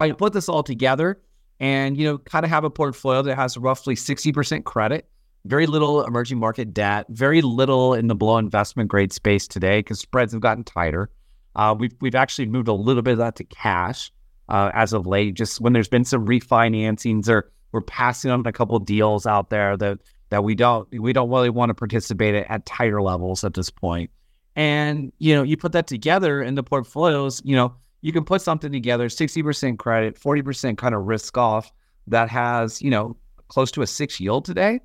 I 0.00 0.12
put 0.12 0.32
this 0.32 0.48
all 0.48 0.62
together 0.62 1.20
and 1.60 1.96
you 1.96 2.04
know 2.04 2.18
kind 2.18 2.44
of 2.44 2.50
have 2.50 2.64
a 2.64 2.70
portfolio 2.70 3.22
that 3.22 3.36
has 3.36 3.56
roughly 3.56 3.94
60% 3.94 4.64
credit 4.64 5.08
very 5.46 5.66
little 5.66 6.04
emerging 6.04 6.38
market 6.38 6.74
debt 6.74 7.06
very 7.10 7.42
little 7.42 7.94
in 7.94 8.08
the 8.08 8.14
below 8.14 8.36
investment 8.36 8.88
grade 8.88 9.12
space 9.12 9.46
today 9.48 9.80
because 9.80 10.00
spreads 10.00 10.32
have 10.32 10.40
gotten 10.40 10.64
tighter 10.64 11.10
uh, 11.56 11.74
we've, 11.76 11.94
we've 12.00 12.14
actually 12.14 12.46
moved 12.46 12.68
a 12.68 12.72
little 12.72 13.02
bit 13.02 13.12
of 13.12 13.18
that 13.18 13.36
to 13.36 13.44
cash 13.44 14.12
uh, 14.48 14.70
as 14.74 14.92
of 14.92 15.06
late 15.06 15.34
just 15.34 15.60
when 15.60 15.72
there's 15.72 15.88
been 15.88 16.04
some 16.04 16.26
refinancings 16.26 17.28
or 17.28 17.50
we're 17.72 17.80
passing 17.80 18.30
on 18.30 18.44
a 18.46 18.52
couple 18.52 18.78
deals 18.78 19.26
out 19.26 19.50
there 19.50 19.76
that 19.76 19.98
that 20.30 20.44
we 20.44 20.54
don't 20.54 20.88
we 20.98 21.12
don't 21.12 21.30
really 21.30 21.50
want 21.50 21.70
to 21.70 21.74
participate 21.74 22.34
at, 22.34 22.50
at 22.50 22.66
tighter 22.66 23.02
levels 23.02 23.44
at 23.44 23.54
this 23.54 23.70
point. 23.70 24.10
and 24.56 25.12
you 25.18 25.34
know 25.34 25.42
you 25.42 25.56
put 25.56 25.72
that 25.72 25.86
together 25.86 26.42
in 26.42 26.54
the 26.54 26.62
portfolios 26.62 27.40
you 27.44 27.54
know 27.54 27.74
you 28.02 28.12
can 28.12 28.24
put 28.24 28.40
something 28.40 28.72
together 28.72 29.08
60% 29.08 29.78
credit 29.78 30.18
40% 30.18 30.78
kind 30.78 30.94
of 30.94 31.04
risk 31.06 31.36
off 31.36 31.70
that 32.06 32.28
has 32.28 32.80
you 32.82 32.90
know 32.90 33.16
close 33.48 33.70
to 33.72 33.82
a 33.82 33.86
six 33.86 34.18
yield 34.18 34.44
today 34.44 34.80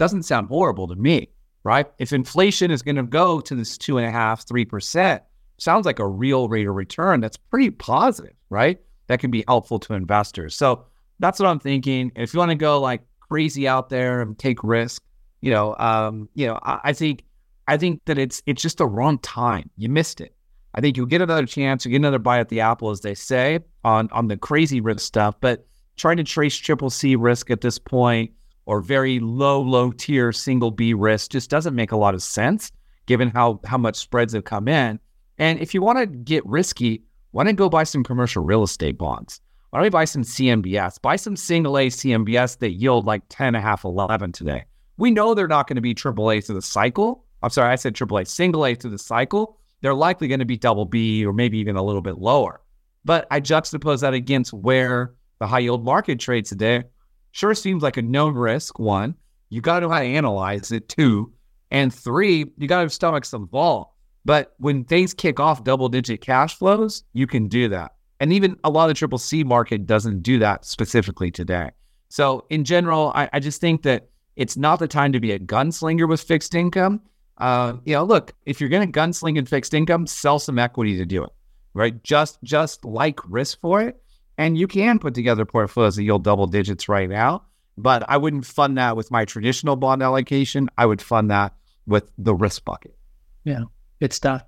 doesn't 0.00 0.24
sound 0.24 0.48
horrible 0.48 0.88
to 0.88 0.96
me 0.96 1.28
right? 1.62 1.86
If 1.98 2.12
inflation 2.12 2.70
is 2.70 2.82
going 2.82 2.96
to 2.96 3.02
go 3.02 3.40
to 3.40 3.54
this 3.54 3.76
two 3.76 3.98
and 3.98 4.06
a 4.06 4.10
half 4.10 4.46
three 4.46 4.64
percent 4.64 5.22
sounds 5.58 5.84
like 5.84 5.98
a 5.98 6.06
real 6.06 6.48
rate 6.48 6.66
of 6.66 6.74
return. 6.74 7.20
That's 7.20 7.36
pretty 7.36 7.70
positive 7.70 8.34
right? 8.48 8.80
That 9.06 9.20
can 9.20 9.30
be 9.30 9.44
helpful 9.46 9.78
to 9.80 9.94
investors. 9.94 10.56
So 10.56 10.86
that's 11.18 11.38
what 11.38 11.48
i'm 11.48 11.60
thinking. 11.60 12.12
If 12.16 12.32
you 12.32 12.38
want 12.38 12.50
to 12.50 12.56
go 12.56 12.80
like 12.80 13.02
crazy 13.20 13.68
out 13.68 13.90
there 13.90 14.22
and 14.22 14.36
take 14.38 14.64
risk 14.64 15.04
you 15.40 15.50
know 15.52 15.76
um 15.78 16.28
you 16.34 16.46
know 16.46 16.58
I, 16.62 16.80
I 16.84 16.92
think 16.92 17.24
i 17.68 17.76
think 17.76 18.00
that 18.06 18.18
it's 18.18 18.42
it's 18.46 18.62
just 18.62 18.78
the 18.78 18.86
wrong 18.86 19.18
time. 19.18 19.70
You 19.76 19.88
missed 19.88 20.20
it. 20.20 20.34
I 20.74 20.80
think 20.80 20.96
you'll 20.96 21.06
get 21.06 21.20
another 21.20 21.46
chance, 21.46 21.84
you 21.84 21.90
get 21.90 21.96
another 21.98 22.18
bite 22.18 22.40
at 22.40 22.48
the 22.48 22.60
apple, 22.60 22.90
as 22.90 23.00
they 23.00 23.14
say, 23.14 23.60
on 23.84 24.08
on 24.12 24.28
the 24.28 24.36
crazy 24.36 24.80
risk 24.80 25.00
stuff. 25.00 25.34
But 25.40 25.66
trying 25.96 26.16
to 26.16 26.24
trace 26.24 26.56
triple 26.56 26.90
C 26.90 27.16
risk 27.16 27.50
at 27.50 27.60
this 27.60 27.78
point 27.78 28.30
or 28.70 28.80
very 28.80 29.18
low, 29.18 29.60
low 29.60 29.90
tier 29.90 30.30
single 30.30 30.70
B 30.70 30.94
risk 30.94 31.32
just 31.32 31.50
doesn't 31.50 31.74
make 31.74 31.90
a 31.90 31.96
lot 31.96 32.14
of 32.14 32.22
sense 32.22 32.70
given 33.06 33.28
how 33.28 33.58
how 33.64 33.76
much 33.76 33.96
spreads 33.96 34.32
have 34.32 34.44
come 34.44 34.68
in. 34.68 35.00
And 35.38 35.58
if 35.58 35.74
you 35.74 35.82
want 35.82 35.98
to 35.98 36.06
get 36.06 36.46
risky, 36.46 37.02
why 37.32 37.42
don't 37.44 37.56
go 37.56 37.68
buy 37.68 37.82
some 37.82 38.04
commercial 38.04 38.44
real 38.44 38.62
estate 38.62 38.96
bonds? 38.96 39.40
Why 39.70 39.80
don't 39.80 39.86
we 39.86 39.90
buy 39.90 40.04
some 40.04 40.22
CMBS? 40.22 41.02
Buy 41.02 41.16
some 41.16 41.34
single 41.34 41.76
A 41.78 41.88
CMBS 41.88 42.58
that 42.58 42.70
yield 42.70 43.06
like 43.06 43.22
10 43.28 43.48
and 43.48 43.56
a 43.56 43.60
half, 43.60 43.84
11 43.84 44.30
today. 44.32 44.64
We 44.98 45.10
know 45.10 45.34
they're 45.34 45.48
not 45.48 45.66
going 45.66 45.76
to 45.76 45.82
be 45.82 45.94
triple 45.94 46.30
A 46.30 46.40
through 46.40 46.54
the 46.54 46.62
cycle. 46.62 47.24
I'm 47.42 47.50
sorry, 47.50 47.72
I 47.72 47.76
said 47.76 47.96
triple 47.96 48.18
A, 48.18 48.24
single 48.24 48.64
A 48.64 48.76
through 48.76 48.92
the 48.92 48.98
cycle 48.98 49.60
they're 49.80 49.94
likely 49.94 50.28
going 50.28 50.40
to 50.40 50.46
be 50.46 50.56
double 50.56 50.84
B 50.84 51.24
or 51.24 51.32
maybe 51.32 51.58
even 51.58 51.76
a 51.76 51.82
little 51.82 52.02
bit 52.02 52.18
lower. 52.18 52.60
But 53.04 53.26
I 53.30 53.40
juxtapose 53.40 54.00
that 54.00 54.14
against 54.14 54.52
where 54.52 55.14
the 55.38 55.46
high 55.46 55.60
yield 55.60 55.84
market 55.84 56.20
trades 56.20 56.50
today. 56.50 56.84
Sure 57.32 57.54
seems 57.54 57.82
like 57.82 57.96
a 57.96 58.02
known 58.02 58.34
risk, 58.34 58.78
one. 58.78 59.14
You 59.48 59.60
got 59.60 59.80
to 59.80 59.86
know 59.86 59.92
how 59.92 60.00
to 60.00 60.06
analyze 60.06 60.72
it, 60.72 60.88
two. 60.88 61.32
And 61.70 61.94
three, 61.94 62.46
you 62.58 62.66
got 62.66 62.82
to 62.82 62.90
stomach 62.90 63.24
some 63.24 63.48
vol. 63.48 63.96
But 64.24 64.54
when 64.58 64.84
things 64.84 65.14
kick 65.14 65.40
off 65.40 65.64
double 65.64 65.88
digit 65.88 66.20
cash 66.20 66.56
flows, 66.56 67.04
you 67.12 67.26
can 67.26 67.48
do 67.48 67.68
that. 67.68 67.92
And 68.20 68.32
even 68.32 68.56
a 68.64 68.70
lot 68.70 68.84
of 68.84 68.88
the 68.88 68.94
triple 68.94 69.18
C 69.18 69.44
market 69.44 69.86
doesn't 69.86 70.22
do 70.22 70.38
that 70.40 70.64
specifically 70.64 71.30
today. 71.30 71.70
So 72.08 72.44
in 72.50 72.64
general, 72.64 73.12
I, 73.14 73.30
I 73.32 73.40
just 73.40 73.60
think 73.60 73.82
that 73.82 74.08
it's 74.36 74.56
not 74.56 74.78
the 74.78 74.88
time 74.88 75.12
to 75.12 75.20
be 75.20 75.32
a 75.32 75.38
gunslinger 75.38 76.08
with 76.08 76.20
fixed 76.20 76.54
income. 76.54 77.00
Uh, 77.38 77.74
you 77.84 77.94
know, 77.94 78.04
look, 78.04 78.34
if 78.44 78.60
you're 78.60 78.68
going 78.68 78.90
to 78.90 78.98
gunsling 78.98 79.38
in 79.38 79.46
fixed 79.46 79.72
income, 79.72 80.06
sell 80.06 80.38
some 80.38 80.58
equity 80.58 80.96
to 80.98 81.06
do 81.06 81.24
it, 81.24 81.30
right? 81.72 82.02
Just 82.02 82.38
just 82.42 82.84
like 82.84 83.18
risk 83.26 83.58
for 83.60 83.80
it, 83.80 84.02
and 84.40 84.56
you 84.56 84.66
can 84.66 84.98
put 84.98 85.12
together 85.14 85.44
portfolios 85.44 85.96
that 85.96 86.02
yield 86.02 86.24
double 86.24 86.46
digits 86.46 86.88
right 86.88 87.10
now. 87.10 87.42
But 87.76 88.08
I 88.08 88.16
wouldn't 88.16 88.46
fund 88.46 88.78
that 88.78 88.96
with 88.96 89.10
my 89.10 89.26
traditional 89.26 89.76
bond 89.76 90.02
allocation. 90.02 90.70
I 90.78 90.86
would 90.86 91.02
fund 91.02 91.30
that 91.30 91.52
with 91.86 92.10
the 92.16 92.34
risk 92.34 92.64
bucket. 92.64 92.96
Yeah, 93.44 93.64
good 94.00 94.14
stuff. 94.14 94.42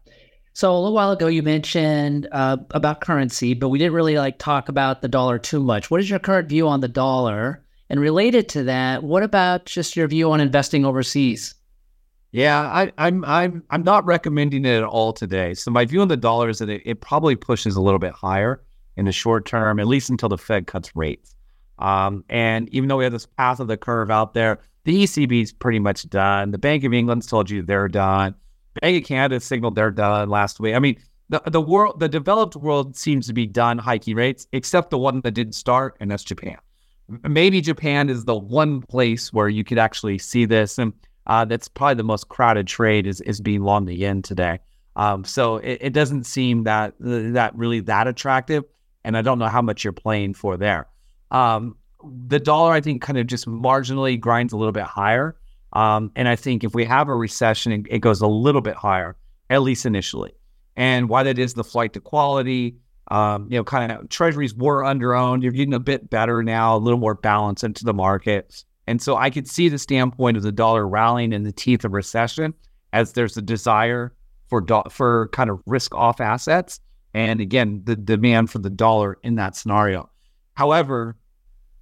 So 0.54 0.72
a 0.72 0.78
little 0.78 0.94
while 0.94 1.10
ago, 1.10 1.26
you 1.26 1.42
mentioned 1.42 2.26
uh, 2.32 2.56
about 2.70 3.02
currency, 3.02 3.52
but 3.52 3.68
we 3.68 3.78
didn't 3.78 3.92
really 3.92 4.16
like 4.16 4.38
talk 4.38 4.70
about 4.70 5.02
the 5.02 5.08
dollar 5.08 5.38
too 5.38 5.60
much. 5.60 5.90
What 5.90 6.00
is 6.00 6.08
your 6.08 6.18
current 6.18 6.48
view 6.48 6.68
on 6.68 6.80
the 6.80 6.88
dollar? 6.88 7.62
And 7.90 8.00
related 8.00 8.48
to 8.50 8.64
that, 8.64 9.02
what 9.02 9.22
about 9.22 9.66
just 9.66 9.94
your 9.94 10.08
view 10.08 10.32
on 10.32 10.40
investing 10.40 10.86
overseas? 10.86 11.54
Yeah, 12.30 12.62
I, 12.62 12.84
am 12.84 12.92
I'm, 12.96 13.24
I'm 13.26 13.64
I'm 13.68 13.82
not 13.82 14.06
recommending 14.06 14.64
it 14.64 14.78
at 14.78 14.84
all 14.84 15.12
today. 15.12 15.52
So 15.52 15.70
my 15.70 15.84
view 15.84 16.00
on 16.00 16.08
the 16.08 16.16
dollar 16.16 16.48
is 16.48 16.60
that 16.60 16.70
it, 16.70 16.80
it 16.86 17.02
probably 17.02 17.36
pushes 17.36 17.76
a 17.76 17.82
little 17.82 17.98
bit 17.98 18.12
higher 18.12 18.62
in 18.96 19.04
the 19.04 19.12
short 19.12 19.46
term, 19.46 19.80
at 19.80 19.86
least 19.86 20.10
until 20.10 20.28
the 20.28 20.38
Fed 20.38 20.66
cuts 20.66 20.94
rates. 20.94 21.34
Um, 21.78 22.24
and 22.28 22.68
even 22.70 22.88
though 22.88 22.98
we 22.98 23.04
have 23.04 23.12
this 23.12 23.26
path 23.26 23.60
of 23.60 23.68
the 23.68 23.76
curve 23.76 24.10
out 24.10 24.34
there, 24.34 24.58
the 24.84 25.04
ECB 25.04 25.42
is 25.42 25.52
pretty 25.52 25.78
much 25.78 26.08
done. 26.08 26.50
The 26.50 26.58
Bank 26.58 26.84
of 26.84 26.92
England's 26.92 27.26
told 27.26 27.50
you 27.50 27.62
they're 27.62 27.88
done. 27.88 28.34
Bank 28.80 29.02
of 29.02 29.08
Canada 29.08 29.40
signaled 29.40 29.74
they're 29.74 29.90
done 29.90 30.28
last 30.28 30.60
week. 30.60 30.74
I 30.74 30.78
mean, 30.78 30.96
the 31.28 31.42
the 31.46 31.60
world, 31.60 32.00
the 32.00 32.08
developed 32.08 32.56
world 32.56 32.96
seems 32.96 33.26
to 33.26 33.32
be 33.32 33.46
done 33.46 33.78
hiking 33.78 34.16
rates, 34.16 34.46
except 34.52 34.90
the 34.90 34.98
one 34.98 35.20
that 35.22 35.32
didn't 35.32 35.54
start, 35.54 35.96
and 36.00 36.10
that's 36.10 36.24
Japan. 36.24 36.58
Maybe 37.28 37.60
Japan 37.60 38.08
is 38.08 38.24
the 38.24 38.36
one 38.36 38.82
place 38.82 39.32
where 39.32 39.48
you 39.48 39.64
could 39.64 39.78
actually 39.78 40.18
see 40.18 40.44
this, 40.44 40.78
and 40.78 40.92
uh, 41.26 41.44
that's 41.44 41.68
probably 41.68 41.94
the 41.94 42.04
most 42.04 42.28
crowded 42.28 42.66
trade 42.66 43.06
is 43.06 43.20
is 43.22 43.40
being 43.40 43.62
long 43.62 43.86
the 43.86 43.94
yen 43.94 44.22
today. 44.22 44.58
Um, 44.96 45.24
so 45.24 45.56
it, 45.56 45.78
it, 45.80 45.92
doesn't 45.94 46.24
seem 46.24 46.64
that 46.64 46.94
that 47.00 47.56
really 47.56 47.80
that 47.80 48.06
attractive, 48.06 48.64
and 49.04 49.16
I 49.16 49.22
don't 49.22 49.38
know 49.38 49.48
how 49.48 49.62
much 49.62 49.84
you're 49.84 49.92
playing 49.92 50.34
for 50.34 50.56
there. 50.56 50.88
Um, 51.30 51.76
the 52.26 52.40
dollar, 52.40 52.72
I 52.72 52.80
think, 52.80 53.02
kind 53.02 53.18
of 53.18 53.26
just 53.26 53.46
marginally 53.46 54.18
grinds 54.18 54.52
a 54.52 54.56
little 54.56 54.72
bit 54.72 54.84
higher. 54.84 55.36
Um, 55.72 56.10
and 56.16 56.28
I 56.28 56.36
think 56.36 56.64
if 56.64 56.74
we 56.74 56.84
have 56.84 57.08
a 57.08 57.14
recession, 57.14 57.86
it, 57.88 57.98
goes 58.00 58.20
a 58.20 58.26
little 58.26 58.60
bit 58.60 58.74
higher, 58.74 59.16
at 59.48 59.62
least 59.62 59.86
initially. 59.86 60.32
And 60.76 61.08
why 61.08 61.22
that 61.22 61.38
is 61.38 61.54
the 61.54 61.64
flight 61.64 61.92
to 61.94 62.00
quality, 62.00 62.76
um, 63.10 63.48
you 63.50 63.56
know, 63.56 63.64
kind 63.64 63.92
of 63.92 64.08
treasuries 64.08 64.54
were 64.54 64.82
underowned. 64.82 65.42
You're 65.42 65.52
getting 65.52 65.74
a 65.74 65.80
bit 65.80 66.10
better 66.10 66.42
now, 66.42 66.76
a 66.76 66.78
little 66.78 66.98
more 66.98 67.14
balance 67.14 67.64
into 67.64 67.84
the 67.84 67.94
market. 67.94 68.64
And 68.86 69.00
so 69.00 69.16
I 69.16 69.30
could 69.30 69.48
see 69.48 69.68
the 69.68 69.78
standpoint 69.78 70.36
of 70.36 70.42
the 70.42 70.52
dollar 70.52 70.86
rallying 70.86 71.32
in 71.32 71.44
the 71.44 71.52
teeth 71.52 71.84
of 71.84 71.92
recession 71.92 72.52
as 72.92 73.12
there's 73.12 73.36
a 73.36 73.42
desire 73.42 74.12
for 74.48 74.60
do- 74.60 74.82
for 74.90 75.28
kind 75.28 75.50
of 75.50 75.60
risk 75.66 75.94
off 75.94 76.20
assets. 76.20 76.80
And 77.14 77.40
again, 77.40 77.82
the 77.84 77.96
demand 77.96 78.50
for 78.50 78.58
the 78.58 78.70
dollar 78.70 79.18
in 79.22 79.34
that 79.36 79.56
scenario. 79.56 80.10
However, 80.54 81.16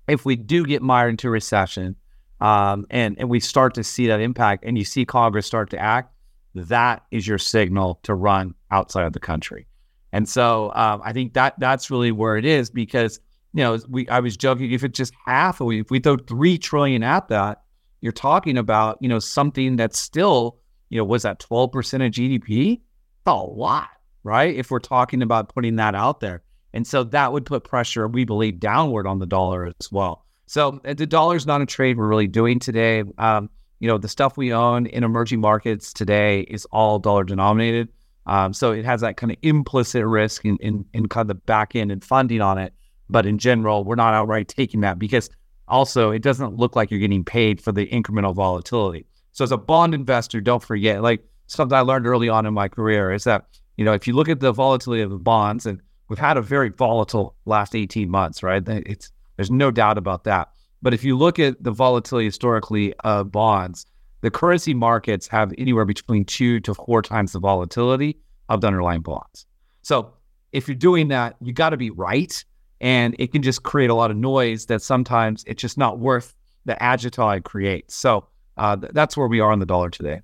if 0.08 0.24
we 0.24 0.36
do 0.36 0.64
get 0.64 0.82
mired 0.82 1.10
into 1.10 1.30
recession, 1.30 1.96
um, 2.40 2.86
and 2.90 3.18
and 3.18 3.28
we 3.28 3.38
start 3.38 3.74
to 3.74 3.84
see 3.84 4.06
that 4.08 4.20
impact, 4.20 4.64
and 4.64 4.76
you 4.76 4.84
see 4.84 5.04
Congress 5.04 5.46
start 5.46 5.70
to 5.70 5.78
act, 5.78 6.12
that 6.54 7.04
is 7.10 7.26
your 7.26 7.38
signal 7.38 8.00
to 8.02 8.14
run 8.14 8.54
outside 8.70 9.04
of 9.04 9.12
the 9.12 9.20
country. 9.20 9.66
And 10.12 10.28
so 10.28 10.72
um, 10.74 11.00
I 11.04 11.12
think 11.12 11.34
that 11.34 11.54
that's 11.58 11.90
really 11.90 12.12
where 12.12 12.36
it 12.36 12.44
is 12.44 12.70
because 12.70 13.20
you 13.52 13.62
know 13.62 13.78
we 13.88 14.08
I 14.08 14.20
was 14.20 14.36
joking 14.36 14.72
if 14.72 14.82
it's 14.82 14.96
just 14.96 15.14
half, 15.26 15.60
if 15.60 15.90
we 15.90 16.00
throw 16.00 16.16
three 16.16 16.58
trillion 16.58 17.02
at 17.02 17.28
that, 17.28 17.62
you're 18.00 18.12
talking 18.12 18.58
about 18.58 18.98
you 19.00 19.08
know 19.08 19.18
something 19.18 19.76
that's 19.76 19.98
still 19.98 20.58
you 20.88 20.98
know 20.98 21.04
was 21.04 21.22
that 21.22 21.38
twelve 21.38 21.72
percent 21.72 22.02
of 22.02 22.10
GDP? 22.12 22.80
a 23.26 23.34
lot, 23.34 23.90
right? 24.22 24.54
If 24.54 24.70
we're 24.70 24.78
talking 24.78 25.22
about 25.22 25.54
putting 25.54 25.76
that 25.76 25.94
out 25.94 26.20
there, 26.20 26.42
and 26.72 26.86
so 26.86 27.04
that 27.04 27.32
would 27.32 27.46
put 27.46 27.64
pressure, 27.64 28.06
we 28.06 28.24
believe, 28.24 28.60
downward 28.60 29.06
on 29.06 29.18
the 29.18 29.26
dollar 29.26 29.66
as 29.66 29.90
well. 29.90 30.24
So 30.46 30.80
uh, 30.84 30.94
the 30.94 31.06
dollar 31.06 31.36
is 31.36 31.46
not 31.46 31.60
a 31.60 31.66
trade 31.66 31.96
we're 31.96 32.08
really 32.08 32.26
doing 32.26 32.58
today. 32.58 33.04
Um, 33.18 33.50
you 33.80 33.88
know, 33.88 33.98
the 33.98 34.08
stuff 34.08 34.36
we 34.36 34.52
own 34.52 34.86
in 34.86 35.04
emerging 35.04 35.40
markets 35.40 35.92
today 35.92 36.40
is 36.42 36.66
all 36.66 36.98
dollar 36.98 37.24
denominated. 37.24 37.88
Um, 38.26 38.52
so 38.52 38.72
it 38.72 38.84
has 38.84 39.00
that 39.00 39.16
kind 39.16 39.32
of 39.32 39.38
implicit 39.42 40.04
risk 40.04 40.44
in, 40.44 40.56
in, 40.58 40.84
in 40.92 41.08
kind 41.08 41.24
of 41.24 41.28
the 41.28 41.42
back 41.46 41.74
end 41.74 41.90
and 41.90 42.04
funding 42.04 42.40
on 42.40 42.58
it. 42.58 42.72
But 43.08 43.26
in 43.26 43.38
general, 43.38 43.82
we're 43.82 43.96
not 43.96 44.14
outright 44.14 44.48
taking 44.48 44.80
that 44.82 44.98
because 44.98 45.30
also 45.66 46.10
it 46.10 46.22
doesn't 46.22 46.56
look 46.56 46.76
like 46.76 46.90
you're 46.90 47.00
getting 47.00 47.24
paid 47.24 47.60
for 47.60 47.72
the 47.72 47.86
incremental 47.88 48.34
volatility. 48.34 49.06
So 49.32 49.44
as 49.44 49.52
a 49.52 49.56
bond 49.56 49.94
investor, 49.94 50.40
don't 50.40 50.62
forget, 50.62 51.02
like 51.02 51.24
something 51.46 51.76
I 51.76 51.80
learned 51.80 52.06
early 52.06 52.28
on 52.28 52.46
in 52.46 52.54
my 52.54 52.68
career 52.68 53.12
is 53.12 53.24
that, 53.24 53.46
you 53.80 53.86
know, 53.86 53.94
if 53.94 54.06
you 54.06 54.12
look 54.12 54.28
at 54.28 54.40
the 54.40 54.52
volatility 54.52 55.00
of 55.00 55.08
the 55.08 55.16
bonds, 55.16 55.64
and 55.64 55.80
we've 56.08 56.18
had 56.18 56.36
a 56.36 56.42
very 56.42 56.68
volatile 56.68 57.34
last 57.46 57.74
18 57.74 58.10
months, 58.10 58.42
right? 58.42 58.62
It's 58.68 59.10
there's 59.36 59.50
no 59.50 59.70
doubt 59.70 59.96
about 59.96 60.24
that. 60.24 60.50
But 60.82 60.92
if 60.92 61.02
you 61.02 61.16
look 61.16 61.38
at 61.38 61.64
the 61.64 61.70
volatility 61.70 62.26
historically 62.26 62.92
of 63.04 63.32
bonds, 63.32 63.86
the 64.20 64.30
currency 64.30 64.74
markets 64.74 65.26
have 65.28 65.54
anywhere 65.56 65.86
between 65.86 66.26
two 66.26 66.60
to 66.60 66.74
four 66.74 67.00
times 67.00 67.32
the 67.32 67.40
volatility 67.40 68.18
of 68.50 68.60
the 68.60 68.66
underlying 68.66 69.00
bonds. 69.00 69.46
So 69.80 70.12
if 70.52 70.68
you're 70.68 70.74
doing 70.74 71.08
that, 71.08 71.36
you 71.40 71.54
got 71.54 71.70
to 71.70 71.78
be 71.78 71.88
right. 71.88 72.44
And 72.82 73.16
it 73.18 73.32
can 73.32 73.40
just 73.40 73.62
create 73.62 73.88
a 73.88 73.94
lot 73.94 74.10
of 74.10 74.18
noise 74.18 74.66
that 74.66 74.82
sometimes 74.82 75.42
it's 75.46 75.62
just 75.62 75.78
not 75.78 75.98
worth 75.98 76.34
the 76.66 76.74
agita 76.82 77.38
it 77.38 77.44
creates. 77.44 77.94
So 77.94 78.26
uh, 78.58 78.76
th- 78.76 78.92
that's 78.92 79.16
where 79.16 79.26
we 79.26 79.40
are 79.40 79.50
on 79.50 79.58
the 79.58 79.64
dollar 79.64 79.88
today. 79.88 80.20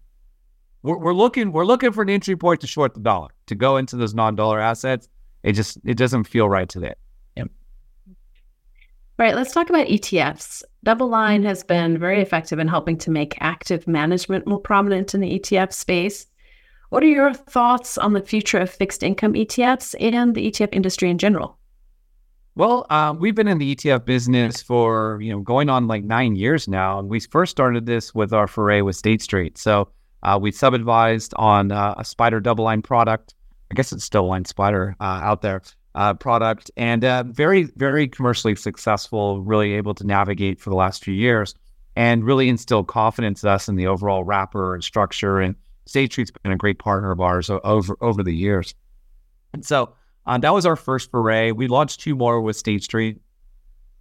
We're, 0.86 0.98
we're, 0.98 1.14
looking 1.14 1.50
we're 1.50 1.64
looking 1.64 1.90
for 1.90 2.02
an 2.02 2.10
entry 2.10 2.36
point 2.36 2.60
to 2.60 2.68
short 2.68 2.94
the 2.94 3.00
dollar 3.00 3.30
to 3.46 3.56
go 3.56 3.76
into 3.76 3.96
those 3.96 4.14
non-dollar 4.14 4.60
assets. 4.60 5.08
It 5.42 5.52
just 5.52 5.78
it 5.84 5.96
doesn't 5.96 6.24
feel 6.24 6.48
right 6.48 6.68
today. 6.68 6.94
Right. 9.18 9.34
Let's 9.34 9.52
talk 9.52 9.70
about 9.70 9.86
ETFs. 9.86 10.62
DoubleLine 10.84 11.42
has 11.44 11.64
been 11.64 11.98
very 11.98 12.20
effective 12.20 12.58
in 12.58 12.68
helping 12.68 12.98
to 12.98 13.10
make 13.10 13.38
active 13.40 13.88
management 13.88 14.46
more 14.46 14.60
prominent 14.60 15.14
in 15.14 15.22
the 15.22 15.40
ETF 15.40 15.72
space. 15.72 16.26
What 16.90 17.02
are 17.02 17.06
your 17.08 17.32
thoughts 17.32 17.96
on 17.96 18.12
the 18.12 18.20
future 18.20 18.58
of 18.58 18.68
fixed 18.68 19.02
income 19.02 19.32
ETFs 19.32 19.94
and 19.98 20.34
the 20.34 20.50
ETF 20.50 20.68
industry 20.72 21.08
in 21.08 21.16
general? 21.16 21.58
Well, 22.56 22.86
uh, 22.90 23.14
we've 23.18 23.34
been 23.34 23.48
in 23.48 23.56
the 23.56 23.74
ETF 23.74 24.04
business 24.04 24.62
for 24.62 25.18
you 25.22 25.32
know 25.32 25.40
going 25.40 25.70
on 25.70 25.88
like 25.88 26.04
nine 26.04 26.36
years 26.36 26.68
now, 26.68 26.98
and 26.98 27.08
we 27.08 27.18
first 27.20 27.50
started 27.50 27.86
this 27.86 28.14
with 28.14 28.34
our 28.34 28.46
foray 28.46 28.82
with 28.82 28.96
State 28.96 29.22
Street. 29.22 29.56
So 29.56 29.88
uh, 30.22 30.38
we 30.40 30.52
sub-advised 30.52 31.32
on 31.36 31.72
uh, 31.72 31.94
a 31.98 32.02
SPDR 32.02 32.42
double 32.42 32.64
line 32.64 32.82
product. 32.82 33.34
I 33.70 33.74
guess 33.74 33.92
it's 33.92 34.04
still 34.04 34.26
Line 34.26 34.44
SPDR 34.44 34.94
uh, 35.00 35.04
out 35.04 35.42
there 35.42 35.62
uh, 35.96 36.14
product 36.14 36.70
and 36.76 37.04
uh, 37.04 37.24
very, 37.26 37.64
very 37.76 38.06
commercially 38.06 38.54
successful, 38.54 39.42
really 39.42 39.72
able 39.72 39.94
to 39.94 40.06
navigate 40.06 40.60
for 40.60 40.70
the 40.70 40.76
last 40.76 41.02
few 41.02 41.14
years 41.14 41.54
and 41.96 42.24
really 42.24 42.48
instill 42.48 42.84
confidence 42.84 43.42
in 43.42 43.48
us 43.48 43.68
in 43.68 43.76
the 43.76 43.86
overall 43.86 44.22
wrapper 44.22 44.74
and 44.74 44.84
structure. 44.84 45.40
And 45.40 45.56
State 45.86 46.12
Street's 46.12 46.30
been 46.30 46.52
a 46.52 46.56
great 46.56 46.78
partner 46.78 47.10
of 47.10 47.20
ours 47.20 47.48
over, 47.50 47.96
over 48.00 48.22
the 48.22 48.34
years. 48.34 48.74
And 49.54 49.64
so 49.64 49.94
uh, 50.26 50.36
that 50.38 50.52
was 50.52 50.66
our 50.66 50.76
first 50.76 51.10
foray. 51.10 51.52
We 51.52 51.66
launched 51.66 52.00
two 52.00 52.14
more 52.14 52.40
with 52.42 52.56
State 52.56 52.82
Street. 52.82 53.20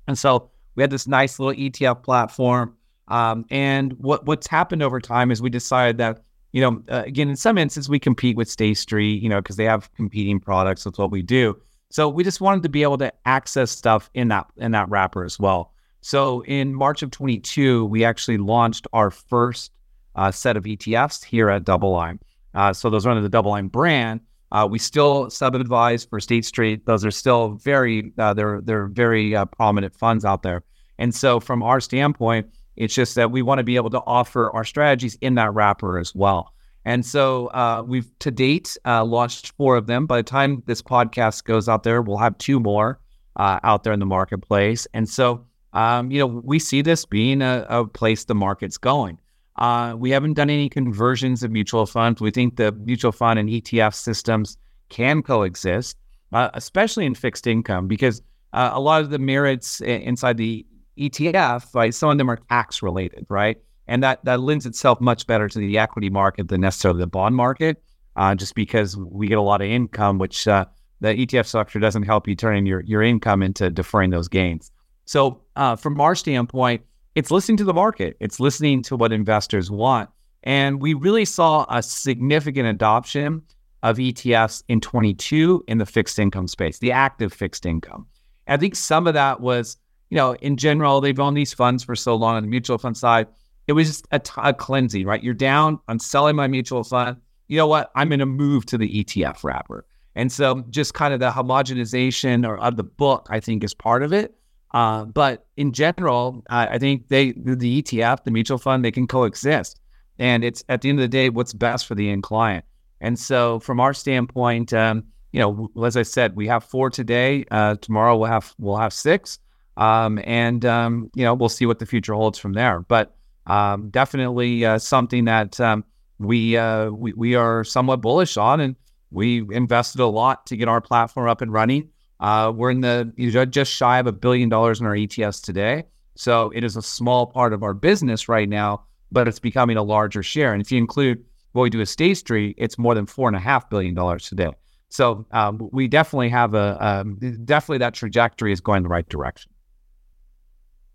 And 0.08 0.18
so 0.18 0.52
we 0.76 0.84
had 0.84 0.90
this 0.90 1.08
nice 1.08 1.40
little 1.40 1.54
ETF 1.54 2.04
platform. 2.04 2.76
Um, 3.08 3.46
and 3.50 3.94
what 3.94 4.26
what's 4.26 4.48
happened 4.48 4.82
over 4.82 5.00
time 5.00 5.32
is 5.32 5.42
we 5.42 5.50
decided 5.50 5.98
that 6.00 6.22
you 6.56 6.62
know, 6.62 6.82
uh, 6.90 7.04
again, 7.06 7.28
in 7.28 7.36
some 7.36 7.58
instances, 7.58 7.90
we 7.90 8.00
compete 8.00 8.38
with 8.38 8.50
State 8.50 8.76
Street, 8.76 9.22
you 9.22 9.28
know, 9.28 9.42
because 9.42 9.58
they 9.58 9.66
have 9.66 9.94
competing 9.96 10.40
products. 10.40 10.86
That's 10.86 10.98
what 10.98 11.12
we 11.12 11.22
do. 11.22 11.60
So 11.90 12.08
we 12.08 12.24
just 12.24 12.40
wanted 12.40 12.64
to 12.64 12.70
be 12.70 12.82
able 12.82 12.98
to 13.00 13.12
access 13.26 13.72
stuff 13.72 14.10
in 14.14 14.30
that 14.30 14.48
in 14.56 14.72
that 14.72 14.90
wrapper 14.90 15.26
as 15.26 15.38
well. 15.38 15.74
So 16.00 16.46
in 16.46 16.74
March 16.74 17.04
of 17.04 17.12
22, 17.12 17.84
we 17.86 18.06
actually 18.06 18.38
launched 18.38 18.88
our 18.94 19.12
first 19.12 19.72
uh, 20.16 20.32
set 20.32 20.56
of 20.56 20.64
ETFs 20.64 21.26
here 21.26 21.50
at 21.50 21.66
DoubleLine. 21.66 22.20
Uh, 22.54 22.72
so 22.72 22.90
those 22.90 23.06
are 23.06 23.10
under 23.10 23.28
the 23.28 23.38
DoubleLine 23.38 23.70
brand. 23.70 24.22
Uh, 24.54 24.66
we 24.70 24.80
still 24.80 25.30
sub-advise 25.30 26.06
for 26.06 26.22
State 26.22 26.46
Street. 26.46 26.86
Those 26.86 27.04
are 27.04 27.12
still 27.12 27.56
very 27.56 28.14
uh, 28.18 28.34
they're 28.34 28.62
they're 28.62 28.88
very 28.88 29.36
uh, 29.36 29.44
prominent 29.44 29.94
funds 29.94 30.24
out 30.24 30.42
there. 30.42 30.64
And 31.00 31.14
so 31.14 31.42
from 31.42 31.64
our 31.64 31.82
standpoint, 31.82 32.48
it's 32.76 32.94
just 32.94 33.16
that 33.16 33.32
we 33.32 33.42
want 33.42 33.60
to 33.60 33.64
be 33.64 33.76
able 33.76 33.90
to 33.92 34.02
offer 34.06 34.52
our 34.52 34.64
strategies 34.64 35.16
in 35.22 35.36
that 35.36 35.54
wrapper 35.54 35.98
as 35.98 36.14
well. 36.14 36.54
And 36.84 37.06
so 37.06 37.48
uh, 37.48 37.84
we've 37.86 38.08
to 38.20 38.30
date 38.30 38.78
uh, 38.86 39.04
launched 39.04 39.54
four 39.58 39.76
of 39.76 39.88
them. 39.88 40.06
By 40.06 40.18
the 40.18 40.24
time 40.24 40.62
this 40.68 40.82
podcast 40.82 41.44
goes 41.46 41.68
out 41.68 41.84
there, 41.84 42.02
we'll 42.02 42.18
have 42.18 42.38
two 42.38 42.60
more 42.60 43.00
uh, 43.38 43.60
out 43.64 43.84
there 43.84 43.94
in 43.94 44.00
the 44.00 44.06
marketplace. 44.06 44.88
And 44.94 45.10
so, 45.10 45.46
um, 45.74 46.12
you 46.12 46.20
know, 46.20 46.28
we 46.28 46.60
see 46.60 46.82
this 46.84 47.06
being 47.06 47.42
a, 47.42 47.66
a 47.70 47.88
place 47.88 48.26
the 48.26 48.36
market's 48.36 48.78
going. 48.78 49.18
Uh, 49.56 49.96
we 49.98 50.12
haven't 50.12 50.34
done 50.34 50.50
any 50.50 50.70
conversions 50.70 51.42
of 51.42 51.50
mutual 51.50 51.86
funds. 51.86 52.22
We 52.22 52.30
think 52.30 52.58
the 52.58 52.72
mutual 52.72 53.12
fund 53.12 53.40
and 53.40 53.50
ETF 53.50 53.96
systems 53.96 54.58
can 54.90 55.24
coexist. 55.24 55.98
uh, 56.36 56.50
especially 56.54 57.06
in 57.06 57.16
fixed 57.16 57.48
income, 57.48 57.88
because 57.88 58.22
uh, 58.54 58.72
a 58.74 58.80
lot 58.80 59.02
of 59.02 59.10
the 59.10 59.20
merits 59.20 59.82
inside 59.82 60.38
the 60.38 60.66
ETF, 60.98 61.74
right, 61.74 61.94
some 61.94 62.10
of 62.10 62.18
them 62.18 62.30
are 62.30 62.38
tax 62.38 62.82
related, 62.82 63.26
right? 63.30 63.58
And 63.88 64.04
that, 64.04 64.24
that 64.26 64.40
lends 64.40 64.66
itself 64.66 65.00
much 65.00 65.28
better 65.28 65.48
to 65.48 65.60
the 65.60 65.78
equity 65.78 66.10
market 66.10 66.48
than 66.48 66.62
necessarily 66.62 67.00
the 67.00 67.08
bond 67.08 67.36
market, 67.36 67.84
uh, 68.16 68.36
just 68.36 68.56
because 68.56 68.98
we 68.98 69.28
get 69.28 69.38
a 69.38 69.42
lot 69.42 69.62
of 69.62 69.68
income, 69.68 70.18
which 70.18 70.48
uh, 70.48 70.66
the 71.02 71.10
ETF 71.10 71.46
structure 71.46 71.80
doesn't 71.80 72.04
help 72.04 72.28
you 72.28 72.36
turning 72.36 72.66
your, 72.66 72.82
your 72.82 73.04
income 73.04 73.44
into 73.44 73.70
deferring 73.70 74.10
those 74.10 74.28
gains. 74.28 74.72
So, 75.06 75.42
uh, 75.56 75.76
from 75.76 76.02
our 76.02 76.16
standpoint, 76.16 76.82
it's 77.14 77.32
listening 77.32 77.58
to 77.58 77.64
the 77.64 77.74
market, 77.74 78.18
it's 78.20 78.40
listening 78.40 78.82
to 78.84 78.96
what 78.96 79.12
investors 79.12 79.70
want. 79.70 80.10
And 80.44 80.82
we 80.82 80.94
really 80.94 81.26
saw 81.26 81.66
a 81.70 81.82
significant 81.82 82.68
adoption 82.68 83.42
of 83.84 83.98
ETFs 83.98 84.64
in 84.68 84.82
22 84.82 85.64
in 85.68 85.78
the 85.78 85.86
fixed 85.86 86.18
income 86.18 86.48
space, 86.48 86.80
the 86.80 86.92
active 86.92 87.32
fixed 87.32 87.66
income. 87.66 88.08
I 88.48 88.58
think 88.58 88.76
some 88.76 89.08
of 89.08 89.14
that 89.14 89.42
was, 89.42 89.78
you 90.10 90.16
know, 90.16 90.36
in 90.36 90.58
general, 90.58 91.02
they've 91.02 91.20
owned 91.20 91.38
these 91.38 91.54
funds 91.54 91.84
for 91.84 91.96
so 91.96 92.16
long 92.16 92.36
on 92.36 92.44
the 92.44 92.50
mutual 92.50 92.78
fund 92.78 92.98
side. 92.98 93.28
It 93.68 93.74
was 93.74 93.88
just 93.88 94.08
a, 94.12 94.20
t- 94.20 94.34
a 94.38 94.54
cleansing, 94.54 95.06
right? 95.06 95.24
You're 95.24 95.34
down, 95.34 95.80
I'm 95.88 96.00
selling 96.00 96.36
my 96.36 96.48
mutual 96.48 96.84
fund. 96.84 97.18
You 97.48 97.58
know 97.58 97.68
what? 97.68 97.92
I'm 97.96 98.10
going 98.10 98.20
to 98.20 98.26
move 98.26 98.66
to 98.68 98.78
the 98.78 99.04
ETF 99.04 99.44
wrapper. 99.44 99.86
And 100.16 100.32
so 100.32 100.64
just 100.70 100.94
kind 100.94 101.14
of 101.14 101.20
the 101.20 101.30
homogenization 101.30 102.48
or 102.48 102.58
of 102.58 102.78
the 102.78 102.84
book, 102.84 103.28
I 103.30 103.40
think, 103.40 103.64
is 103.64 103.74
part 103.74 104.02
of 104.02 104.14
it. 104.14 104.36
Uh, 104.72 105.06
but 105.06 105.46
in 105.56 105.72
general, 105.72 106.44
I 106.50 106.78
think 106.78 107.08
they 107.08 107.32
the 107.32 107.82
ETF, 107.82 108.24
the 108.24 108.32
mutual 108.32 108.58
fund, 108.58 108.84
they 108.84 108.92
can 108.92 109.08
coexist. 109.08 109.80
And 110.20 110.44
it's 110.44 110.64
at 110.70 110.82
the 110.82 110.90
end 110.90 111.00
of 111.00 111.04
the 111.04 111.08
day, 111.08 111.30
what's 111.30 111.54
best 111.54 111.86
for 111.86 111.96
the 111.96 112.10
end 112.10 112.24
client. 112.24 112.66
And 113.02 113.20
so, 113.20 113.60
from 113.60 113.80
our 113.80 113.94
standpoint, 113.94 114.74
um, 114.74 115.04
you 115.32 115.40
know, 115.40 115.70
as 115.86 115.98
I 115.98 116.04
said, 116.04 116.36
we 116.36 116.48
have 116.48 116.64
four 116.64 116.90
today. 116.90 117.46
Uh, 117.52 117.76
tomorrow 117.76 118.18
we'll 118.18 118.30
have 118.30 118.54
we'll 118.58 118.78
have 118.78 118.94
six, 118.94 119.40
um, 119.78 120.20
and 120.24 120.66
um, 120.66 121.10
you 121.16 121.24
know, 121.24 121.34
we'll 121.34 121.50
see 121.50 121.66
what 121.66 121.80
the 121.80 121.86
future 121.86 122.14
holds 122.14 122.38
from 122.38 122.54
there. 122.54 122.82
But 122.82 123.16
um, 123.48 123.90
definitely 123.90 124.66
uh, 124.66 124.80
something 124.80 125.26
that 125.26 125.60
um, 125.60 125.84
we, 126.20 126.58
uh, 126.58 126.90
we 126.90 127.14
we 127.14 127.36
are 127.36 127.64
somewhat 127.64 128.02
bullish 128.02 128.38
on, 128.38 128.60
and 128.60 128.76
we 129.12 129.44
invested 129.52 130.02
a 130.02 130.08
lot 130.08 130.46
to 130.48 130.58
get 130.58 130.68
our 130.68 130.82
platform 130.82 131.30
up 131.30 131.42
and 131.42 131.52
running. 131.52 131.90
Uh, 132.20 132.52
we're 132.56 132.72
in 132.72 132.82
the 132.82 133.12
just 133.50 133.72
shy 133.72 134.00
of 134.00 134.08
a 134.08 134.12
billion 134.12 134.50
dollars 134.50 134.80
in 134.80 134.86
our 134.86 134.96
ETFs 134.96 135.44
today, 135.44 135.84
so 136.16 136.52
it 136.56 136.64
is 136.64 136.76
a 136.76 136.82
small 136.82 137.26
part 137.26 137.54
of 137.54 137.62
our 137.62 137.74
business 137.74 138.30
right 138.30 138.48
now 138.48 138.86
but 139.12 139.28
it's 139.28 139.40
becoming 139.40 139.78
a 139.78 139.84
larger 139.84 140.24
share. 140.24 140.54
And 140.54 140.62
if 140.62 140.72
you 140.72 140.78
include 140.78 141.24
what 141.54 141.64
we 141.64 141.70
do 141.70 141.82
at 141.82 141.88
State 141.88 142.16
Street, 142.16 142.56
it's 142.58 142.78
more 142.78 142.94
than 142.94 143.06
four 143.06 143.28
and 143.28 143.36
a 143.36 143.40
half 143.40 143.70
billion 143.70 143.94
dollars 143.94 144.28
today. 144.28 144.52
So 144.90 145.26
um, 145.32 145.70
we 145.72 145.88
definitely 145.88 146.30
have 146.30 146.54
a 146.54 146.78
um, 146.86 147.16
definitely 147.46 147.80
that 147.80 147.94
trajectory 147.94 148.52
is 148.52 148.62
going 148.62 148.84
the 148.84 148.90
right 148.90 149.08
direction. 149.08 149.52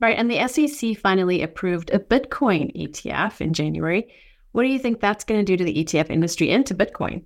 Right, 0.00 0.16
and 0.16 0.30
the 0.30 0.48
SEC 0.48 0.96
finally 0.96 1.42
approved 1.42 1.90
a 1.90 1.98
Bitcoin 1.98 2.74
ETF 2.74 3.40
in 3.42 3.52
January. 3.52 4.08
What 4.52 4.62
do 4.62 4.68
you 4.68 4.78
think 4.78 4.98
that's 4.98 5.24
going 5.24 5.40
to 5.40 5.44
do 5.44 5.58
to 5.58 5.64
the 5.64 5.84
ETF 5.84 6.08
industry 6.10 6.50
and 6.50 6.64
to 6.66 6.74
Bitcoin? 6.74 7.24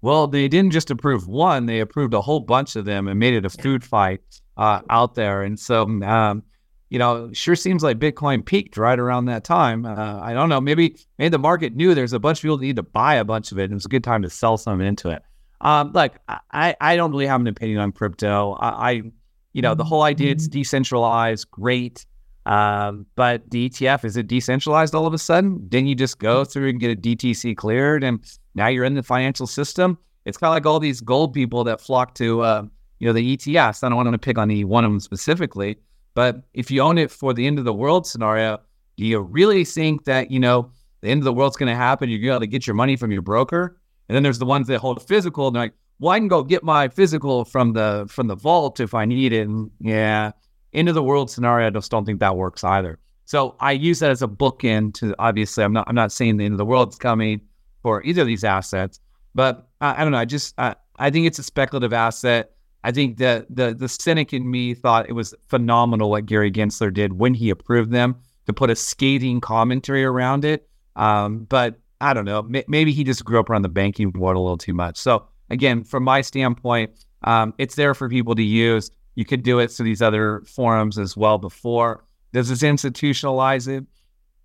Well, 0.00 0.28
they 0.28 0.48
didn't 0.48 0.70
just 0.70 0.90
approve 0.90 1.26
one; 1.26 1.66
they 1.66 1.80
approved 1.80 2.14
a 2.14 2.20
whole 2.20 2.40
bunch 2.40 2.76
of 2.76 2.84
them 2.84 3.08
and 3.08 3.18
made 3.18 3.34
it 3.34 3.44
a 3.44 3.50
food 3.50 3.82
fight 3.82 4.20
uh, 4.56 4.82
out 4.90 5.14
there. 5.14 5.42
And 5.42 5.58
so, 5.58 5.82
um, 6.02 6.42
you 6.88 6.98
know, 6.98 7.32
sure 7.32 7.56
seems 7.56 7.82
like 7.82 7.98
Bitcoin 7.98 8.44
peaked 8.44 8.76
right 8.76 8.98
around 8.98 9.24
that 9.24 9.42
time. 9.42 9.84
Uh, 9.84 10.20
I 10.20 10.34
don't 10.34 10.48
know. 10.48 10.60
Maybe 10.60 10.96
maybe 11.18 11.30
the 11.30 11.38
market 11.38 11.74
knew 11.74 11.94
there's 11.94 12.12
a 12.12 12.20
bunch 12.20 12.38
of 12.38 12.42
people 12.42 12.58
that 12.58 12.64
need 12.64 12.76
to 12.76 12.82
buy 12.82 13.14
a 13.14 13.24
bunch 13.24 13.50
of 13.50 13.58
it, 13.58 13.64
and 13.64 13.72
it 13.72 13.74
was 13.74 13.86
a 13.86 13.88
good 13.88 14.04
time 14.04 14.22
to 14.22 14.30
sell 14.30 14.56
some 14.56 14.80
into 14.80 15.08
it. 15.10 15.22
Um, 15.60 15.92
like 15.92 16.14
I, 16.52 16.76
I 16.80 16.96
don't 16.96 17.10
really 17.10 17.26
have 17.26 17.40
an 17.40 17.46
opinion 17.48 17.78
on 17.78 17.90
crypto. 17.90 18.52
I, 18.52 18.90
I 18.90 19.02
you 19.54 19.62
know, 19.62 19.74
the 19.74 19.84
whole 19.84 20.02
idea 20.02 20.30
it's 20.30 20.44
mm-hmm. 20.44 20.58
decentralized, 20.58 21.50
great. 21.50 22.04
Um, 22.46 23.06
but 23.16 23.50
the 23.50 23.70
ETF 23.70 24.04
is 24.04 24.18
it 24.18 24.26
decentralized 24.26 24.94
all 24.94 25.06
of 25.06 25.14
a 25.14 25.18
sudden? 25.18 25.66
Didn't 25.68 25.88
you 25.88 25.94
just 25.94 26.18
go 26.18 26.44
through 26.44 26.68
and 26.68 26.78
get 26.78 26.90
a 26.90 27.00
DTC 27.00 27.56
cleared, 27.56 28.04
and 28.04 28.20
now 28.54 28.66
you're 28.66 28.84
in 28.84 28.94
the 28.94 29.02
financial 29.02 29.46
system? 29.46 29.96
It's 30.26 30.36
kind 30.36 30.50
of 30.50 30.54
like 30.54 30.66
all 30.66 30.78
these 30.78 31.00
gold 31.00 31.32
people 31.32 31.64
that 31.64 31.80
flock 31.80 32.14
to, 32.16 32.42
uh, 32.42 32.62
you 32.98 33.06
know, 33.06 33.14
the 33.14 33.36
ETFs. 33.36 33.82
I 33.82 33.88
don't 33.88 33.96
want 33.96 34.12
to 34.12 34.18
pick 34.18 34.36
on 34.36 34.50
any 34.50 34.64
one 34.64 34.84
of 34.84 34.90
them 34.90 35.00
specifically 35.00 35.78
but 36.14 36.42
if 36.54 36.70
you 36.70 36.80
own 36.80 36.96
it 36.96 37.10
for 37.10 37.34
the 37.34 37.46
end 37.46 37.58
of 37.58 37.64
the 37.64 37.74
world 37.74 38.06
scenario, 38.06 38.60
do 38.96 39.04
you 39.04 39.20
really 39.20 39.64
think 39.64 40.04
that, 40.04 40.30
you 40.30 40.38
know, 40.38 40.70
the 41.00 41.08
end 41.08 41.18
of 41.18 41.24
the 41.24 41.32
world's 41.32 41.56
going 41.56 41.68
to 41.68 41.76
happen? 41.76 42.08
You're 42.08 42.20
going 42.20 42.40
to 42.40 42.46
get 42.46 42.66
your 42.66 42.74
money 42.74 42.96
from 42.96 43.10
your 43.10 43.22
broker. 43.22 43.80
And 44.08 44.14
then 44.14 44.22
there's 44.22 44.38
the 44.38 44.46
ones 44.46 44.68
that 44.68 44.78
hold 44.78 45.06
physical 45.06 45.48
and 45.48 45.56
they're 45.56 45.64
like, 45.64 45.74
well, 46.04 46.12
I 46.12 46.18
can 46.18 46.28
go 46.28 46.42
get 46.42 46.62
my 46.62 46.88
physical 46.88 47.46
from 47.46 47.72
the 47.72 48.04
from 48.10 48.26
the 48.26 48.34
vault 48.34 48.78
if 48.78 48.92
I 48.92 49.06
need 49.06 49.32
it. 49.32 49.48
And 49.48 49.70
yeah, 49.80 50.32
end 50.74 50.90
of 50.90 50.94
the 50.94 51.02
world 51.02 51.30
scenario, 51.30 51.68
I 51.68 51.70
just 51.70 51.90
don't 51.90 52.04
think 52.04 52.20
that 52.20 52.36
works 52.36 52.62
either. 52.62 52.98
So 53.24 53.56
I 53.58 53.72
use 53.72 54.00
that 54.00 54.10
as 54.10 54.20
a 54.20 54.28
bookend 54.28 54.92
to 54.96 55.14
obviously 55.18 55.64
I'm 55.64 55.72
not 55.72 55.88
I'm 55.88 55.94
not 55.94 56.12
saying 56.12 56.36
the 56.36 56.44
end 56.44 56.52
of 56.52 56.58
the 56.58 56.66
world's 56.66 56.98
coming 56.98 57.40
for 57.80 58.02
either 58.02 58.20
of 58.20 58.26
these 58.26 58.44
assets, 58.44 59.00
but 59.34 59.66
I, 59.80 60.02
I 60.02 60.02
don't 60.02 60.12
know. 60.12 60.18
I 60.18 60.26
just 60.26 60.52
I, 60.58 60.74
I 60.98 61.08
think 61.08 61.26
it's 61.26 61.38
a 61.38 61.42
speculative 61.42 61.94
asset. 61.94 62.50
I 62.82 62.92
think 62.92 63.16
that 63.16 63.46
the 63.48 63.72
the 63.72 63.88
cynic 63.88 64.34
in 64.34 64.50
me 64.50 64.74
thought 64.74 65.08
it 65.08 65.14
was 65.14 65.34
phenomenal 65.48 66.10
what 66.10 66.26
Gary 66.26 66.52
Gensler 66.52 66.92
did 66.92 67.14
when 67.14 67.32
he 67.32 67.48
approved 67.48 67.92
them 67.92 68.16
to 68.44 68.52
put 68.52 68.68
a 68.68 68.76
scathing 68.76 69.40
commentary 69.40 70.04
around 70.04 70.44
it. 70.44 70.68
Um, 70.96 71.44
but 71.44 71.80
I 72.02 72.12
don't 72.12 72.26
know. 72.26 72.40
M- 72.40 72.64
maybe 72.68 72.92
he 72.92 73.04
just 73.04 73.24
grew 73.24 73.40
up 73.40 73.48
around 73.48 73.62
the 73.62 73.70
banking 73.70 74.12
world 74.12 74.36
a 74.36 74.40
little 74.40 74.58
too 74.58 74.74
much. 74.74 74.98
So 74.98 75.28
again, 75.54 75.84
from 75.84 76.04
my 76.04 76.20
standpoint, 76.20 76.90
um, 77.22 77.54
it's 77.56 77.74
there 77.74 77.94
for 77.94 78.08
people 78.08 78.34
to 78.34 78.42
use. 78.42 78.90
You 79.14 79.24
could 79.24 79.42
do 79.42 79.60
it 79.60 79.70
through 79.70 79.84
these 79.84 80.02
other 80.02 80.42
forums 80.46 80.98
as 80.98 81.16
well 81.16 81.38
before. 81.38 82.04
Does 82.32 82.48
this 82.48 82.62
institutionalize 82.62 83.68
it? 83.68 83.86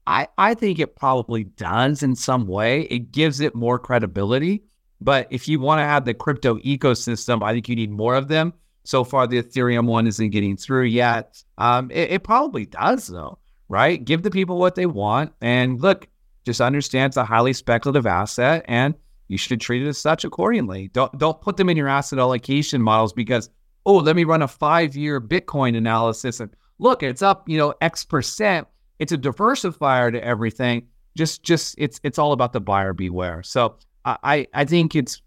I, 0.07 0.27
I 0.37 0.53
think 0.53 0.79
it 0.79 0.95
probably 0.95 1.43
does 1.43 2.03
in 2.03 2.15
some 2.15 2.47
way. 2.47 2.83
It 2.83 3.11
gives 3.11 3.41
it 3.41 3.55
more 3.55 3.77
credibility. 3.77 4.63
But 5.01 5.27
if 5.29 5.47
you 5.47 5.59
want 5.59 5.79
to 5.79 5.83
have 5.83 6.05
the 6.05 6.13
crypto 6.13 6.57
ecosystem, 6.59 7.43
I 7.43 7.53
think 7.53 7.67
you 7.67 7.75
need 7.75 7.91
more 7.91 8.15
of 8.15 8.27
them. 8.27 8.53
So 8.83 9.03
far, 9.03 9.27
the 9.27 9.41
Ethereum 9.41 9.85
one 9.85 10.07
isn't 10.07 10.29
getting 10.29 10.57
through 10.57 10.85
yet. 10.85 11.41
Um, 11.57 11.91
it, 11.91 12.11
it, 12.11 12.23
probably 12.23 12.65
does, 12.65 13.07
though, 13.07 13.39
right? 13.67 14.03
Give 14.03 14.23
the 14.23 14.31
people 14.31 14.57
what 14.57 14.75
they 14.75 14.85
want. 14.85 15.33
And 15.41 15.79
look, 15.81 16.07
just 16.45 16.61
understand 16.61 17.11
it's 17.11 17.17
a 17.17 17.25
highly 17.25 17.53
speculative 17.53 18.07
asset 18.07 18.65
and 18.67 18.95
you 19.29 19.37
should 19.37 19.61
treat 19.61 19.81
it 19.81 19.87
as 19.87 19.97
such 19.97 20.25
accordingly. 20.25 20.89
Don't, 20.89 21.17
don't 21.17 21.39
put 21.39 21.55
them 21.55 21.69
in 21.69 21.77
your 21.77 21.87
asset 21.87 22.19
allocation 22.19 22.81
models 22.81 23.13
because, 23.13 23.49
oh, 23.85 23.97
let 23.97 24.17
me 24.17 24.25
run 24.25 24.41
a 24.41 24.47
five 24.47 24.95
year 24.95 25.21
Bitcoin 25.21 25.77
analysis 25.77 26.41
and 26.41 26.53
look, 26.77 27.01
it's 27.01 27.21
up, 27.21 27.47
you 27.47 27.57
know, 27.57 27.73
X 27.79 28.03
percent. 28.03 28.67
It's 28.99 29.13
a 29.13 29.17
diversifier 29.17 30.11
to 30.11 30.21
everything. 30.21 30.87
Just, 31.15 31.43
just, 31.43 31.75
it's, 31.77 32.01
it's 32.03 32.19
all 32.19 32.33
about 32.33 32.51
the 32.51 32.59
buyer 32.59 32.93
beware. 32.93 33.43
So 33.43 33.77
I 34.05 34.47
I 34.53 34.65
think 34.65 34.95
it's 34.95 35.21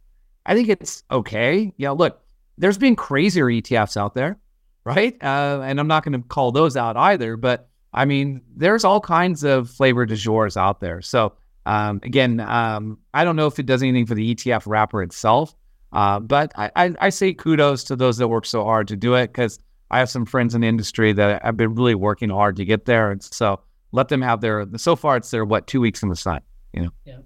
I 0.47 0.55
think 0.55 0.69
it's 0.69 1.05
okay. 1.11 1.73
Yeah, 1.77 1.91
look, 1.91 2.23
there's 2.59 2.79
been 2.79 2.97
crazier 2.97 3.47
ETFs 3.47 3.97
out 3.97 4.15
there, 4.15 4.39
right? 4.85 5.17
Uh, 5.23 5.61
and 5.63 5.79
I'm 5.79 5.87
not 5.87 6.05
going 6.05 6.21
to 6.21 6.27
call 6.29 6.53
those 6.53 6.77
out 6.77 6.97
either, 6.97 7.37
but 7.37 7.69
I 7.93 8.05
mean, 8.05 8.41
there's 8.57 8.85
all 8.85 9.01
kinds 9.01 9.45
of 9.45 9.71
flavor 9.71 10.07
de 10.07 10.17
jours 10.17 10.57
out 10.57 10.81
there. 10.81 11.03
So 11.03 11.35
um, 11.67 12.01
again, 12.03 12.41
um, 12.41 12.99
I 13.15 13.25
don't 13.25 13.37
know 13.37 13.47
if 13.47 13.59
it 13.59 13.67
does 13.67 13.83
anything 13.83 14.07
for 14.07 14.15
the 14.15 14.35
ETF 14.35 14.65
wrapper 14.67 15.03
itself, 15.03 15.55
uh, 15.93 16.19
but 16.21 16.53
I, 16.57 16.71
I, 16.75 16.95
I, 17.01 17.09
say 17.11 17.35
kudos 17.35 17.85
to 17.85 17.97
those 17.97 18.17
that 18.17 18.29
work 18.29 18.47
so 18.47 18.65
hard 18.65 18.89
to 18.89 18.97
do 18.97 19.15
it 19.15 19.29
because 19.29 19.59
I 19.91 19.99
have 19.99 20.11
some 20.11 20.25
friends 20.25 20.55
in 20.55 20.63
the 20.63 20.67
industry 20.67 21.13
that 21.13 21.45
have 21.45 21.57
been 21.57 21.75
really 21.75 21.95
working 21.95 22.31
hard 22.31 22.57
to 22.57 22.65
get 22.65 22.87
there, 22.87 23.11
and 23.11 23.23
so 23.23 23.61
let 23.93 24.09
them 24.09 24.23
have 24.23 24.41
their. 24.41 24.67
So 24.77 24.97
far, 24.97 25.17
it's 25.17 25.31
their 25.31 25.45
what 25.45 25.67
two 25.67 25.81
weeks 25.81 26.03
in 26.03 26.09
the 26.09 26.17
sun, 26.17 26.41
you 26.73 26.83
know. 26.83 26.91
Yeah. 27.05 27.19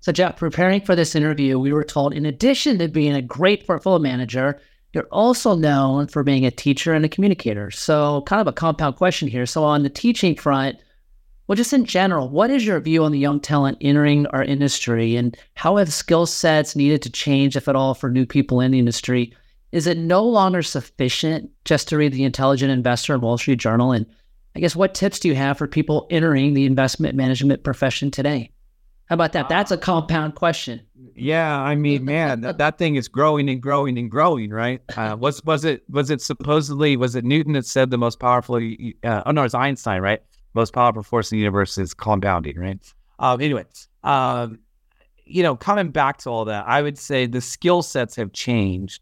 So, 0.00 0.10
Jeff, 0.10 0.36
preparing 0.36 0.80
for 0.80 0.96
this 0.96 1.14
interview, 1.14 1.60
we 1.60 1.72
were 1.72 1.84
told 1.84 2.12
in 2.12 2.26
addition 2.26 2.78
to 2.78 2.88
being 2.88 3.14
a 3.14 3.22
great 3.22 3.66
portfolio 3.66 4.00
manager, 4.00 4.60
you're 4.92 5.06
also 5.12 5.54
known 5.54 6.08
for 6.08 6.24
being 6.24 6.44
a 6.44 6.50
teacher 6.50 6.92
and 6.92 7.04
a 7.04 7.08
communicator. 7.08 7.70
So, 7.70 8.22
kind 8.22 8.40
of 8.40 8.48
a 8.48 8.52
compound 8.52 8.96
question 8.96 9.28
here. 9.28 9.46
So, 9.46 9.62
on 9.62 9.84
the 9.84 9.90
teaching 9.90 10.34
front, 10.34 10.78
well, 11.46 11.56
just 11.56 11.72
in 11.72 11.84
general, 11.84 12.28
what 12.28 12.50
is 12.50 12.64
your 12.64 12.80
view 12.80 13.04
on 13.04 13.12
the 13.12 13.18
young 13.18 13.40
talent 13.40 13.78
entering 13.80 14.26
our 14.28 14.44
industry 14.44 15.16
and 15.16 15.36
how 15.54 15.76
have 15.76 15.92
skill 15.92 16.26
sets 16.26 16.76
needed 16.76 17.02
to 17.02 17.10
change, 17.10 17.56
if 17.56 17.68
at 17.68 17.76
all, 17.76 17.94
for 17.94 18.10
new 18.10 18.26
people 18.26 18.60
in 18.60 18.70
the 18.70 18.78
industry? 18.78 19.34
Is 19.72 19.86
it 19.86 19.98
no 19.98 20.22
longer 20.22 20.62
sufficient 20.62 21.50
just 21.64 21.88
to 21.88 21.96
read 21.96 22.12
the 22.12 22.24
Intelligent 22.24 22.70
Investor 22.70 23.14
and 23.14 23.22
Wall 23.22 23.38
Street 23.38 23.58
Journal? 23.58 23.92
And 23.92 24.06
I 24.54 24.60
guess 24.60 24.76
what 24.76 24.94
tips 24.94 25.18
do 25.18 25.28
you 25.28 25.34
have 25.34 25.58
for 25.58 25.66
people 25.66 26.06
entering 26.10 26.54
the 26.54 26.66
investment 26.66 27.16
management 27.16 27.64
profession 27.64 28.10
today? 28.10 28.50
How 29.06 29.14
about 29.14 29.32
that? 29.32 29.48
That's 29.48 29.70
a 29.70 29.76
compound 29.76 30.36
question. 30.36 30.80
Yeah, 31.14 31.60
I 31.60 31.74
mean, 31.74 32.04
man, 32.04 32.40
that, 32.42 32.58
that 32.58 32.78
thing 32.78 32.94
is 32.94 33.08
growing 33.08 33.50
and 33.50 33.60
growing 33.60 33.98
and 33.98 34.10
growing, 34.10 34.50
right? 34.50 34.80
Uh, 34.96 35.16
was 35.18 35.44
was 35.44 35.64
it 35.66 35.82
was 35.90 36.08
it 36.08 36.22
supposedly 36.22 36.96
was 36.96 37.14
it 37.14 37.24
Newton 37.24 37.52
that 37.52 37.66
said 37.66 37.90
the 37.90 37.98
most 37.98 38.20
powerful? 38.20 38.56
Uh, 38.56 39.22
oh 39.26 39.30
no, 39.32 39.42
it's 39.42 39.54
Einstein, 39.54 40.00
right? 40.00 40.22
Most 40.54 40.72
powerful 40.72 41.02
force 41.02 41.32
in 41.32 41.36
the 41.36 41.40
universe 41.40 41.78
is 41.78 41.94
compounding, 41.94 42.58
right? 42.58 42.78
Um, 43.18 43.40
anyway, 43.40 43.64
um, 44.04 44.58
you 45.24 45.42
know, 45.42 45.56
coming 45.56 45.90
back 45.90 46.18
to 46.18 46.30
all 46.30 46.44
that, 46.46 46.66
I 46.66 46.82
would 46.82 46.98
say 46.98 47.26
the 47.26 47.40
skill 47.40 47.82
sets 47.82 48.16
have 48.16 48.32
changed, 48.32 49.00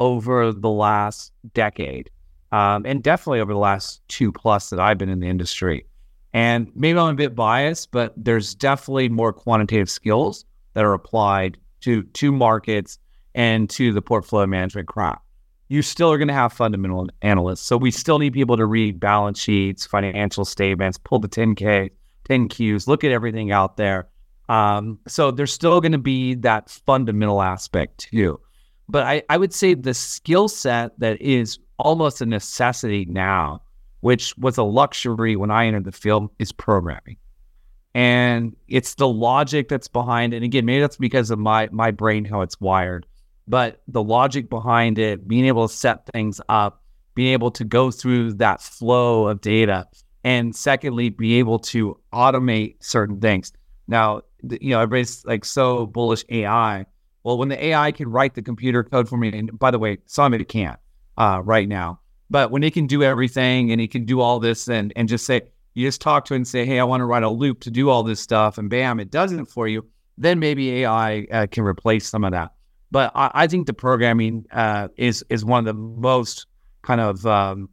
over 0.00 0.52
the 0.52 0.68
last 0.68 1.32
decade, 1.54 2.10
um, 2.52 2.84
and 2.86 3.02
definitely 3.02 3.40
over 3.40 3.52
the 3.52 3.58
last 3.58 4.00
two 4.08 4.30
plus 4.32 4.70
that 4.70 4.80
I've 4.80 4.98
been 4.98 5.08
in 5.08 5.20
the 5.20 5.28
industry. 5.28 5.86
And 6.32 6.70
maybe 6.74 6.98
I'm 6.98 7.14
a 7.14 7.14
bit 7.14 7.34
biased, 7.34 7.90
but 7.92 8.12
there's 8.16 8.54
definitely 8.54 9.08
more 9.08 9.32
quantitative 9.32 9.88
skills 9.88 10.44
that 10.74 10.84
are 10.84 10.92
applied 10.92 11.56
to 11.80 12.02
to 12.02 12.32
markets 12.32 12.98
and 13.34 13.70
to 13.70 13.92
the 13.92 14.02
portfolio 14.02 14.46
management 14.46 14.88
craft. 14.88 15.22
You 15.68 15.82
still 15.82 16.12
are 16.12 16.18
going 16.18 16.28
to 16.28 16.34
have 16.34 16.52
fundamental 16.52 17.08
analysts. 17.22 17.62
So 17.62 17.76
we 17.76 17.90
still 17.90 18.18
need 18.18 18.32
people 18.32 18.56
to 18.56 18.66
read 18.66 19.00
balance 19.00 19.38
sheets, 19.40 19.86
financial 19.86 20.44
statements, 20.44 20.98
pull 20.98 21.18
the 21.18 21.28
10K, 21.28 21.90
10Qs, 22.28 22.86
look 22.86 23.04
at 23.04 23.10
everything 23.10 23.50
out 23.50 23.76
there. 23.76 24.08
Um, 24.48 24.98
so 25.08 25.30
there's 25.30 25.52
still 25.52 25.80
going 25.80 25.92
to 25.92 25.98
be 25.98 26.34
that 26.36 26.70
fundamental 26.70 27.42
aspect 27.42 27.98
too. 27.98 28.40
But 28.88 29.04
I, 29.04 29.22
I 29.28 29.36
would 29.36 29.52
say 29.52 29.74
the 29.74 29.94
skill 29.94 30.48
set 30.48 30.98
that 31.00 31.20
is 31.20 31.58
almost 31.78 32.20
a 32.20 32.26
necessity 32.26 33.04
now, 33.06 33.62
which 34.00 34.36
was 34.38 34.58
a 34.58 34.62
luxury 34.62 35.34
when 35.36 35.50
I 35.50 35.66
entered 35.66 35.84
the 35.84 35.92
field, 35.92 36.30
is 36.38 36.52
programming. 36.52 37.16
And 37.94 38.54
it's 38.68 38.94
the 38.94 39.08
logic 39.08 39.68
that's 39.68 39.88
behind 39.88 40.34
it. 40.34 40.36
And 40.36 40.44
again, 40.44 40.66
maybe 40.66 40.82
that's 40.82 40.96
because 40.96 41.30
of 41.30 41.38
my 41.38 41.68
my 41.72 41.90
brain, 41.90 42.24
how 42.24 42.42
it's 42.42 42.60
wired. 42.60 43.06
But 43.48 43.80
the 43.88 44.02
logic 44.02 44.50
behind 44.50 44.98
it, 44.98 45.28
being 45.28 45.46
able 45.46 45.68
to 45.68 45.74
set 45.74 46.06
things 46.06 46.40
up, 46.48 46.82
being 47.14 47.32
able 47.32 47.50
to 47.52 47.64
go 47.64 47.90
through 47.90 48.34
that 48.34 48.60
flow 48.60 49.28
of 49.28 49.40
data, 49.40 49.86
and 50.24 50.54
secondly, 50.54 51.08
be 51.08 51.38
able 51.38 51.58
to 51.60 51.98
automate 52.12 52.76
certain 52.80 53.20
things. 53.20 53.52
Now, 53.86 54.22
you 54.42 54.70
know, 54.70 54.80
everybody's 54.80 55.24
like 55.24 55.44
so 55.44 55.86
bullish 55.86 56.24
AI. 56.28 56.84
Well, 57.22 57.38
when 57.38 57.48
the 57.48 57.64
AI 57.66 57.92
can 57.92 58.08
write 58.08 58.34
the 58.34 58.42
computer 58.42 58.82
code 58.82 59.08
for 59.08 59.16
me, 59.16 59.28
and 59.28 59.56
by 59.58 59.70
the 59.70 59.78
way, 59.78 59.98
some 60.06 60.34
of 60.34 60.40
it 60.40 60.48
can't 60.48 60.78
uh, 61.16 61.40
right 61.44 61.68
now, 61.68 62.00
but 62.28 62.50
when 62.50 62.64
it 62.64 62.74
can 62.74 62.86
do 62.86 63.02
everything 63.02 63.70
and 63.70 63.80
it 63.80 63.90
can 63.90 64.04
do 64.04 64.20
all 64.20 64.40
this 64.40 64.68
and 64.68 64.92
and 64.96 65.08
just 65.08 65.26
say, 65.26 65.42
you 65.74 65.86
just 65.86 66.00
talk 66.00 66.24
to 66.26 66.34
it 66.34 66.38
and 66.38 66.48
say, 66.48 66.64
hey, 66.64 66.80
I 66.80 66.84
want 66.84 67.02
to 67.02 67.04
write 67.04 67.22
a 67.22 67.30
loop 67.30 67.60
to 67.60 67.70
do 67.70 67.90
all 67.90 68.02
this 68.02 68.20
stuff, 68.20 68.58
and 68.58 68.68
bam, 68.68 68.98
it 68.98 69.10
does 69.10 69.32
it 69.32 69.46
for 69.48 69.68
you. 69.68 69.86
Then 70.18 70.38
maybe 70.38 70.82
AI 70.82 71.26
uh, 71.30 71.46
can 71.46 71.64
replace 71.64 72.08
some 72.08 72.24
of 72.24 72.32
that. 72.32 72.52
But 72.90 73.12
I, 73.14 73.30
I 73.34 73.46
think 73.46 73.66
the 73.66 73.74
programming 73.74 74.46
uh, 74.52 74.88
is 74.96 75.24
is 75.28 75.44
one 75.44 75.60
of 75.60 75.64
the 75.64 75.74
most 75.74 76.46
kind 76.82 77.00
of 77.00 77.26
um, 77.26 77.68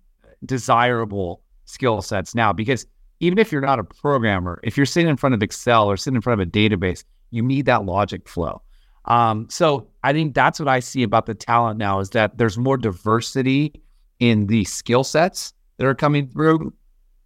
desirable 0.46 1.42
skill 1.66 2.02
sets 2.02 2.36
now 2.36 2.52
because 2.52 2.86
even 3.20 3.38
if 3.38 3.52
you're 3.52 3.62
not 3.62 3.80
a 3.80 3.84
programmer, 3.84 4.60
if 4.64 4.76
you're 4.76 4.86
sitting 4.86 5.10
in 5.10 5.16
front 5.16 5.34
of 5.34 5.42
Excel 5.42 5.90
or 5.90 5.96
sitting 5.96 6.16
in 6.16 6.22
front 6.22 6.42
of 6.42 6.48
a 6.48 6.52
database, 6.52 7.04
you 7.32 7.42
need 7.42 7.66
that 7.68 7.86
logic 7.86 8.28
flow. 8.28 8.62
Um, 9.06 9.48
so 9.50 9.88
I 10.04 10.14
think 10.14 10.34
that's 10.34 10.60
what 10.60 10.68
I 10.68 10.80
see 10.80 11.04
about 11.04 11.26
the 11.26 11.34
talent 11.34 11.78
now 11.78 12.00
is 12.00 12.12
that 12.12 12.38
there's 12.38 12.58
more 12.58 12.78
diversity 12.78 13.82
in 14.20 14.48
the 14.48 14.64
skill 14.66 15.04
sets 15.04 15.54
that 15.78 15.86
are 15.86 15.96
coming 15.96 16.28
through. 16.28 16.74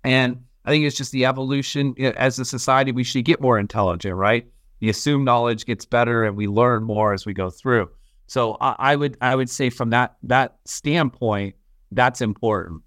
And 0.04 0.44
I 0.66 0.70
think 0.70 0.86
it's 0.86 0.98
just 0.98 1.12
the 1.12 1.26
evolution 1.26 1.96
as 2.00 2.40
a 2.40 2.46
society, 2.46 2.92
we 2.92 3.04
should 3.04 3.26
get 3.26 3.42
more 3.42 3.60
intelligent, 3.60 4.16
right? 4.16 4.48
The 4.80 4.90
assumed 4.90 5.26
knowledge 5.26 5.66
gets 5.66 5.86
better 5.86 6.24
and 6.24 6.38
we 6.38 6.48
learn 6.48 6.84
more 6.84 7.14
as 7.14 7.26
we 7.26 7.34
go 7.34 7.50
through. 7.50 7.90
So 8.28 8.58
I, 8.62 8.76
I 8.80 8.96
would 8.96 9.18
I 9.22 9.36
would 9.36 9.50
say 9.50 9.70
from 9.70 9.90
that 9.92 10.18
that 10.24 10.58
standpoint, 10.66 11.56
that's 11.92 12.22
important 12.22 12.84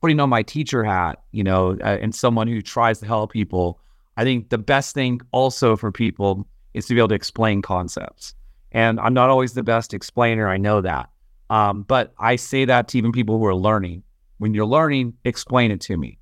putting 0.00 0.18
on 0.20 0.28
my 0.28 0.42
teacher 0.42 0.82
hat, 0.82 1.22
you 1.32 1.44
know, 1.44 1.76
uh, 1.82 1.98
and 2.00 2.14
someone 2.14 2.48
who 2.48 2.62
tries 2.62 3.00
to 3.00 3.06
help 3.06 3.32
people, 3.32 3.78
I 4.16 4.24
think 4.24 4.48
the 4.48 4.58
best 4.58 4.94
thing 4.94 5.20
also 5.32 5.76
for 5.76 5.92
people 5.92 6.46
is 6.74 6.86
to 6.86 6.94
be 6.94 7.00
able 7.00 7.08
to 7.08 7.14
explain 7.14 7.62
concepts. 7.62 8.34
And 8.72 8.98
I'm 9.00 9.14
not 9.14 9.28
always 9.28 9.52
the 9.52 9.62
best 9.62 9.92
explainer, 9.92 10.48
I 10.48 10.56
know 10.56 10.80
that. 10.80 11.10
Um, 11.50 11.82
but 11.82 12.14
I 12.18 12.36
say 12.36 12.64
that 12.64 12.88
to 12.88 12.98
even 12.98 13.12
people 13.12 13.38
who 13.38 13.46
are 13.46 13.54
learning. 13.54 14.02
When 14.38 14.54
you're 14.54 14.66
learning, 14.66 15.14
explain 15.24 15.70
it 15.70 15.80
to 15.82 15.96
me. 15.96 16.18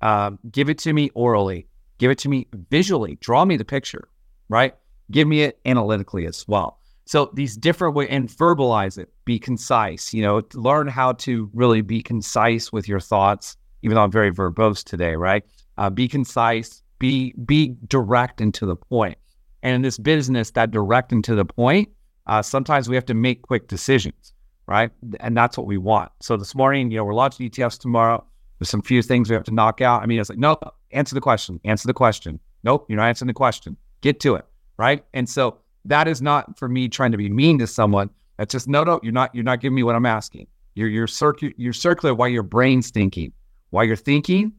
Um, 0.00 0.38
give 0.50 0.70
it 0.70 0.78
to 0.78 0.92
me 0.92 1.10
orally. 1.14 1.68
Give 1.98 2.10
it 2.10 2.18
to 2.18 2.28
me 2.28 2.48
visually. 2.70 3.18
Draw 3.20 3.44
me 3.44 3.56
the 3.58 3.64
picture, 3.64 4.08
right? 4.50 4.74
Give 5.10 5.26
me 5.26 5.42
it 5.42 5.58
analytically 5.64 6.26
as 6.26 6.46
well. 6.46 6.78
So 7.06 7.30
these 7.32 7.56
different 7.56 7.94
ways 7.94 8.08
and 8.10 8.28
verbalize 8.28 8.98
it, 8.98 9.10
be 9.24 9.38
concise, 9.38 10.12
you 10.12 10.22
know, 10.22 10.42
learn 10.54 10.86
how 10.86 11.12
to 11.14 11.50
really 11.54 11.80
be 11.80 12.02
concise 12.02 12.70
with 12.70 12.86
your 12.86 13.00
thoughts, 13.00 13.56
even 13.82 13.94
though 13.94 14.02
I'm 14.02 14.12
very 14.12 14.30
verbose 14.30 14.84
today, 14.84 15.16
right? 15.16 15.42
Uh, 15.78 15.88
be 15.88 16.06
concise, 16.06 16.82
be 16.98 17.32
be 17.44 17.74
direct 17.88 18.40
and 18.40 18.52
to 18.54 18.66
the 18.66 18.76
point. 18.76 19.16
And 19.62 19.74
in 19.74 19.82
this 19.82 19.98
business, 19.98 20.50
that 20.52 20.70
direct 20.70 21.12
and 21.12 21.24
to 21.24 21.34
the 21.34 21.44
point, 21.44 21.88
uh, 22.26 22.42
sometimes 22.42 22.88
we 22.88 22.94
have 22.94 23.06
to 23.06 23.14
make 23.14 23.42
quick 23.42 23.68
decisions, 23.68 24.32
right? 24.66 24.90
And 25.20 25.36
that's 25.36 25.58
what 25.58 25.66
we 25.66 25.78
want. 25.78 26.12
So 26.20 26.36
this 26.36 26.54
morning, 26.54 26.90
you 26.90 26.98
know, 26.98 27.04
we're 27.04 27.14
launching 27.14 27.48
ETFs 27.50 27.78
tomorrow. 27.78 28.24
There's 28.58 28.70
some 28.70 28.82
few 28.82 29.02
things 29.02 29.28
we 29.28 29.34
have 29.34 29.44
to 29.44 29.54
knock 29.54 29.80
out. 29.80 30.02
I 30.02 30.06
mean, 30.06 30.20
it's 30.20 30.30
like, 30.30 30.38
nope, 30.38 30.62
answer 30.92 31.14
the 31.14 31.20
question, 31.20 31.60
answer 31.64 31.86
the 31.86 31.94
question. 31.94 32.38
Nope, 32.62 32.86
you're 32.88 32.98
not 32.98 33.08
answering 33.08 33.28
the 33.28 33.34
question. 33.34 33.76
Get 34.00 34.20
to 34.20 34.34
it, 34.34 34.46
right? 34.76 35.04
And 35.14 35.28
so 35.28 35.58
that 35.84 36.08
is 36.08 36.20
not 36.22 36.58
for 36.58 36.68
me 36.68 36.88
trying 36.88 37.12
to 37.12 37.18
be 37.18 37.28
mean 37.28 37.58
to 37.58 37.66
someone. 37.66 38.10
That's 38.38 38.52
just 38.52 38.68
no, 38.68 38.84
no. 38.84 39.00
You're 39.02 39.12
not. 39.12 39.34
You're 39.34 39.44
not 39.44 39.60
giving 39.60 39.74
me 39.74 39.82
what 39.82 39.94
I'm 39.94 40.06
asking. 40.06 40.46
You're 40.74 40.88
you're 40.88 41.06
circular. 41.06 41.52
You're 41.56 41.72
circular 41.72 42.14
while 42.14 42.28
your 42.28 42.42
brain's 42.42 42.90
thinking. 42.90 43.32
While 43.70 43.84
you're 43.84 43.96
thinking, 43.96 44.52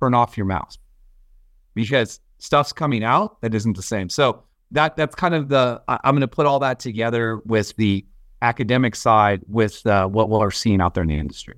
turn 0.00 0.14
off 0.14 0.36
your 0.36 0.46
mouth 0.46 0.76
because 1.74 2.20
stuff's 2.38 2.72
coming 2.72 3.04
out 3.04 3.40
that 3.42 3.54
isn't 3.54 3.76
the 3.76 3.82
same. 3.82 4.08
So 4.08 4.42
that 4.70 4.96
that's 4.96 5.14
kind 5.14 5.34
of 5.34 5.48
the. 5.48 5.82
I, 5.88 5.98
am 6.04 6.14
going 6.14 6.20
to 6.20 6.28
put 6.28 6.46
all 6.46 6.60
that 6.60 6.78
together 6.78 7.40
with 7.44 7.74
the 7.76 8.06
academic 8.42 8.94
side 8.94 9.42
with 9.48 9.84
uh, 9.86 10.06
what 10.06 10.28
we're 10.28 10.50
seeing 10.50 10.80
out 10.80 10.94
there 10.94 11.02
in 11.02 11.08
the 11.08 11.18
industry. 11.18 11.56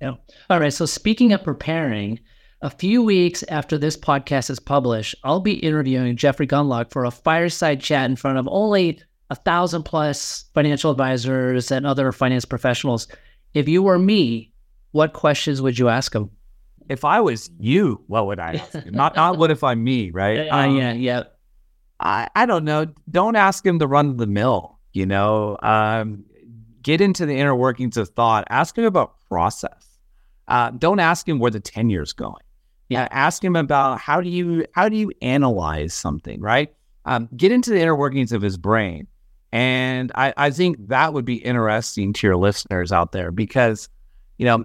Yeah. 0.00 0.12
All 0.50 0.60
right. 0.60 0.72
So 0.72 0.86
speaking 0.86 1.32
of 1.32 1.42
preparing, 1.42 2.20
a 2.62 2.70
few 2.70 3.02
weeks 3.02 3.42
after 3.48 3.76
this 3.76 3.96
podcast 3.96 4.50
is 4.50 4.58
published, 4.58 5.14
I'll 5.24 5.40
be 5.40 5.54
interviewing 5.54 6.16
Jeffrey 6.16 6.46
Gundlach 6.46 6.90
for 6.90 7.04
a 7.04 7.10
fireside 7.10 7.80
chat 7.80 8.08
in 8.08 8.16
front 8.16 8.38
of 8.38 8.48
only 8.50 9.00
a 9.30 9.34
thousand 9.34 9.82
plus 9.82 10.44
financial 10.54 10.90
advisors 10.90 11.70
and 11.70 11.86
other 11.86 12.12
finance 12.12 12.44
professionals. 12.44 13.08
If 13.54 13.68
you 13.68 13.82
were 13.82 13.98
me, 13.98 14.52
what 14.92 15.12
questions 15.12 15.60
would 15.60 15.78
you 15.78 15.88
ask 15.88 16.14
him? 16.14 16.30
If 16.88 17.04
I 17.04 17.20
was 17.20 17.50
you, 17.58 18.02
what 18.06 18.26
would 18.26 18.38
I 18.38 18.54
ask? 18.54 18.86
not 18.90 19.16
not 19.16 19.38
what 19.38 19.50
if 19.50 19.64
I'm 19.64 19.82
me, 19.82 20.10
right? 20.10 20.48
Uh, 20.48 20.56
um, 20.56 20.76
yeah, 20.76 20.92
yeah. 20.92 21.22
I, 21.98 22.28
I 22.36 22.46
don't 22.46 22.64
know. 22.64 22.86
Don't 23.10 23.36
ask 23.36 23.64
him 23.64 23.78
to 23.80 23.86
run 23.86 24.16
the 24.16 24.26
mill, 24.26 24.78
you 24.92 25.06
know. 25.06 25.58
Um, 25.62 26.24
get 26.82 27.00
into 27.00 27.26
the 27.26 27.34
inner 27.34 27.56
workings 27.56 27.96
of 27.96 28.10
thought. 28.10 28.46
Ask 28.50 28.78
him 28.78 28.84
about 28.84 29.18
process. 29.28 29.98
Uh, 30.46 30.70
don't 30.70 31.00
ask 31.00 31.28
him 31.28 31.38
where 31.38 31.50
the 31.50 31.58
tenure 31.58 32.02
is 32.02 32.12
going. 32.12 32.42
Yeah, 32.88 33.08
ask 33.10 33.42
him 33.42 33.56
about 33.56 33.98
how 33.98 34.20
do 34.20 34.28
you 34.28 34.64
how 34.72 34.88
do 34.88 34.96
you 34.96 35.10
analyze 35.20 35.92
something, 35.92 36.40
right? 36.40 36.72
Um, 37.04 37.28
get 37.36 37.52
into 37.52 37.70
the 37.70 37.80
inner 37.80 37.96
workings 37.96 38.32
of 38.32 38.42
his 38.42 38.56
brain, 38.56 39.06
and 39.52 40.12
I, 40.14 40.32
I 40.36 40.50
think 40.50 40.88
that 40.88 41.12
would 41.12 41.24
be 41.24 41.36
interesting 41.36 42.12
to 42.12 42.26
your 42.26 42.36
listeners 42.36 42.92
out 42.92 43.12
there 43.12 43.30
because 43.30 43.88
you 44.38 44.46
know 44.46 44.64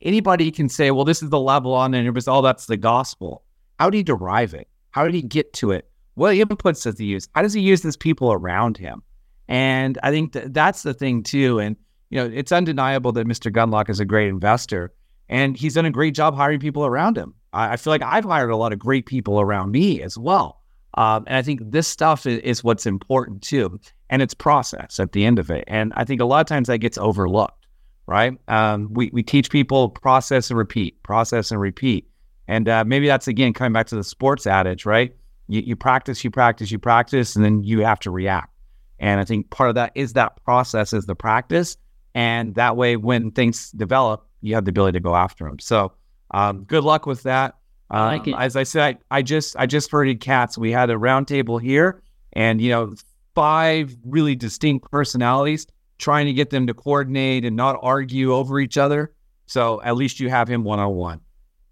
anybody 0.00 0.50
can 0.50 0.68
say, 0.68 0.90
well, 0.90 1.04
this 1.04 1.22
is 1.22 1.30
the 1.30 1.40
level 1.40 1.74
on 1.74 1.94
and 1.94 2.06
it 2.06 2.12
was 2.12 2.28
all 2.28 2.42
that's 2.42 2.66
the 2.66 2.76
gospel. 2.76 3.42
How 3.78 3.90
do 3.90 3.96
he 3.96 4.02
derive 4.02 4.54
it? 4.54 4.68
How 4.90 5.04
did 5.04 5.14
he 5.14 5.22
get 5.22 5.52
to 5.54 5.72
it? 5.72 5.88
What 6.14 6.34
inputs 6.34 6.82
does 6.82 6.98
he 6.98 7.06
use? 7.06 7.28
How 7.34 7.42
does 7.42 7.52
he 7.52 7.60
use 7.60 7.82
these 7.82 7.96
people 7.96 8.32
around 8.32 8.76
him? 8.76 9.02
And 9.46 9.98
I 10.02 10.10
think 10.10 10.32
that 10.32 10.52
that's 10.52 10.82
the 10.82 10.94
thing 10.94 11.22
too. 11.22 11.58
And 11.58 11.76
you 12.10 12.18
know, 12.18 12.30
it's 12.32 12.52
undeniable 12.52 13.12
that 13.12 13.26
Mr. 13.26 13.52
Gundlach 13.52 13.90
is 13.90 14.00
a 14.00 14.04
great 14.04 14.28
investor, 14.28 14.92
and 15.28 15.56
he's 15.56 15.74
done 15.74 15.84
a 15.84 15.90
great 15.90 16.14
job 16.14 16.34
hiring 16.34 16.58
people 16.58 16.86
around 16.86 17.16
him. 17.16 17.34
I, 17.52 17.72
I 17.72 17.76
feel 17.76 17.92
like 17.92 18.02
I've 18.02 18.24
hired 18.24 18.50
a 18.50 18.56
lot 18.56 18.72
of 18.72 18.78
great 18.78 19.06
people 19.06 19.40
around 19.40 19.72
me 19.72 20.02
as 20.02 20.16
well. 20.18 20.60
Um, 20.94 21.24
and 21.26 21.36
I 21.36 21.42
think 21.42 21.60
this 21.64 21.86
stuff 21.86 22.26
is, 22.26 22.38
is, 22.40 22.64
what's 22.64 22.86
important 22.86 23.42
too. 23.42 23.78
And 24.10 24.22
it's 24.22 24.34
process 24.34 24.98
at 24.98 25.12
the 25.12 25.24
end 25.24 25.38
of 25.38 25.50
it. 25.50 25.64
And 25.68 25.92
I 25.96 26.04
think 26.04 26.20
a 26.20 26.24
lot 26.24 26.40
of 26.40 26.46
times 26.46 26.68
that 26.68 26.78
gets 26.78 26.98
overlooked, 26.98 27.66
right? 28.06 28.32
Um, 28.48 28.88
we, 28.92 29.10
we 29.12 29.22
teach 29.22 29.50
people 29.50 29.90
process 29.90 30.50
and 30.50 30.58
repeat, 30.58 31.02
process 31.02 31.50
and 31.50 31.60
repeat. 31.60 32.08
And 32.48 32.68
uh, 32.68 32.84
maybe 32.84 33.06
that's 33.06 33.28
again 33.28 33.52
coming 33.52 33.74
back 33.74 33.86
to 33.88 33.96
the 33.96 34.02
sports 34.02 34.46
adage, 34.46 34.86
right? 34.86 35.14
You, 35.48 35.60
you 35.60 35.76
practice, 35.76 36.24
you 36.24 36.30
practice, 36.30 36.70
you 36.70 36.78
practice, 36.78 37.36
and 37.36 37.44
then 37.44 37.62
you 37.62 37.80
have 37.80 38.00
to 38.00 38.10
react. 38.10 38.52
And 38.98 39.20
I 39.20 39.24
think 39.24 39.50
part 39.50 39.68
of 39.68 39.74
that 39.76 39.92
is 39.94 40.14
that 40.14 40.42
process 40.44 40.92
is 40.92 41.06
the 41.06 41.14
practice. 41.14 41.76
And 42.14 42.54
that 42.56 42.76
way, 42.76 42.96
when 42.96 43.30
things 43.30 43.70
develop, 43.72 44.26
you 44.40 44.54
have 44.54 44.64
the 44.64 44.70
ability 44.70 44.96
to 44.96 45.02
go 45.02 45.14
after 45.14 45.44
them. 45.44 45.58
So 45.58 45.92
um, 46.30 46.64
good 46.64 46.84
luck 46.84 47.06
with 47.06 47.22
that. 47.24 47.54
Um, 47.90 48.18
like 48.18 48.28
as 48.28 48.56
I 48.56 48.64
said, 48.64 48.98
I, 49.10 49.18
I 49.18 49.22
just 49.22 49.56
I 49.56 49.66
just 49.66 49.90
herded 49.90 50.20
cats. 50.20 50.58
We 50.58 50.70
had 50.70 50.90
a 50.90 50.94
roundtable 50.94 51.60
here, 51.60 52.02
and 52.32 52.60
you 52.60 52.70
know, 52.70 52.94
five 53.34 53.96
really 54.04 54.34
distinct 54.34 54.90
personalities 54.90 55.66
trying 55.98 56.26
to 56.26 56.32
get 56.32 56.50
them 56.50 56.66
to 56.66 56.74
coordinate 56.74 57.44
and 57.44 57.56
not 57.56 57.78
argue 57.82 58.32
over 58.32 58.60
each 58.60 58.76
other. 58.76 59.12
So 59.46 59.82
at 59.82 59.96
least 59.96 60.20
you 60.20 60.28
have 60.28 60.48
him 60.48 60.64
one 60.64 60.78
on 60.78 60.94
one. 60.94 61.20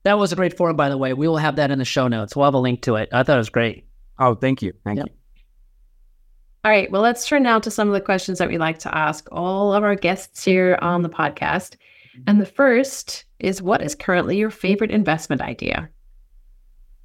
That 0.02 0.18
was 0.18 0.32
a 0.32 0.36
great 0.36 0.57
forum, 0.57 0.76
by 0.76 0.88
the 0.88 0.96
way. 0.96 1.12
We 1.12 1.28
will 1.28 1.36
have 1.36 1.57
that 1.57 1.70
in 1.70 1.78
the 1.78 1.84
show 1.84 2.09
notes. 2.09 2.34
We'll 2.34 2.44
have 2.44 2.54
a 2.54 2.59
link 2.59 2.82
to 2.82 2.96
it. 2.96 3.09
I 3.12 3.22
thought 3.22 3.34
it 3.34 3.38
was 3.38 3.50
great. 3.50 3.86
Oh, 4.18 4.34
thank 4.34 4.62
you. 4.62 4.72
Thank 4.84 4.98
yep. 4.98 5.07
you. 5.09 5.12
All 6.64 6.70
right. 6.70 6.90
Well, 6.90 7.02
let's 7.02 7.26
turn 7.28 7.42
now 7.42 7.61
to 7.61 7.70
some 7.70 7.88
of 7.88 7.94
the 7.94 8.00
questions 8.00 8.38
that 8.38 8.48
we 8.48 8.59
like 8.59 8.78
to 8.78 8.96
ask 8.96 9.28
all 9.30 9.72
of 9.72 9.84
our 9.84 9.94
guests 9.94 10.44
here 10.44 10.78
on 10.80 11.02
the 11.02 11.09
podcast. 11.09 11.76
And 12.26 12.40
the 12.40 12.46
first 12.46 13.25
is 13.39 13.62
what 13.62 13.82
is 13.82 13.95
currently 13.95 14.37
your 14.37 14.51
favorite 14.51 14.91
investment 14.91 15.43
idea? 15.43 15.89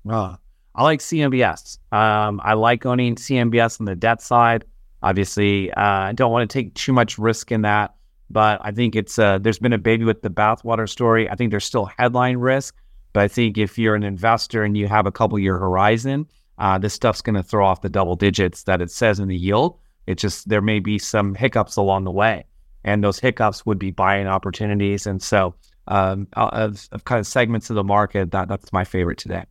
Uh, 0.10 0.36
I 0.74 0.84
like 0.84 1.00
CMBS. 1.00 1.78
Um, 1.92 2.40
I 2.44 2.54
like 2.54 2.86
owning 2.86 3.16
CMBS 3.16 3.80
on 3.80 3.86
the 3.86 3.96
debt 3.96 4.22
side. 4.22 4.66
Obviously, 5.04 5.72
uh, 5.74 5.82
I 5.82 6.14
don't 6.14 6.32
want 6.32 6.50
to 6.50 6.54
take 6.54 6.74
too 6.76 6.94
much 6.94 7.18
risk 7.18 7.52
in 7.52 7.64
that, 7.64 7.96
but 8.30 8.60
I 8.64 8.72
think 8.72 8.96
it's 8.96 9.18
uh, 9.20 9.40
there's 9.40 9.60
been 9.60 9.74
a 9.74 9.78
baby 9.78 10.06
with 10.06 10.22
the 10.22 10.30
bathwater 10.30 10.88
story. 10.88 11.30
I 11.30 11.36
think 11.36 11.52
there's 11.52 11.66
still 11.66 11.86
headline 11.98 12.38
risk, 12.38 12.76
but 13.14 13.24
I 13.24 13.28
think 13.28 13.58
if 13.58 13.78
you're 13.78 13.96
an 13.96 14.04
investor 14.04 14.64
and 14.64 14.78
you 14.78 14.88
have 14.88 15.06
a 15.06 15.12
couple 15.12 15.38
year 15.40 15.58
horizon, 15.58 16.28
uh, 16.60 16.78
this 16.78 16.94
stuff's 16.94 17.22
going 17.22 17.36
to 17.36 17.44
throw 17.44 17.66
off 17.66 17.82
the 17.82 17.90
double 17.90 18.16
digits 18.16 18.64
that 18.64 18.82
it 18.82 18.92
says 18.92 19.20
in 19.20 19.28
the 19.28 19.36
yield. 19.36 19.78
It 20.08 20.18
just 20.18 20.48
there 20.48 20.62
may 20.62 20.80
be 20.80 21.00
some 21.00 21.36
hiccups 21.36 21.76
along 21.76 22.04
the 22.04 22.12
way, 22.12 22.46
and 22.84 23.04
those 23.04 23.20
hiccups 23.20 23.66
would 23.66 23.80
be 23.80 23.92
buying 23.92 24.28
opportunities. 24.28 25.08
And 25.08 25.22
so, 25.22 25.56
um, 25.88 26.28
of, 26.34 26.88
of 26.92 27.06
kind 27.06 27.20
of 27.20 27.28
segments 27.28 27.70
of 27.70 27.76
the 27.76 27.84
market, 27.84 28.32
that 28.32 28.48
that's 28.48 28.72
my 28.72 28.84
favorite 28.84 29.18
today. 29.18 29.46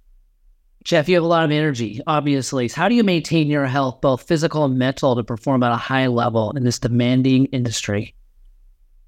Jeff, 0.83 1.09
you 1.09 1.15
have 1.17 1.25
a 1.25 1.27
lot 1.27 1.45
of 1.45 1.51
energy, 1.51 2.01
obviously. 2.07 2.69
How 2.69 2.89
do 2.89 2.95
you 2.95 3.05
maintain 3.05 3.49
your 3.49 3.67
health, 3.67 4.01
both 4.01 4.23
physical 4.23 4.65
and 4.65 4.79
mental, 4.79 5.15
to 5.15 5.23
perform 5.23 5.63
at 5.63 5.73
a 5.73 5.77
high 5.77 6.07
level 6.07 6.53
in 6.57 6.65
this 6.65 6.79
demanding 6.79 7.47
industry? 7.47 8.15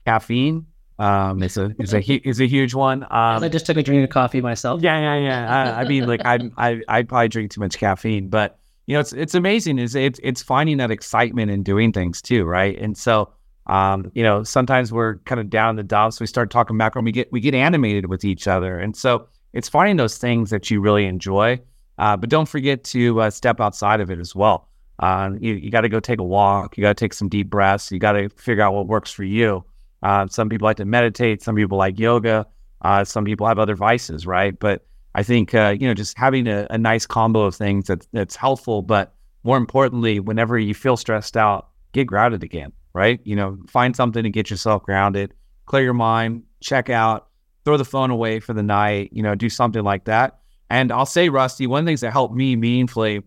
Caffeine 0.05 0.67
um, 0.99 1.43
is 1.43 1.57
a 1.57 1.75
is 1.79 1.95
a 1.95 2.01
is 2.29 2.41
a 2.41 2.47
huge 2.47 2.75
one. 2.75 3.05
Um, 3.05 3.43
I 3.43 3.49
just 3.49 3.67
took 3.67 3.77
a 3.77 3.83
drink 3.83 4.05
of 4.05 4.11
coffee 4.11 4.41
myself. 4.41 4.83
Yeah, 4.83 4.99
yeah, 4.99 5.17
yeah. 5.17 5.75
I, 5.77 5.81
I 5.81 5.89
mean, 5.89 6.07
like 6.07 6.21
I 6.25 6.51
I 6.57 6.81
I 6.89 7.03
probably 7.03 7.29
drink 7.29 7.51
too 7.51 7.61
much 7.61 7.79
caffeine, 7.79 8.29
but 8.29 8.59
you 8.87 8.95
know, 8.95 9.01
it's 9.01 9.13
it's 9.13 9.35
amazing. 9.35 9.79
Is 9.79 9.95
it's 9.95 10.21
it's 10.23 10.43
finding 10.43 10.77
that 10.79 10.91
excitement 10.91 11.51
in 11.51 11.63
doing 11.63 11.93
things 11.93 12.21
too, 12.21 12.45
right? 12.45 12.79
And 12.79 12.97
so, 12.97 13.33
um, 13.67 14.11
you 14.15 14.23
know, 14.23 14.43
sometimes 14.43 14.93
we're 14.93 15.17
kind 15.19 15.41
of 15.41 15.49
down 15.51 15.77
the 15.77 15.83
dumps. 15.83 16.21
We 16.21 16.27
start 16.27 16.51
talking 16.51 16.77
macro, 16.77 17.01
and 17.01 17.07
we 17.07 17.13
get 17.13 17.31
we 17.33 17.41
get 17.41 17.55
animated 17.55 18.07
with 18.07 18.25
each 18.25 18.49
other, 18.49 18.79
and 18.79 18.97
so 18.97 19.29
it's 19.53 19.69
finding 19.69 19.97
those 19.97 20.19
things 20.19 20.51
that 20.51 20.71
you 20.71 20.81
really 20.81 21.07
enjoy. 21.07 21.61
Uh, 21.99 22.17
but 22.17 22.31
don't 22.31 22.49
forget 22.49 22.85
to 22.85 23.21
uh, 23.21 23.31
step 23.31 23.61
outside 23.61 24.01
of 24.01 24.11
it 24.11 24.19
as 24.19 24.35
well. 24.35 24.69
Uh, 24.99 25.31
you, 25.41 25.55
you 25.55 25.71
got 25.71 25.83
to 25.83 25.89
go 25.89 26.01
take 26.01 26.21
a 26.21 26.25
walk. 26.25 26.77
You 26.77 26.83
got 26.83 26.97
to 26.97 27.05
take 27.05 27.13
some 27.13 27.29
deep 27.29 27.51
breaths. 27.51 27.93
You 27.93 27.99
got 27.99 28.13
to 28.13 28.29
figure 28.31 28.63
out 28.63 28.73
what 28.73 28.87
works 28.87 29.11
for 29.11 29.25
you. 29.25 29.65
Uh, 30.03 30.27
some 30.29 30.49
people 30.49 30.65
like 30.65 30.79
to 30.79 30.85
meditate. 30.85 31.43
Some 31.43 31.55
people 31.55 31.79
like 31.79 31.99
yoga. 31.99 32.47
Uh, 32.83 33.05
some 33.05 33.25
people 33.25 33.47
have 33.47 33.59
other 33.59 33.77
vices, 33.77 34.27
right? 34.27 34.59
But 34.59 34.85
I 35.15 35.23
think 35.23 35.55
uh, 35.55 35.77
you 35.79 35.87
know 35.87 35.95
just 35.95 36.17
having 36.17 36.47
a, 36.47 36.67
a, 36.71 36.79
nice 36.79 37.07
combo 37.07 37.43
of 37.43 37.55
things 37.55 37.87
that, 37.87 38.07
that's 38.13 38.35
helpful. 38.35 38.83
But 38.83 39.15
more 39.45 39.57
importantly, 39.57 40.21
whenever 40.21 40.59
you 40.59 40.75
feel 40.75 40.97
stressed 40.97 41.37
out, 41.37 41.69
get 41.93 42.07
grounded 42.07 42.43
again, 42.43 42.73
right? 42.95 43.21
You 43.25 43.37
know, 43.37 43.59
find 43.69 43.95
something 43.97 44.23
to 44.23 44.31
get 44.31 44.51
yourself 44.51 44.83
grounded, 44.83 45.35
clear 45.67 45.83
your 45.83 45.95
mind, 45.95 46.43
check 46.61 46.91
out, 46.91 47.29
throw 47.65 47.77
the 47.77 47.85
phone 47.85 48.11
away 48.11 48.41
for 48.41 48.53
the 48.53 48.63
night, 48.63 49.11
you 49.13 49.23
know, 49.23 49.35
do 49.35 49.49
something 49.49 49.83
like 49.83 50.05
that. 50.05 50.39
And 50.71 50.91
I'll 50.91 51.07
say, 51.07 51.29
Rusty, 51.29 51.67
one 51.67 51.81
of 51.81 51.85
the 51.85 51.91
things 51.91 52.01
that 52.01 52.13
helped 52.13 52.35
me 52.35 52.57
meaningfully, 52.57 53.23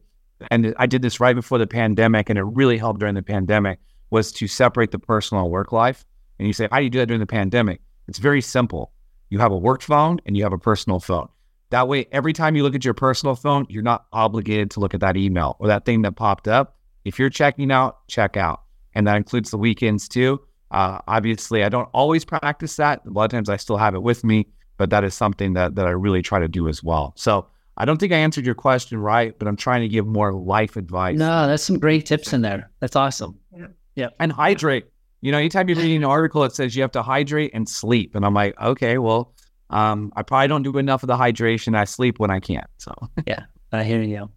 and 0.52 0.74
I 0.78 0.88
did 0.88 1.02
this 1.02 1.20
right 1.20 1.36
before 1.36 1.58
the 1.58 1.68
pandemic, 1.68 2.30
and 2.30 2.40
it 2.40 2.44
really 2.44 2.78
helped 2.78 3.00
during 3.00 3.16
the 3.16 3.22
pandemic, 3.22 3.80
was 4.10 4.32
to 4.34 4.48
separate 4.48 4.92
the 4.92 5.00
personal 5.00 5.50
work 5.50 5.72
life. 5.72 6.06
And 6.40 6.48
you 6.48 6.54
say, 6.54 6.68
how 6.72 6.78
do 6.78 6.84
you 6.84 6.90
do 6.90 7.00
that 7.00 7.06
during 7.06 7.20
the 7.20 7.26
pandemic? 7.26 7.82
It's 8.08 8.20
very 8.20 8.42
simple. 8.42 8.92
You 9.30 9.40
have 9.40 9.52
a 9.52 9.58
work 9.58 9.82
phone 9.82 10.20
and 10.26 10.36
you 10.36 10.44
have 10.44 10.54
a 10.54 10.58
personal 10.58 11.00
phone. 11.00 11.30
That 11.72 11.88
way, 11.88 12.08
every 12.12 12.34
time 12.34 12.56
you 12.56 12.64
look 12.64 12.76
at 12.76 12.86
your 12.86 12.94
personal 12.94 13.36
phone, 13.36 13.66
you're 13.70 13.84
not 13.84 14.06
obligated 14.14 14.72
to 14.72 14.80
look 14.80 14.94
at 14.94 15.00
that 15.00 15.18
email 15.18 15.56
or 15.60 15.68
that 15.68 15.86
thing 15.86 16.04
that 16.04 16.16
popped 16.16 16.48
up. 16.48 16.78
If 17.06 17.20
you're 17.20 17.30
checking 17.30 17.72
out, 17.72 18.08
check 18.08 18.38
out. 18.38 18.62
And 18.96 19.06
that 19.08 19.18
includes 19.18 19.52
the 19.52 19.58
weekends 19.58 20.08
too. 20.08 20.42
Uh, 20.72 21.00
obviously, 21.08 21.64
I 21.64 21.70
don't 21.70 21.90
always 21.94 22.26
practice 22.26 22.76
that. 22.78 23.02
A 23.06 23.10
lot 23.10 23.26
of 23.26 23.32
times 23.32 23.50
I 23.50 23.58
still 23.58 23.78
have 23.78 23.94
it 23.94 24.02
with 24.02 24.24
me, 24.24 24.48
but 24.78 24.90
that 24.90 25.04
is 25.04 25.14
something 25.14 25.54
that, 25.54 25.76
that 25.76 25.86
I 25.86 25.92
really 25.92 26.22
try 26.22 26.40
to 26.40 26.48
do 26.48 26.68
as 26.68 26.82
well. 26.84 27.14
So 27.16 27.48
I 27.78 27.86
don't 27.86 27.98
think 27.98 28.14
I 28.14 28.18
answered 28.18 28.46
your 28.46 28.56
question 28.56 28.98
right, 28.98 29.38
but 29.38 29.48
I'm 29.48 29.58
trying 29.58 29.82
to 29.82 29.88
give 29.88 30.08
more 30.08 30.34
life 30.34 30.76
advice. 30.76 31.18
No, 31.18 31.48
that's 31.48 31.64
some 31.64 31.78
great 31.78 32.06
tips 32.06 32.34
in 32.34 32.42
there. 32.42 32.72
That's 32.80 32.96
awesome. 32.96 33.38
Yeah. 33.56 33.68
yeah. 33.96 34.10
And 34.20 34.32
hydrate. 34.32 34.86
You 35.22 35.32
know, 35.32 35.38
anytime 35.38 35.68
you're 35.68 35.78
reading 35.78 35.98
an 35.98 36.04
article, 36.06 36.44
it 36.44 36.54
says 36.54 36.76
you 36.76 36.82
have 36.84 36.92
to 36.92 37.02
hydrate 37.02 37.52
and 37.54 37.68
sleep. 37.68 38.16
And 38.16 38.26
I'm 38.26 38.34
like, 38.34 38.60
okay, 38.62 38.98
well, 38.98 39.34
um, 39.72 40.14
I 40.16 40.22
probably 40.22 40.48
don't 40.48 40.64
do 40.64 40.78
enough 40.78 41.04
of 41.04 41.08
the 41.08 41.18
hydration. 41.18 41.76
I 41.76 41.86
sleep 41.86 42.20
when 42.20 42.30
I 42.32 42.40
can't. 42.40 42.68
So, 42.78 42.94
yeah, 43.28 43.46
I 43.72 43.84
hear 43.84 44.02
you. 44.02 44.20
All 44.20 44.30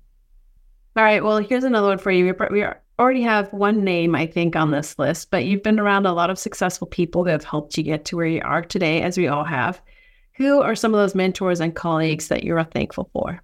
right. 0.96 1.22
Well, 1.22 1.38
here's 1.38 1.64
another 1.64 1.88
one 1.88 1.98
for 1.98 2.10
you. 2.10 2.34
We 2.50 2.62
are 2.62 2.80
already 2.98 3.22
have 3.22 3.52
one 3.52 3.84
name, 3.84 4.14
I 4.14 4.26
think, 4.26 4.56
on 4.56 4.70
this 4.70 4.98
list, 4.98 5.30
but 5.30 5.44
you've 5.44 5.62
been 5.62 5.78
around 5.78 6.06
a 6.06 6.12
lot 6.12 6.30
of 6.30 6.38
successful 6.38 6.86
people 6.86 7.24
that 7.24 7.32
have 7.32 7.44
helped 7.44 7.76
you 7.76 7.84
get 7.84 8.04
to 8.06 8.16
where 8.16 8.26
you 8.26 8.40
are 8.44 8.62
today, 8.62 9.02
as 9.02 9.16
we 9.16 9.28
all 9.28 9.44
have. 9.44 9.80
Who 10.36 10.60
are 10.62 10.74
some 10.74 10.94
of 10.94 11.00
those 11.00 11.14
mentors 11.14 11.60
and 11.60 11.74
colleagues 11.74 12.28
that 12.28 12.44
you're 12.44 12.62
thankful 12.64 13.10
for? 13.12 13.40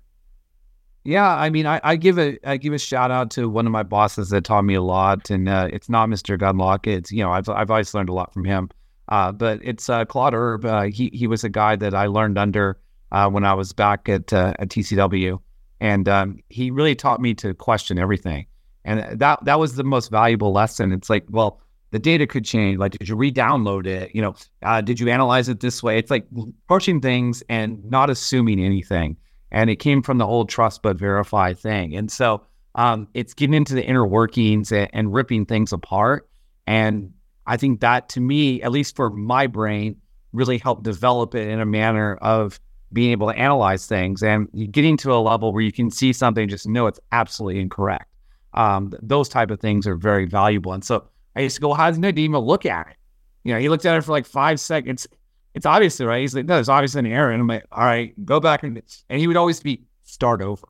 Yeah, 1.04 1.28
I 1.28 1.50
mean, 1.50 1.66
I, 1.66 1.80
I, 1.84 1.96
give 1.96 2.18
a 2.18 2.38
I 2.48 2.56
give 2.56 2.72
a 2.72 2.78
shout 2.78 3.10
out 3.10 3.30
to 3.32 3.48
one 3.48 3.66
of 3.66 3.72
my 3.72 3.82
bosses 3.82 4.30
that 4.30 4.44
taught 4.44 4.64
me 4.64 4.74
a 4.74 4.80
lot, 4.80 5.28
and 5.28 5.48
uh, 5.48 5.68
it's 5.70 5.90
not 5.90 6.08
Mr. 6.08 6.38
Gundlach. 6.38 6.86
It's 6.86 7.12
you 7.12 7.22
know 7.22 7.30
I've 7.30 7.48
I've 7.48 7.70
always 7.70 7.92
learned 7.92 8.08
a 8.08 8.14
lot 8.14 8.32
from 8.32 8.44
him, 8.44 8.70
uh, 9.10 9.30
but 9.30 9.60
it's 9.62 9.90
uh, 9.90 10.06
Claude 10.06 10.32
Erb. 10.32 10.64
Uh, 10.64 10.82
he 10.84 11.10
he 11.12 11.26
was 11.26 11.44
a 11.44 11.50
guy 11.50 11.76
that 11.76 11.94
I 11.94 12.06
learned 12.06 12.38
under 12.38 12.78
uh, 13.12 13.28
when 13.28 13.44
I 13.44 13.52
was 13.52 13.74
back 13.74 14.08
at 14.08 14.32
uh, 14.32 14.54
at 14.58 14.68
TCW, 14.68 15.38
and 15.78 16.08
um, 16.08 16.38
he 16.48 16.70
really 16.70 16.94
taught 16.94 17.20
me 17.20 17.34
to 17.34 17.52
question 17.52 17.98
everything. 17.98 18.46
And 18.84 19.18
that 19.18 19.44
that 19.44 19.58
was 19.58 19.76
the 19.76 19.84
most 19.84 20.10
valuable 20.10 20.52
lesson. 20.52 20.92
It's 20.92 21.08
like, 21.08 21.24
well, 21.30 21.60
the 21.90 21.98
data 21.98 22.26
could 22.26 22.44
change. 22.44 22.78
Like, 22.78 22.92
did 22.92 23.08
you 23.08 23.14
re-download 23.14 23.86
it? 23.86 24.14
You 24.14 24.20
know, 24.20 24.34
uh, 24.62 24.80
did 24.80 24.98
you 24.98 25.08
analyze 25.08 25.48
it 25.48 25.60
this 25.60 25.82
way? 25.82 25.96
It's 25.96 26.10
like 26.10 26.26
approaching 26.64 27.00
things 27.00 27.42
and 27.48 27.84
not 27.88 28.10
assuming 28.10 28.60
anything. 28.60 29.16
And 29.52 29.70
it 29.70 29.76
came 29.76 30.02
from 30.02 30.18
the 30.18 30.26
whole 30.26 30.44
trust 30.44 30.82
but 30.82 30.96
verify 30.96 31.54
thing. 31.54 31.94
And 31.94 32.10
so 32.10 32.44
um, 32.74 33.06
it's 33.14 33.32
getting 33.32 33.54
into 33.54 33.74
the 33.74 33.84
inner 33.84 34.04
workings 34.04 34.72
and, 34.72 34.90
and 34.92 35.14
ripping 35.14 35.46
things 35.46 35.72
apart. 35.72 36.28
And 36.66 37.12
I 37.46 37.56
think 37.56 37.80
that, 37.80 38.08
to 38.10 38.20
me, 38.20 38.60
at 38.62 38.72
least 38.72 38.96
for 38.96 39.10
my 39.10 39.46
brain, 39.46 39.96
really 40.32 40.58
helped 40.58 40.82
develop 40.82 41.36
it 41.36 41.46
in 41.46 41.60
a 41.60 41.66
manner 41.66 42.16
of 42.16 42.58
being 42.92 43.12
able 43.12 43.28
to 43.28 43.38
analyze 43.38 43.86
things 43.86 44.22
and 44.22 44.48
getting 44.72 44.96
to 44.96 45.12
a 45.12 45.20
level 45.20 45.52
where 45.52 45.62
you 45.62 45.72
can 45.72 45.90
see 45.90 46.12
something, 46.12 46.48
just 46.48 46.66
know 46.66 46.88
it's 46.88 47.00
absolutely 47.12 47.60
incorrect 47.60 48.08
um, 48.54 48.92
those 49.02 49.28
type 49.28 49.50
of 49.50 49.60
things 49.60 49.86
are 49.86 49.96
very 49.96 50.26
valuable. 50.26 50.72
And 50.72 50.84
so 50.84 51.06
I 51.36 51.40
used 51.40 51.56
to 51.56 51.60
go, 51.60 51.74
how 51.74 51.90
does 51.90 51.98
Nadim 51.98 52.40
look 52.44 52.64
at 52.64 52.88
it? 52.88 52.96
You 53.42 53.54
know, 53.54 53.60
he 53.60 53.68
looked 53.68 53.84
at 53.84 53.96
it 53.96 54.02
for 54.02 54.12
like 54.12 54.26
five 54.26 54.58
seconds. 54.58 55.06
It's 55.54 55.66
obviously 55.66 56.06
right. 56.06 56.20
He's 56.20 56.34
like, 56.34 56.46
no, 56.46 56.54
there's 56.54 56.68
obviously 56.68 57.00
an 57.00 57.06
error. 57.06 57.30
And 57.30 57.40
I'm 57.40 57.46
like, 57.46 57.66
all 57.70 57.84
right, 57.84 58.12
go 58.24 58.40
back 58.40 58.62
and 58.62 58.82
and 59.08 59.20
he 59.20 59.26
would 59.26 59.36
always 59.36 59.60
be 59.60 59.84
start 60.02 60.40
over. 60.40 60.66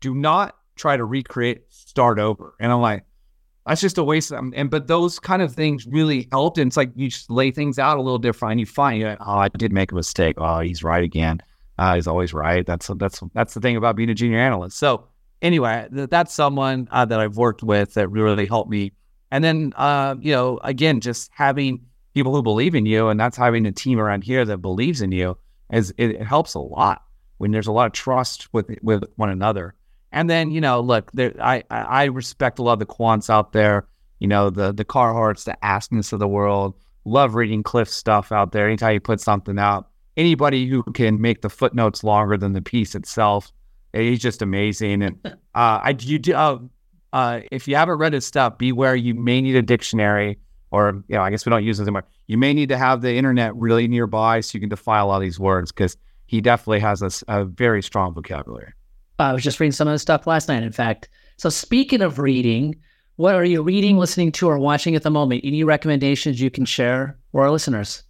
Do 0.00 0.14
not 0.14 0.56
try 0.76 0.96
to 0.96 1.04
recreate, 1.04 1.64
start 1.68 2.18
over. 2.18 2.54
And 2.58 2.72
I'm 2.72 2.80
like, 2.80 3.04
that's 3.66 3.80
just 3.80 3.98
a 3.98 4.04
waste 4.04 4.30
of 4.30 4.38
time. 4.38 4.52
And 4.56 4.70
but 4.70 4.88
those 4.88 5.18
kind 5.18 5.42
of 5.42 5.54
things 5.54 5.86
really 5.86 6.28
helped. 6.32 6.58
And 6.58 6.68
it's 6.68 6.76
like 6.76 6.90
you 6.96 7.08
just 7.08 7.30
lay 7.30 7.50
things 7.50 7.78
out 7.78 7.98
a 7.98 8.02
little 8.02 8.18
different 8.18 8.52
and 8.52 8.60
you 8.60 8.66
find, 8.66 9.02
like, 9.02 9.18
oh, 9.20 9.38
I 9.38 9.48
did 9.48 9.72
make 9.72 9.92
a 9.92 9.94
mistake. 9.94 10.36
Oh, 10.38 10.60
he's 10.60 10.82
right 10.82 11.04
again. 11.04 11.40
Uh, 11.78 11.94
he's 11.94 12.06
always 12.06 12.32
right. 12.32 12.64
That's 12.64 12.90
that's 12.96 13.22
that's 13.34 13.54
the 13.54 13.60
thing 13.60 13.76
about 13.76 13.96
being 13.96 14.10
a 14.10 14.14
junior 14.14 14.38
analyst. 14.38 14.78
So 14.78 15.08
anyway, 15.44 15.86
th- 15.94 16.10
that's 16.10 16.34
someone 16.34 16.88
uh, 16.90 17.04
that 17.04 17.20
I've 17.20 17.36
worked 17.36 17.62
with 17.62 17.94
that 17.94 18.08
really 18.08 18.46
helped 18.46 18.70
me. 18.70 18.92
And 19.30 19.44
then, 19.44 19.72
uh, 19.76 20.16
you 20.20 20.32
know, 20.32 20.58
again, 20.64 21.00
just 21.00 21.30
having 21.32 21.84
people 22.14 22.34
who 22.34 22.42
believe 22.42 22.74
in 22.74 22.86
you, 22.86 23.08
and 23.08 23.20
that's 23.20 23.36
having 23.36 23.66
a 23.66 23.72
team 23.72 24.00
around 24.00 24.24
here 24.24 24.44
that 24.44 24.58
believes 24.58 25.00
in 25.02 25.12
you, 25.12 25.36
is 25.72 25.92
it, 25.98 26.10
it 26.10 26.22
helps 26.26 26.54
a 26.54 26.60
lot 26.60 27.02
when 27.38 27.50
there's 27.50 27.66
a 27.66 27.72
lot 27.72 27.86
of 27.86 27.92
trust 27.92 28.52
with 28.52 28.70
with 28.82 29.04
one 29.16 29.30
another. 29.30 29.74
And 30.12 30.30
then, 30.30 30.50
you 30.50 30.60
know, 30.60 30.80
look, 30.80 31.10
there, 31.12 31.34
I 31.40 31.62
I 31.70 32.04
respect 32.04 32.58
a 32.58 32.62
lot 32.62 32.74
of 32.74 32.78
the 32.78 32.86
quants 32.86 33.28
out 33.28 33.52
there. 33.52 33.86
You 34.20 34.28
know, 34.28 34.50
the 34.50 34.72
the 34.72 34.84
Carharts, 34.84 35.44
the 35.44 35.62
Asnesses 35.64 36.12
of 36.12 36.20
the 36.20 36.28
world. 36.28 36.74
Love 37.04 37.34
reading 37.34 37.62
Cliff 37.62 37.90
stuff 37.90 38.32
out 38.32 38.52
there. 38.52 38.66
Anytime 38.66 38.94
you 38.94 39.00
put 39.00 39.20
something 39.20 39.58
out, 39.58 39.90
anybody 40.16 40.66
who 40.66 40.82
can 40.82 41.20
make 41.20 41.42
the 41.42 41.50
footnotes 41.50 42.02
longer 42.02 42.38
than 42.38 42.54
the 42.54 42.62
piece 42.62 42.94
itself 42.94 43.52
He's 43.94 44.20
just 44.20 44.42
amazing. 44.42 45.02
And 45.02 45.18
uh, 45.26 45.32
I 45.54 45.96
you 45.98 46.18
do 46.18 46.34
uh, 46.34 46.58
uh, 47.12 47.40
if 47.52 47.68
you 47.68 47.76
haven't 47.76 47.98
read 47.98 48.12
his 48.12 48.26
stuff, 48.26 48.58
beware. 48.58 48.96
You 48.96 49.14
may 49.14 49.40
need 49.40 49.54
a 49.54 49.62
dictionary, 49.62 50.38
or 50.70 51.02
you 51.08 51.14
know, 51.16 51.22
I 51.22 51.30
guess 51.30 51.46
we 51.46 51.50
don't 51.50 51.64
use 51.64 51.78
it 51.78 51.84
anymore. 51.84 52.04
You 52.26 52.38
may 52.38 52.52
need 52.52 52.68
to 52.70 52.76
have 52.76 53.02
the 53.02 53.14
internet 53.14 53.54
really 53.54 53.86
nearby 53.86 54.40
so 54.40 54.56
you 54.56 54.60
can 54.60 54.68
define 54.68 55.02
all 55.02 55.20
these 55.20 55.38
words 55.38 55.70
because 55.70 55.96
he 56.26 56.40
definitely 56.40 56.80
has 56.80 57.02
a, 57.02 57.10
a 57.28 57.44
very 57.44 57.82
strong 57.82 58.14
vocabulary. 58.14 58.72
I 59.20 59.32
was 59.32 59.44
just 59.44 59.60
reading 59.60 59.72
some 59.72 59.86
of 59.86 59.92
his 59.92 60.02
stuff 60.02 60.26
last 60.26 60.48
night. 60.48 60.64
In 60.64 60.72
fact, 60.72 61.08
so 61.36 61.48
speaking 61.48 62.02
of 62.02 62.18
reading, 62.18 62.74
what 63.16 63.36
are 63.36 63.44
you 63.44 63.62
reading, 63.62 63.96
listening 63.96 64.32
to, 64.32 64.48
or 64.48 64.58
watching 64.58 64.96
at 64.96 65.04
the 65.04 65.10
moment? 65.10 65.42
Any 65.44 65.62
recommendations 65.62 66.40
you 66.40 66.50
can 66.50 66.64
share 66.64 67.16
for 67.30 67.42
our 67.42 67.50
listeners? 67.52 68.02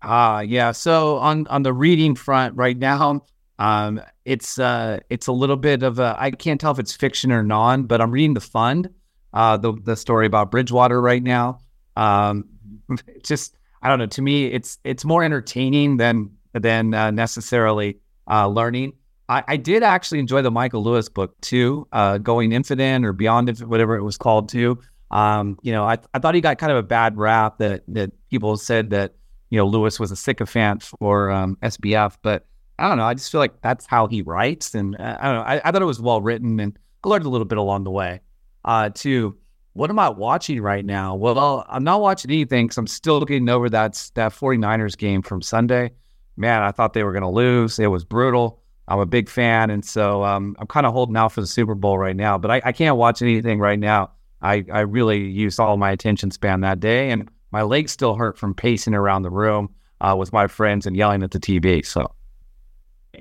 Ah, 0.00 0.36
uh, 0.36 0.40
yeah. 0.40 0.72
So 0.72 1.18
on 1.18 1.46
on 1.48 1.64
the 1.64 1.72
reading 1.74 2.14
front, 2.14 2.56
right 2.56 2.78
now, 2.78 3.26
um, 3.58 4.00
it's 4.28 4.58
uh, 4.58 5.00
it's 5.10 5.26
a 5.26 5.32
little 5.32 5.56
bit 5.56 5.82
of 5.82 5.98
a 5.98 6.16
I 6.18 6.30
can't 6.30 6.60
tell 6.60 6.72
if 6.72 6.78
it's 6.78 6.94
fiction 6.94 7.32
or 7.32 7.42
non, 7.42 7.84
but 7.84 8.00
I'm 8.00 8.10
reading 8.10 8.34
The 8.34 8.40
Fund 8.40 8.90
uh, 9.32 9.56
the 9.56 9.72
the 9.72 9.96
story 9.96 10.26
about 10.26 10.50
Bridgewater 10.50 11.00
right 11.00 11.22
now. 11.22 11.60
Um, 11.96 12.48
just 13.22 13.56
I 13.82 13.88
don't 13.88 13.98
know. 13.98 14.06
To 14.06 14.22
me, 14.22 14.46
it's 14.46 14.78
it's 14.84 15.04
more 15.04 15.22
entertaining 15.22 15.96
than 15.96 16.30
than 16.52 16.94
uh, 16.94 17.10
necessarily 17.10 17.98
uh, 18.30 18.48
learning. 18.48 18.94
I, 19.30 19.44
I, 19.46 19.56
did 19.58 19.82
actually 19.82 20.20
enjoy 20.20 20.40
the 20.40 20.50
Michael 20.50 20.82
Lewis 20.82 21.10
book 21.10 21.38
too, 21.42 21.86
uh, 21.92 22.16
going 22.16 22.52
infinite 22.52 23.04
or 23.04 23.12
beyond 23.12 23.50
infinite, 23.50 23.68
whatever 23.68 23.94
it 23.94 24.02
was 24.02 24.16
called 24.16 24.48
too. 24.48 24.80
Um, 25.10 25.58
you 25.60 25.70
know, 25.70 25.84
I, 25.84 25.98
I 26.14 26.18
thought 26.18 26.34
he 26.34 26.40
got 26.40 26.56
kind 26.56 26.72
of 26.72 26.78
a 26.78 26.82
bad 26.82 27.18
rap 27.18 27.58
that 27.58 27.82
that 27.88 28.10
people 28.30 28.56
said 28.56 28.90
that 28.90 29.14
you 29.50 29.58
know 29.58 29.66
Lewis 29.66 30.00
was 30.00 30.10
a 30.10 30.16
sycophant 30.16 30.82
for 30.82 31.30
um, 31.30 31.56
SBF, 31.62 32.16
but 32.22 32.46
I 32.78 32.88
don't 32.88 32.98
know. 32.98 33.04
I 33.04 33.14
just 33.14 33.30
feel 33.32 33.40
like 33.40 33.60
that's 33.60 33.86
how 33.86 34.06
he 34.06 34.22
writes, 34.22 34.74
and 34.74 34.94
uh, 34.96 35.18
I 35.20 35.26
don't 35.26 35.34
know. 35.34 35.42
I, 35.42 35.60
I, 35.64 35.72
thought 35.72 35.82
it 35.82 35.86
was 35.86 36.00
well 36.00 36.20
written, 36.20 36.60
and 36.60 36.78
I 37.02 37.08
learned 37.08 37.24
a 37.24 37.28
little 37.28 37.44
bit 37.44 37.58
along 37.58 37.84
the 37.84 37.90
way. 37.90 38.20
Uh, 38.64 38.90
too. 38.90 39.36
What 39.72 39.90
am 39.90 39.98
I 39.98 40.08
watching 40.08 40.60
right 40.60 40.84
now? 40.84 41.14
Well, 41.14 41.64
I'm 41.68 41.84
not 41.84 42.00
watching 42.00 42.30
anything 42.32 42.66
because 42.66 42.78
I'm 42.78 42.88
still 42.88 43.24
getting 43.24 43.48
over 43.48 43.70
that 43.70 44.10
that 44.14 44.32
49ers 44.32 44.96
game 44.96 45.22
from 45.22 45.40
Sunday. 45.40 45.92
Man, 46.36 46.62
I 46.62 46.72
thought 46.72 46.94
they 46.94 47.04
were 47.04 47.12
going 47.12 47.22
to 47.22 47.28
lose. 47.28 47.78
It 47.78 47.86
was 47.86 48.04
brutal. 48.04 48.62
I'm 48.88 49.00
a 49.00 49.06
big 49.06 49.28
fan, 49.28 49.70
and 49.70 49.84
so 49.84 50.24
um, 50.24 50.56
I'm 50.58 50.66
kind 50.66 50.86
of 50.86 50.92
holding 50.92 51.16
out 51.16 51.32
for 51.32 51.40
the 51.40 51.46
Super 51.46 51.74
Bowl 51.74 51.98
right 51.98 52.16
now. 52.16 52.38
But 52.38 52.50
I, 52.50 52.62
I 52.64 52.72
can't 52.72 52.96
watch 52.96 53.22
anything 53.22 53.60
right 53.60 53.78
now. 53.78 54.12
I, 54.40 54.64
I 54.72 54.80
really 54.80 55.28
used 55.28 55.60
all 55.60 55.76
my 55.76 55.90
attention 55.90 56.30
span 56.30 56.60
that 56.62 56.80
day, 56.80 57.10
and 57.10 57.28
my 57.50 57.62
legs 57.62 57.92
still 57.92 58.14
hurt 58.14 58.38
from 58.38 58.54
pacing 58.54 58.94
around 58.94 59.22
the 59.22 59.30
room 59.30 59.68
uh, 60.00 60.14
with 60.18 60.32
my 60.32 60.46
friends 60.46 60.86
and 60.86 60.96
yelling 60.96 61.22
at 61.22 61.32
the 61.32 61.40
TV. 61.40 61.84
So 61.84 62.12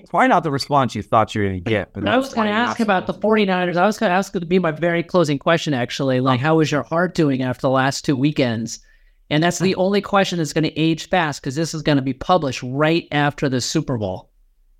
probably 0.07 0.27
not 0.27 0.43
the 0.43 0.51
response 0.51 0.95
you 0.95 1.01
thought 1.03 1.33
you 1.35 1.41
were 1.41 1.47
going 1.47 1.63
to 1.63 1.69
get. 1.69 1.93
But 1.93 2.07
I 2.07 2.17
was 2.17 2.33
going 2.33 2.47
to 2.47 2.53
ask 2.53 2.79
about 2.79 3.07
the 3.07 3.13
49ers. 3.13 3.77
I 3.77 3.85
was 3.85 3.97
going 3.97 4.09
to 4.09 4.15
ask 4.15 4.35
it 4.35 4.39
to 4.39 4.45
be 4.45 4.59
my 4.59 4.71
very 4.71 5.03
closing 5.03 5.39
question, 5.39 5.73
actually. 5.73 6.19
Like, 6.19 6.39
how 6.39 6.57
was 6.57 6.71
your 6.71 6.83
heart 6.83 7.15
doing 7.15 7.41
after 7.41 7.61
the 7.61 7.69
last 7.69 8.05
two 8.05 8.15
weekends? 8.15 8.79
And 9.29 9.43
that's 9.43 9.59
the 9.59 9.75
only 9.75 10.01
question 10.01 10.37
that's 10.37 10.53
going 10.53 10.63
to 10.63 10.79
age 10.79 11.09
fast 11.09 11.41
because 11.41 11.55
this 11.55 11.73
is 11.73 11.81
going 11.81 11.97
to 11.97 12.01
be 12.01 12.13
published 12.13 12.63
right 12.63 13.07
after 13.11 13.49
the 13.49 13.59
Super 13.59 13.97
Bowl. 13.97 14.31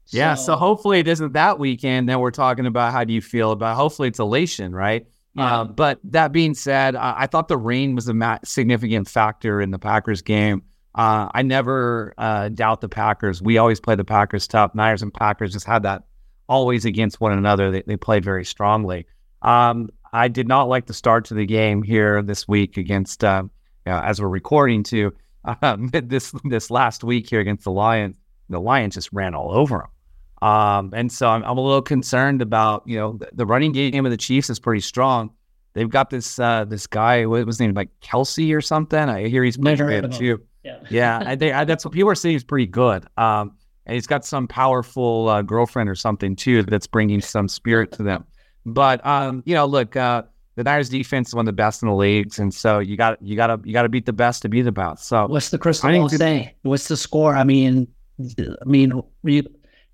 So, 0.05 0.17
yeah. 0.17 0.35
So 0.35 0.55
hopefully 0.55 0.99
it 0.99 1.07
isn't 1.07 1.33
that 1.33 1.59
weekend 1.59 2.07
that 2.07 2.19
we're 2.19 2.31
talking 2.31 2.65
about. 2.65 2.93
How 2.93 3.03
do 3.03 3.11
you 3.11 3.21
feel 3.21 3.51
about? 3.51 3.75
Hopefully 3.75 4.07
it's 4.07 4.19
elation, 4.19 4.73
right? 4.73 5.05
Yeah. 5.35 5.61
Uh, 5.61 5.63
but 5.65 5.99
that 6.05 6.31
being 6.31 6.53
said, 6.53 6.95
I, 6.95 7.15
I 7.19 7.27
thought 7.27 7.49
the 7.49 7.57
rain 7.57 7.93
was 7.93 8.07
a 8.07 8.13
ma- 8.13 8.39
significant 8.45 9.09
factor 9.09 9.59
in 9.59 9.71
the 9.71 9.79
Packers 9.79 10.21
game. 10.21 10.63
Uh, 10.95 11.29
I 11.33 11.43
never 11.43 12.13
uh, 12.17 12.49
doubt 12.49 12.81
the 12.81 12.89
Packers. 12.89 13.41
We 13.41 13.57
always 13.57 13.79
play 13.79 13.95
the 13.95 14.03
Packers 14.03 14.47
tough. 14.47 14.73
Niners 14.73 15.03
and 15.03 15.13
Packers 15.13 15.53
just 15.53 15.65
had 15.65 15.83
that 15.83 16.03
always 16.49 16.85
against 16.85 17.21
one 17.21 17.33
another. 17.33 17.71
They, 17.71 17.83
they 17.85 17.97
played 17.97 18.23
very 18.23 18.45
strongly. 18.45 19.05
Um, 19.41 19.89
I 20.13 20.27
did 20.27 20.47
not 20.47 20.63
like 20.63 20.87
the 20.87 20.93
start 20.93 21.25
to 21.25 21.33
the 21.33 21.45
game 21.45 21.83
here 21.83 22.21
this 22.21 22.47
week 22.47 22.77
against, 22.77 23.23
uh, 23.23 23.43
you 23.85 23.91
know, 23.91 23.99
as 23.99 24.21
we're 24.21 24.29
recording 24.29 24.83
to 24.83 25.13
um, 25.61 25.89
this 25.93 26.33
this 26.43 26.71
last 26.71 27.03
week 27.03 27.29
here 27.29 27.39
against 27.39 27.63
the 27.63 27.71
Lions. 27.71 28.17
The 28.49 28.59
Lions 28.59 28.95
just 28.95 29.09
ran 29.11 29.35
all 29.35 29.51
over 29.51 29.77
them. 29.79 30.49
Um, 30.49 30.93
and 30.95 31.11
so 31.11 31.27
I'm, 31.29 31.43
I'm, 31.43 31.57
a 31.57 31.61
little 31.61 31.81
concerned 31.81 32.41
about, 32.43 32.83
you 32.85 32.95
know, 32.95 33.13
the, 33.13 33.27
the, 33.33 33.45
running 33.45 33.71
game 33.71 34.05
of 34.05 34.11
the 34.11 34.17
Chiefs 34.17 34.51
is 34.51 34.59
pretty 34.59 34.81
strong. 34.81 35.31
They've 35.77 35.87
got 35.87 36.09
this 36.09 36.39
uh, 36.39 36.65
this 36.65 36.87
guy, 36.87 37.27
what 37.27 37.45
was 37.45 37.57
his 37.57 37.59
name, 37.59 37.75
like 37.75 37.89
Kelce 38.01 38.51
or 38.55 38.61
something. 38.61 38.97
I 38.97 39.27
hear 39.27 39.43
he's 39.43 39.57
pretty 39.57 39.77
good 39.77 40.11
too. 40.11 40.41
Yeah, 40.63 40.79
yeah 40.89 41.21
I 41.23 41.35
think 41.35 41.53
I, 41.53 41.65
that's 41.65 41.85
what 41.85 41.93
people 41.93 42.09
are 42.09 42.15
saying. 42.15 42.33
He's 42.33 42.43
pretty 42.43 42.65
good. 42.65 43.05
Um, 43.15 43.55
and 43.85 43.93
he's 43.93 44.07
got 44.07 44.25
some 44.25 44.47
powerful 44.47 45.29
uh, 45.29 45.43
girlfriend 45.43 45.87
or 45.87 45.93
something 45.93 46.35
too 46.35 46.63
that's 46.63 46.87
bringing 46.87 47.21
some 47.21 47.47
spirit 47.47 47.91
to 47.91 48.01
them. 48.01 48.25
But 48.65 49.05
um, 49.05 49.43
you 49.45 49.53
know, 49.53 49.67
look, 49.67 49.95
uh, 49.95 50.23
the 50.55 50.63
Niners 50.63 50.89
defense 50.89 51.27
is 51.27 51.35
one 51.35 51.43
of 51.43 51.45
the 51.45 51.53
best 51.53 51.83
in 51.83 51.89
the 51.89 51.93
leagues, 51.93 52.39
and 52.39 52.51
so 52.51 52.79
you 52.79 52.97
got 52.97 53.21
you 53.21 53.35
got 53.35 53.47
to 53.47 53.61
you 53.63 53.71
got 53.71 53.83
to 53.83 53.89
beat 53.89 54.07
the 54.07 54.13
best 54.13 54.41
to 54.41 54.49
beat 54.49 54.63
the 54.63 54.71
best. 54.71 55.05
So 55.05 55.27
what's 55.27 55.51
the 55.51 55.59
crystal 55.59 55.91
ball 55.91 56.09
say? 56.09 56.55
What's 56.63 56.87
the 56.87 56.97
score? 56.97 57.35
I 57.35 57.43
mean, 57.43 57.87
I 58.19 58.65
mean, 58.65 58.99
you, 59.23 59.43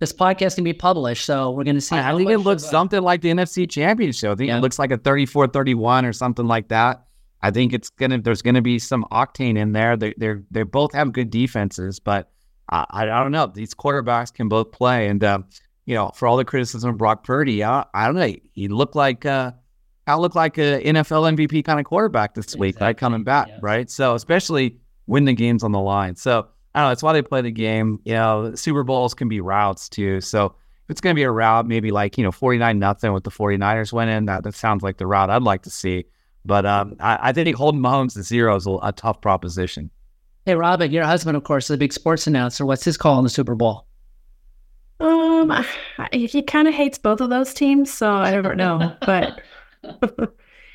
this 0.03 0.11
podcast 0.11 0.55
can 0.55 0.65
be 0.65 0.73
published. 0.73 1.23
So 1.23 1.51
we're 1.51 1.63
going 1.63 1.75
to 1.75 1.81
see. 1.81 1.95
I 1.95 2.13
think 2.15 2.29
it 2.29 2.39
looks 2.39 2.63
something 2.63 3.01
like 3.01 3.21
the 3.21 3.29
NFC 3.29 3.69
Championship. 3.69 4.31
I 4.31 4.35
think 4.35 4.49
yeah. 4.49 4.57
it 4.57 4.61
looks 4.61 4.77
like 4.77 4.91
a 4.91 4.97
34 4.97 5.47
31 5.47 6.05
or 6.05 6.11
something 6.11 6.45
like 6.45 6.67
that. 6.67 7.05
I 7.41 7.51
think 7.51 7.73
it's 7.73 7.89
going 7.89 8.11
to, 8.11 8.17
there's 8.17 8.41
going 8.41 8.55
to 8.55 8.61
be 8.61 8.79
some 8.79 9.05
octane 9.11 9.57
in 9.57 9.71
there. 9.71 9.95
They, 9.95 10.13
they're, 10.17 10.43
they 10.51 10.63
both 10.63 10.93
have 10.93 11.13
good 11.13 11.29
defenses, 11.29 11.99
but 11.99 12.29
I, 12.69 12.85
I 12.91 13.05
don't 13.05 13.31
know. 13.31 13.47
These 13.47 13.73
quarterbacks 13.73 14.33
can 14.33 14.49
both 14.49 14.73
play. 14.73 15.07
And, 15.07 15.23
uh, 15.23 15.39
you 15.85 15.95
know, 15.95 16.11
for 16.15 16.27
all 16.27 16.35
the 16.35 16.45
criticism 16.45 16.89
of 16.89 16.97
Brock 16.97 17.23
Purdy, 17.23 17.63
I, 17.63 17.85
I 17.93 18.05
don't 18.05 18.15
know. 18.15 18.33
He 18.51 18.67
looked 18.67 18.95
like, 18.95 19.25
uh, 19.25 19.51
I 20.05 20.15
look 20.15 20.35
like 20.35 20.57
an 20.57 20.81
NFL 20.81 21.35
MVP 21.35 21.63
kind 21.63 21.79
of 21.79 21.85
quarterback 21.85 22.33
this 22.33 22.57
week, 22.57 22.71
exactly. 22.75 22.85
right? 22.87 22.97
Coming 22.97 23.23
back, 23.23 23.47
yeah. 23.47 23.59
right? 23.61 23.89
So, 23.89 24.15
especially 24.15 24.79
when 25.05 25.23
the 25.23 25.33
game's 25.33 25.63
on 25.63 25.71
the 25.71 25.79
line. 25.79 26.17
So, 26.17 26.47
I 26.73 26.79
don't 26.79 26.85
know. 26.85 26.89
That's 26.91 27.03
why 27.03 27.13
they 27.13 27.21
play 27.21 27.41
the 27.41 27.51
game. 27.51 27.99
You 28.03 28.13
know, 28.13 28.55
Super 28.55 28.83
Bowls 28.83 29.13
can 29.13 29.27
be 29.27 29.41
routes 29.41 29.89
too. 29.89 30.21
So 30.21 30.45
if 30.45 30.89
it's 30.89 31.01
going 31.01 31.15
to 31.15 31.19
be 31.19 31.23
a 31.23 31.31
route, 31.31 31.67
maybe 31.67 31.91
like, 31.91 32.17
you 32.17 32.23
know, 32.23 32.31
49 32.31 32.79
nothing 32.79 33.13
with 33.13 33.23
the 33.23 33.31
49ers 33.31 33.93
winning, 33.93 34.25
that, 34.25 34.43
that 34.43 34.55
sounds 34.55 34.83
like 34.83 34.97
the 34.97 35.07
route 35.07 35.29
I'd 35.29 35.43
like 35.43 35.63
to 35.63 35.69
see. 35.69 36.05
But 36.45 36.65
um, 36.65 36.95
I, 36.99 37.29
I 37.29 37.33
think 37.33 37.55
holding 37.55 37.81
Mahomes 37.81 38.13
to 38.13 38.23
zero 38.23 38.55
is 38.55 38.65
a, 38.67 38.71
a 38.81 38.91
tough 38.91 39.21
proposition. 39.21 39.89
Hey, 40.45 40.55
Robin, 40.55 40.91
your 40.91 41.05
husband, 41.05 41.37
of 41.37 41.43
course, 41.43 41.65
is 41.65 41.75
a 41.75 41.77
big 41.77 41.93
sports 41.93 42.27
announcer. 42.27 42.65
What's 42.65 42.83
his 42.83 42.97
call 42.97 43.17
on 43.17 43.23
the 43.23 43.29
Super 43.29 43.55
Bowl? 43.55 43.85
Um, 44.99 45.65
he 46.11 46.41
kind 46.41 46.67
of 46.67 46.73
hates 46.73 46.97
both 46.97 47.21
of 47.21 47.29
those 47.29 47.53
teams, 47.53 47.91
so 47.91 48.11
I 48.11 48.31
don't 48.41 48.57
know. 48.57 48.95
but 49.05 49.41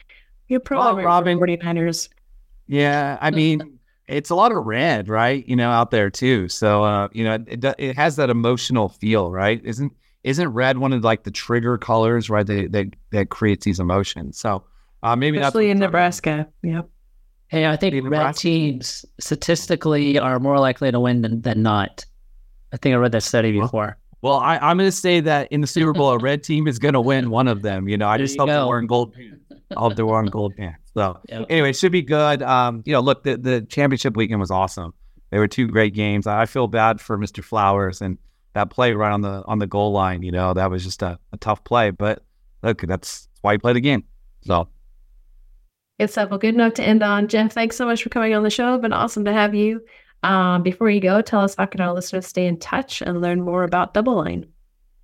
you're 0.48 0.60
probably 0.60 1.04
well, 1.04 1.22
Robin 1.22 1.38
49ers. 1.38 2.08
Yeah, 2.66 3.18
I 3.20 3.30
mean, 3.30 3.77
it's 4.08 4.30
a 4.30 4.34
lot 4.34 4.52
of 4.52 4.64
red, 4.64 5.08
right? 5.08 5.46
You 5.46 5.56
know, 5.56 5.70
out 5.70 5.90
there 5.90 6.10
too. 6.10 6.48
So, 6.48 6.82
uh, 6.82 7.08
you 7.12 7.24
know, 7.24 7.44
it, 7.46 7.64
it 7.78 7.96
has 7.96 8.16
that 8.16 8.30
emotional 8.30 8.88
feel, 8.88 9.30
right? 9.30 9.60
Isn't 9.64 9.92
isn't 10.24 10.48
red 10.48 10.78
one 10.78 10.92
of 10.92 11.04
like 11.04 11.22
the 11.24 11.30
trigger 11.30 11.78
colors, 11.78 12.28
right? 12.28 12.46
That 12.46 12.72
that, 12.72 12.86
that 13.12 13.30
creates 13.30 13.64
these 13.64 13.78
emotions. 13.78 14.38
So, 14.38 14.64
uh, 15.02 15.14
maybe 15.14 15.38
especially 15.38 15.70
in 15.70 15.78
Nebraska. 15.78 16.48
Yep. 16.62 16.88
Hey, 17.48 17.66
I 17.66 17.76
think 17.76 18.08
red 18.08 18.36
teams 18.36 19.06
statistically 19.20 20.18
are 20.18 20.38
more 20.38 20.58
likely 20.58 20.90
to 20.90 21.00
win 21.00 21.22
than, 21.22 21.40
than 21.40 21.62
not. 21.62 22.04
I 22.74 22.76
think 22.76 22.92
I 22.92 22.96
read 22.96 23.12
that 23.12 23.22
study 23.22 23.58
before. 23.58 23.96
Well, 24.20 24.38
I, 24.38 24.70
am 24.70 24.76
going 24.76 24.88
to 24.88 24.92
say 24.92 25.20
that 25.20 25.50
in 25.50 25.60
the 25.62 25.66
Super 25.66 25.92
Bowl, 25.92 26.10
a 26.10 26.18
red 26.18 26.42
team 26.42 26.66
is 26.66 26.78
going 26.78 26.94
to 26.94 27.00
win 27.00 27.30
one 27.30 27.48
of 27.48 27.62
them. 27.62 27.88
You 27.88 27.96
know, 27.96 28.08
I 28.08 28.18
there 28.18 28.26
just 28.26 28.38
hope 28.38 28.48
they're 28.48 28.66
wearing 28.66 28.86
gold 28.86 29.14
pants. 29.14 29.40
I 29.74 29.80
hope 29.80 29.96
they're 29.96 30.04
wearing 30.04 30.28
gold 30.28 30.56
pants. 30.56 30.87
So 30.98 31.20
yep. 31.28 31.46
anyway, 31.48 31.70
it 31.70 31.76
should 31.76 31.92
be 31.92 32.02
good. 32.02 32.42
Um, 32.42 32.82
you 32.84 32.92
know, 32.92 32.98
look, 32.98 33.22
the, 33.22 33.36
the 33.36 33.62
championship 33.62 34.16
weekend 34.16 34.40
was 34.40 34.50
awesome. 34.50 34.92
There 35.30 35.38
were 35.38 35.46
two 35.46 35.68
great 35.68 35.94
games. 35.94 36.26
I 36.26 36.44
feel 36.44 36.66
bad 36.66 37.00
for 37.00 37.16
Mr. 37.16 37.44
Flowers 37.44 38.02
and 38.02 38.18
that 38.54 38.70
play 38.70 38.94
right 38.94 39.12
on 39.12 39.20
the 39.20 39.44
on 39.46 39.60
the 39.60 39.68
goal 39.68 39.92
line. 39.92 40.24
You 40.24 40.32
know, 40.32 40.54
that 40.54 40.72
was 40.72 40.82
just 40.82 41.00
a, 41.02 41.16
a 41.32 41.36
tough 41.36 41.62
play. 41.62 41.90
But 41.92 42.24
look, 42.64 42.80
that's 42.80 43.28
why 43.42 43.52
you 43.52 43.60
play 43.60 43.74
the 43.74 43.80
game. 43.80 44.02
So 44.40 44.66
good 46.00 46.10
stuff. 46.10 46.30
Well, 46.30 46.40
good 46.40 46.54
enough 46.54 46.74
to 46.74 46.82
end 46.82 47.04
on. 47.04 47.28
Jeff, 47.28 47.52
thanks 47.52 47.76
so 47.76 47.86
much 47.86 48.02
for 48.02 48.08
coming 48.08 48.34
on 48.34 48.42
the 48.42 48.50
show. 48.50 48.74
It's 48.74 48.82
been 48.82 48.92
awesome 48.92 49.24
to 49.26 49.32
have 49.32 49.54
you. 49.54 49.80
Um, 50.24 50.64
before 50.64 50.90
you 50.90 51.00
go, 51.00 51.22
tell 51.22 51.42
us 51.42 51.54
how 51.56 51.66
can 51.66 51.80
our 51.80 51.94
listeners 51.94 52.26
stay 52.26 52.48
in 52.48 52.58
touch 52.58 53.02
and 53.02 53.20
learn 53.20 53.40
more 53.42 53.62
about 53.62 53.94
DoubleLine. 53.94 54.48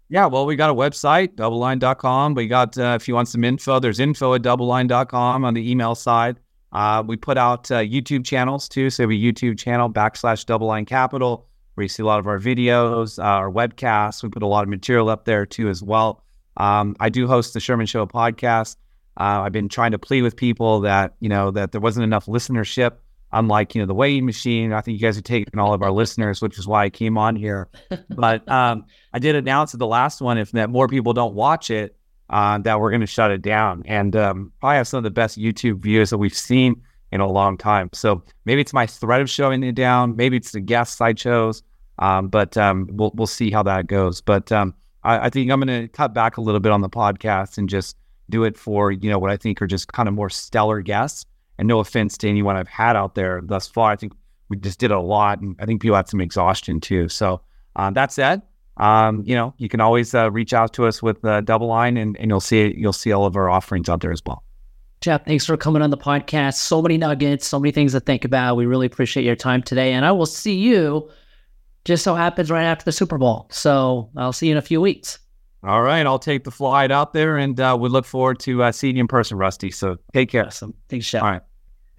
Yeah, 0.09 0.26
well, 0.26 0.44
we 0.46 0.55
got 0.57 0.70
a 0.70 0.74
website, 0.74 1.34
doubleline.com. 1.34 2.34
We 2.34 2.46
got, 2.46 2.76
uh, 2.76 2.96
if 3.00 3.09
you 3.09 3.14
want 3.14 3.28
some 3.28 3.42
info, 3.42 3.80
there's 3.80 3.98
info 3.98 4.34
at 4.34 4.42
doubleline.com 4.42 5.44
on 5.44 5.55
the 5.55 5.70
email 5.70 5.94
side. 5.94 6.38
Uh, 6.72 7.02
we 7.07 7.16
put 7.16 7.38
out 7.38 7.70
uh, 7.70 7.78
YouTube 7.78 8.24
channels 8.24 8.68
too. 8.68 8.90
So 8.90 9.07
we 9.07 9.14
have 9.14 9.22
a 9.22 9.32
YouTube 9.32 9.59
channel 9.59 9.88
backslash 9.88 10.44
double 10.44 10.66
line 10.66 10.84
capital 10.84 11.46
where 11.74 11.82
you 11.82 11.88
see 11.88 12.02
a 12.02 12.07
lot 12.07 12.18
of 12.18 12.26
our 12.26 12.38
videos, 12.38 13.18
uh, 13.18 13.22
our 13.22 13.50
webcasts. 13.50 14.22
We 14.22 14.28
put 14.28 14.42
a 14.42 14.46
lot 14.46 14.64
of 14.64 14.68
material 14.68 15.09
up 15.09 15.24
there 15.24 15.46
too 15.46 15.68
as 15.68 15.82
well. 15.82 16.22
Um, 16.57 16.96
I 17.00 17.09
do 17.09 17.26
host 17.26 17.55
the 17.55 17.61
Sherman 17.61 17.86
Show 17.86 18.07
podcast. 18.07 18.76
Uh, 19.16 19.42
I've 19.42 19.52
been 19.52 19.68
trying 19.68 19.92
to 19.92 19.98
plead 19.98 20.22
with 20.22 20.36
people 20.36 20.80
that, 20.80 21.14
you 21.20 21.28
know, 21.28 21.50
that 21.52 21.72
there 21.72 21.80
wasn't 21.80 22.05
enough 22.05 22.26
listenership 22.26 22.96
unlike 23.35 23.74
you 23.74 23.82
know 23.82 23.87
the 23.87 23.95
weighing 23.95 24.24
machine. 24.24 24.72
I 24.72 24.80
think 24.80 24.99
you 24.99 25.07
guys 25.07 25.16
have 25.16 25.24
taken 25.24 25.59
all 25.59 25.74
of 25.74 25.82
our 25.82 25.91
listeners, 25.91 26.41
which 26.41 26.59
is 26.59 26.66
why 26.66 26.85
I 26.85 26.91
came 26.91 27.18
on 27.18 27.37
here. 27.37 27.68
But 28.09 28.49
um, 28.51 28.87
I 29.12 29.18
did 29.18 29.37
announce 29.37 29.74
at 29.74 29.80
the 29.80 29.87
last 29.87 30.20
one 30.20 30.39
if 30.39 30.53
that 30.53 30.70
more 30.70 30.89
people 30.89 31.12
don't 31.12 31.35
watch 31.35 31.70
it, 31.70 31.97
uh, 32.30 32.59
that 32.59 32.80
we're 32.80 32.91
going 32.91 33.01
to 33.01 33.07
shut 33.07 33.30
it 33.30 33.43
down, 33.43 33.82
and 33.87 34.16
um, 34.16 34.53
probably 34.61 34.76
have 34.76 34.89
some 34.89 34.99
of 34.99 35.05
the 35.05 35.11
best 35.11 35.39
YouTube 35.39 35.80
views 35.80 36.11
that 36.11 36.18
we've 36.18 36.35
seen 36.35 36.80
in 37.12 37.20
a 37.20 37.28
long 37.28 37.59
time. 37.59 37.91
So 37.93 38.22
maybe 38.45 38.61
it's 38.61 38.72
my 38.72 38.87
threat 38.87 39.20
of 39.20 39.28
showing 39.28 39.62
it 39.62 39.74
down, 39.74 40.16
maybe 40.16 40.37
it's 40.37 40.53
the 40.53 40.61
guests 40.61 41.01
I 41.01 41.12
chose, 41.12 41.62
um, 41.99 42.28
but 42.28 42.57
um, 42.57 42.89
we'll 42.93 43.12
we'll 43.14 43.26
see 43.26 43.51
how 43.51 43.62
that 43.64 43.89
goes. 43.89 44.20
But 44.20 44.51
um, 44.53 44.74
I, 45.03 45.26
I 45.26 45.30
think 45.30 45.51
I'm 45.51 45.61
going 45.61 45.82
to 45.82 45.89
cut 45.89 46.14
back 46.14 46.37
a 46.37 46.41
little 46.41 46.61
bit 46.61 46.72
on 46.72 46.80
the 46.80 46.89
podcast 46.89 47.59
and 47.59 47.68
just 47.68 47.97
do 48.30 48.45
it 48.45 48.57
for 48.57 48.91
you 48.91 49.11
know 49.11 49.18
what 49.18 49.30
I 49.30 49.37
think 49.37 49.61
are 49.61 49.66
just 49.66 49.93
kind 49.93 50.09
of 50.09 50.14
more 50.14 50.30
stellar 50.30 50.80
guests 50.80 51.26
and 51.59 51.68
no 51.68 51.80
offense 51.80 52.18
to 52.18 52.28
anyone 52.28 52.57
I've 52.57 52.68
had 52.68 52.96
out 52.96 53.14
there 53.14 53.40
thus 53.42 53.68
far, 53.68 53.90
I 53.92 53.96
think 53.96 54.12
we 54.48 54.57
just 54.57 54.78
did 54.78 54.90
a 54.90 55.00
lot, 55.00 55.40
and 55.40 55.57
I 55.59 55.66
think 55.66 55.80
people 55.80 55.96
had 55.96 56.09
some 56.09 56.20
exhaustion 56.20 56.80
too. 56.80 57.09
So 57.09 57.40
uh, 57.76 57.90
that 57.90 58.12
said, 58.12 58.42
um, 58.76 59.22
you 59.24 59.34
know, 59.34 59.55
you 59.59 59.68
can 59.68 59.80
always 59.80 60.14
uh, 60.14 60.30
reach 60.30 60.52
out 60.52 60.72
to 60.74 60.86
us 60.86 61.02
with 61.02 61.24
uh, 61.24 61.42
DoubleLine, 61.42 62.00
and, 62.00 62.16
and 62.18 62.30
you'll 62.30 62.40
see 62.40 62.74
you'll 62.76 62.92
see 62.92 63.12
all 63.12 63.24
of 63.24 63.36
our 63.36 63.48
offerings 63.48 63.88
out 63.88 64.00
there 64.00 64.12
as 64.12 64.22
well. 64.26 64.42
Jeff, 65.00 65.26
thanks 65.26 65.44
for 65.44 65.57
coming 65.57 65.82
on 65.82 65.90
the 65.90 65.98
podcast. 65.98 66.55
So 66.55 66.80
many 66.80 66.96
nuggets, 66.96 67.46
so 67.46 67.61
many 67.61 67.72
things 67.72 67.92
to 67.92 68.00
think 68.00 68.24
about. 68.24 68.57
We 68.57 68.64
really 68.64 68.86
appreciate 68.86 69.24
your 69.24 69.36
time 69.36 69.62
today. 69.62 69.92
And 69.92 70.07
I 70.07 70.12
will 70.12 70.24
see 70.24 70.55
you 70.55 71.11
just 71.84 72.02
so 72.05 72.14
happens 72.14 72.50
right 72.50 72.64
after 72.64 72.86
the 72.86 72.92
Super 72.92 73.18
Bowl. 73.18 73.46
So 73.50 74.09
I'll 74.16 74.32
see 74.32 74.46
you 74.46 74.52
in 74.52 74.59
a 74.59 74.62
few 74.62 74.80
weeks. 74.80 75.18
All 75.67 75.83
right. 75.83 76.07
I'll 76.07 76.19
take 76.19 76.45
the 76.45 76.51
flight 76.51 76.91
out 76.91 77.12
there 77.12 77.37
and 77.37 77.59
uh, 77.59 77.77
we 77.79 77.89
look 77.89 78.05
forward 78.05 78.39
to 78.41 78.62
uh, 78.62 78.73
seeing 78.73 78.97
you 78.97 79.01
in 79.01 79.09
person, 79.09 79.39
Rusty. 79.39 79.71
So 79.71 79.97
take 80.12 80.31
care. 80.31 80.47
Awesome. 80.47 80.75
Thanks, 80.89 81.11
Jeff. 81.11 81.23
All 81.23 81.31
right. 81.31 81.43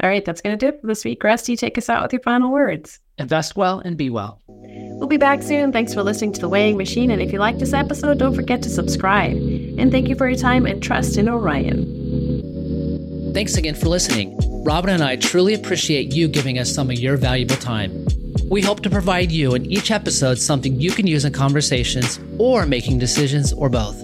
All 0.03 0.09
right. 0.09 0.24
That's 0.24 0.41
going 0.41 0.57
to 0.57 0.63
do 0.63 0.76
it 0.76 0.82
for 0.82 0.88
this 0.88 1.03
week. 1.03 1.24
Rusty, 1.24 1.55
take 1.55 1.78
us 1.78 1.89
out 1.89 2.03
with 2.03 2.13
your 2.13 2.22
final 2.22 2.51
words. 2.51 2.99
Invest 3.18 3.55
well 3.55 3.80
and 3.80 3.97
be 3.97 4.09
well. 4.09 4.41
We'll 4.47 5.07
be 5.07 5.18
back 5.18 5.41
soon. 5.41 5.72
Thanks 5.72 5.93
for 5.93 6.03
listening 6.03 6.34
to 6.34 6.41
The 6.41 6.49
Weighing 6.49 6.78
Machine. 6.78 7.11
And 7.11 7.22
if 7.22 7.32
you 7.32 7.39
like 7.39 7.59
this 7.59 7.74
episode, 7.74 8.20
don't 8.20 8.36
forget 8.36 8.61
to 8.63 8.70
subscribe. 8.70 9.36
And 9.36 9.91
thank 9.91 10.09
you 10.09 10.16
for 10.16 10.28
your 10.28 10.38
time 10.38 10.66
and 10.66 10.84
trust 10.84 11.18
in 11.18 11.30
Orion. 11.30 13.34
Thanks 13.34 13.55
again 13.55 13.76
for 13.76 13.88
listening. 13.88 14.38
Robin 14.63 14.89
and 14.89 15.03
I 15.03 15.16
truly 15.16 15.53
appreciate 15.53 16.13
you 16.13 16.28
giving 16.28 16.59
us 16.59 16.74
some 16.74 16.89
of 16.89 16.99
your 16.99 17.18
valuable 17.18 17.55
time. 17.55 18.04
We 18.47 18.61
hope 18.61 18.81
to 18.81 18.91
provide 18.91 19.31
you 19.31 19.55
in 19.55 19.65
each 19.65 19.89
episode 19.89 20.37
something 20.37 20.79
you 20.79 20.91
can 20.91 21.07
use 21.07 21.25
in 21.25 21.33
conversations 21.33 22.19
or 22.37 22.67
making 22.67 22.99
decisions 22.99 23.51
or 23.51 23.69
both. 23.69 23.99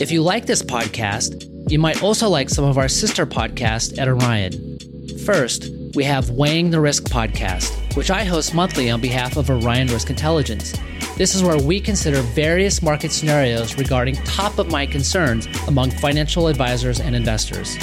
If 0.00 0.10
you 0.10 0.22
like 0.22 0.46
this 0.46 0.62
podcast, 0.62 1.50
you 1.70 1.78
might 1.78 2.02
also 2.02 2.30
like 2.30 2.48
some 2.48 2.64
of 2.64 2.78
our 2.78 2.88
sister 2.88 3.26
podcasts 3.26 3.98
at 3.98 4.08
Orion. 4.08 4.78
First, 5.26 5.68
we 5.94 6.02
have 6.04 6.30
Weighing 6.30 6.70
the 6.70 6.80
Risk 6.80 7.04
podcast, 7.04 7.94
which 7.94 8.10
I 8.10 8.24
host 8.24 8.54
monthly 8.54 8.90
on 8.90 9.02
behalf 9.02 9.36
of 9.36 9.50
Orion 9.50 9.88
Risk 9.88 10.08
Intelligence. 10.08 10.74
This 11.18 11.34
is 11.34 11.42
where 11.42 11.58
we 11.58 11.78
consider 11.78 12.22
various 12.22 12.80
market 12.80 13.12
scenarios 13.12 13.76
regarding 13.76 14.14
top 14.24 14.58
of 14.58 14.70
mind 14.70 14.92
concerns 14.92 15.46
among 15.68 15.90
financial 15.90 16.48
advisors 16.48 17.00
and 17.00 17.14
investors. 17.14 17.76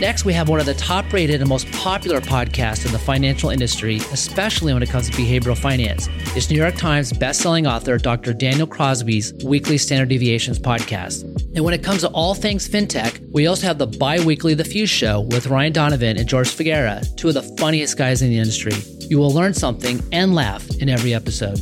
Next, 0.00 0.24
we 0.24 0.32
have 0.32 0.48
one 0.48 0.60
of 0.60 0.64
the 0.64 0.72
top 0.72 1.12
rated 1.12 1.42
and 1.42 1.48
most 1.50 1.70
popular 1.72 2.22
podcasts 2.22 2.86
in 2.86 2.92
the 2.92 2.98
financial 2.98 3.50
industry, 3.50 3.96
especially 4.12 4.72
when 4.72 4.82
it 4.82 4.88
comes 4.88 5.10
to 5.10 5.12
behavioral 5.12 5.58
finance. 5.58 6.08
It's 6.34 6.48
New 6.48 6.56
York 6.56 6.76
Times 6.76 7.12
bestselling 7.12 7.70
author 7.70 7.98
Dr. 7.98 8.32
Daniel 8.32 8.66
Crosby's 8.66 9.34
Weekly 9.44 9.76
Standard 9.76 10.08
Deviations 10.08 10.58
podcast. 10.58 11.24
And 11.54 11.66
when 11.66 11.74
it 11.74 11.84
comes 11.84 12.00
to 12.00 12.08
all 12.08 12.34
things 12.34 12.66
fintech, 12.66 13.20
we 13.30 13.46
also 13.46 13.66
have 13.66 13.76
the 13.76 13.88
bi 13.88 14.24
weekly 14.24 14.54
The 14.54 14.64
Fuse 14.64 14.88
Show 14.88 15.20
with 15.32 15.48
Ryan 15.48 15.74
Donovan 15.74 16.16
and 16.16 16.26
George 16.26 16.48
Figuera, 16.48 17.04
two 17.16 17.28
of 17.28 17.34
the 17.34 17.42
funniest 17.58 17.98
guys 17.98 18.22
in 18.22 18.30
the 18.30 18.38
industry. 18.38 18.72
You 19.06 19.18
will 19.18 19.34
learn 19.34 19.52
something 19.52 20.02
and 20.12 20.34
laugh 20.34 20.66
in 20.80 20.88
every 20.88 21.12
episode. 21.12 21.60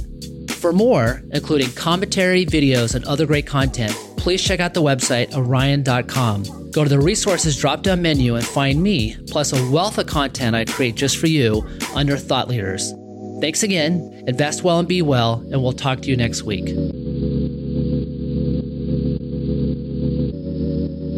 For 0.52 0.72
more, 0.72 1.24
including 1.32 1.72
commentary, 1.72 2.46
videos, 2.46 2.94
and 2.94 3.04
other 3.06 3.26
great 3.26 3.48
content, 3.48 3.96
please 4.18 4.42
check 4.42 4.60
out 4.60 4.74
the 4.74 4.82
website 4.82 5.34
orion.com. 5.34 6.70
Go 6.70 6.84
to 6.84 6.90
the 6.90 7.00
resources 7.00 7.56
drop 7.56 7.82
down 7.82 8.02
menu 8.02 8.34
and 8.34 8.44
find 8.44 8.82
me, 8.82 9.16
plus 9.28 9.52
a 9.52 9.70
wealth 9.70 9.96
of 9.98 10.06
content 10.06 10.54
I 10.54 10.64
create 10.64 10.94
just 10.96 11.16
for 11.16 11.26
you 11.26 11.66
under 11.94 12.16
Thought 12.16 12.48
Leaders. 12.48 12.92
Thanks 13.40 13.62
again, 13.62 14.24
invest 14.26 14.64
well 14.64 14.78
and 14.80 14.88
be 14.88 15.00
well, 15.00 15.34
and 15.52 15.62
we'll 15.62 15.72
talk 15.72 16.02
to 16.02 16.10
you 16.10 16.16
next 16.16 16.42
week. 16.42 16.66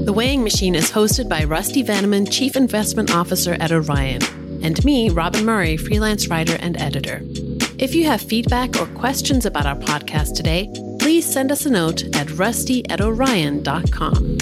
The 0.05 0.13
Weighing 0.13 0.43
Machine 0.43 0.75
is 0.75 0.91
hosted 0.91 1.29
by 1.29 1.45
Rusty 1.45 1.83
Vanneman, 1.83 2.31
Chief 2.31 2.57
Investment 2.57 3.15
Officer 3.15 3.55
at 3.55 3.73
Orion, 3.73 4.23
and 4.63 4.85
me, 4.85 5.09
Robin 5.09 5.45
Murray, 5.45 5.77
freelance 5.77 6.29
writer 6.29 6.57
and 6.61 6.77
editor. 6.77 7.23
If 7.79 7.95
you 7.95 8.05
have 8.07 8.21
feedback 8.21 8.77
or 8.81 8.87
questions 8.89 9.47
about 9.47 9.67
our 9.67 9.77
podcast 9.77 10.35
today, 10.35 10.71
please 11.01 11.25
send 11.25 11.51
us 11.51 11.67
a 11.67 11.71
note 11.71 12.15
at 12.15 12.31
rusty 12.33 12.89
at 12.91 13.01
orion.com. 13.01 14.37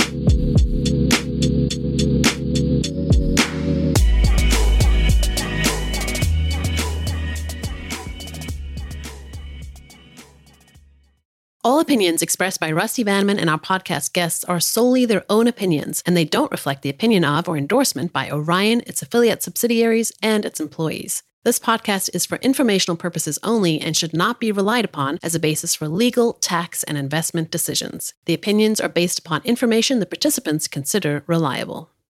All 11.65 11.81
opinions 11.81 12.23
expressed 12.23 12.61
by 12.61 12.73
Rusty 12.73 13.05
Vanneman 13.05 13.39
and 13.39 13.51
our 13.51 13.59
podcast 13.59 14.13
guests 14.13 14.43
are 14.45 14.59
solely 14.59 15.05
their 15.05 15.25
own 15.29 15.47
opinions, 15.47 16.03
and 16.07 16.17
they 16.17 16.25
don't 16.25 16.51
reflect 16.51 16.83
the 16.83 16.89
opinion 16.89 17.25
of 17.25 17.49
or 17.49 17.57
endorsement 17.57 18.13
by 18.13 18.31
Orion, 18.31 18.83
its 18.87 19.03
affiliate 19.03 19.43
subsidiaries, 19.43 20.11
and 20.23 20.45
its 20.45 20.61
employees. 20.61 21.23
This 21.45 21.61
podcast 21.61 22.11
is 22.15 22.27
for 22.27 22.37
informational 22.39 22.97
purposes 22.97 23.39
only 23.45 23.81
and 23.81 23.97
should 23.97 24.13
not 24.13 24.41
be 24.41 24.51
relied 24.51 24.85
upon 24.85 25.19
as 25.23 25.37
a 25.37 25.41
basis 25.41 25.73
for 25.75 25.87
legal, 25.87 26.33
tax, 26.35 26.83
and 26.83 26.99
investment 26.99 27.53
decisions. 27.53 28.13
The 28.25 28.35
opinions 28.35 28.81
are 28.81 28.89
based 28.89 29.21
upon 29.21 29.43
information 29.45 30.01
the 30.01 30.07
participants 30.07 30.67
consider 30.67 31.23
reliable. 31.29 31.91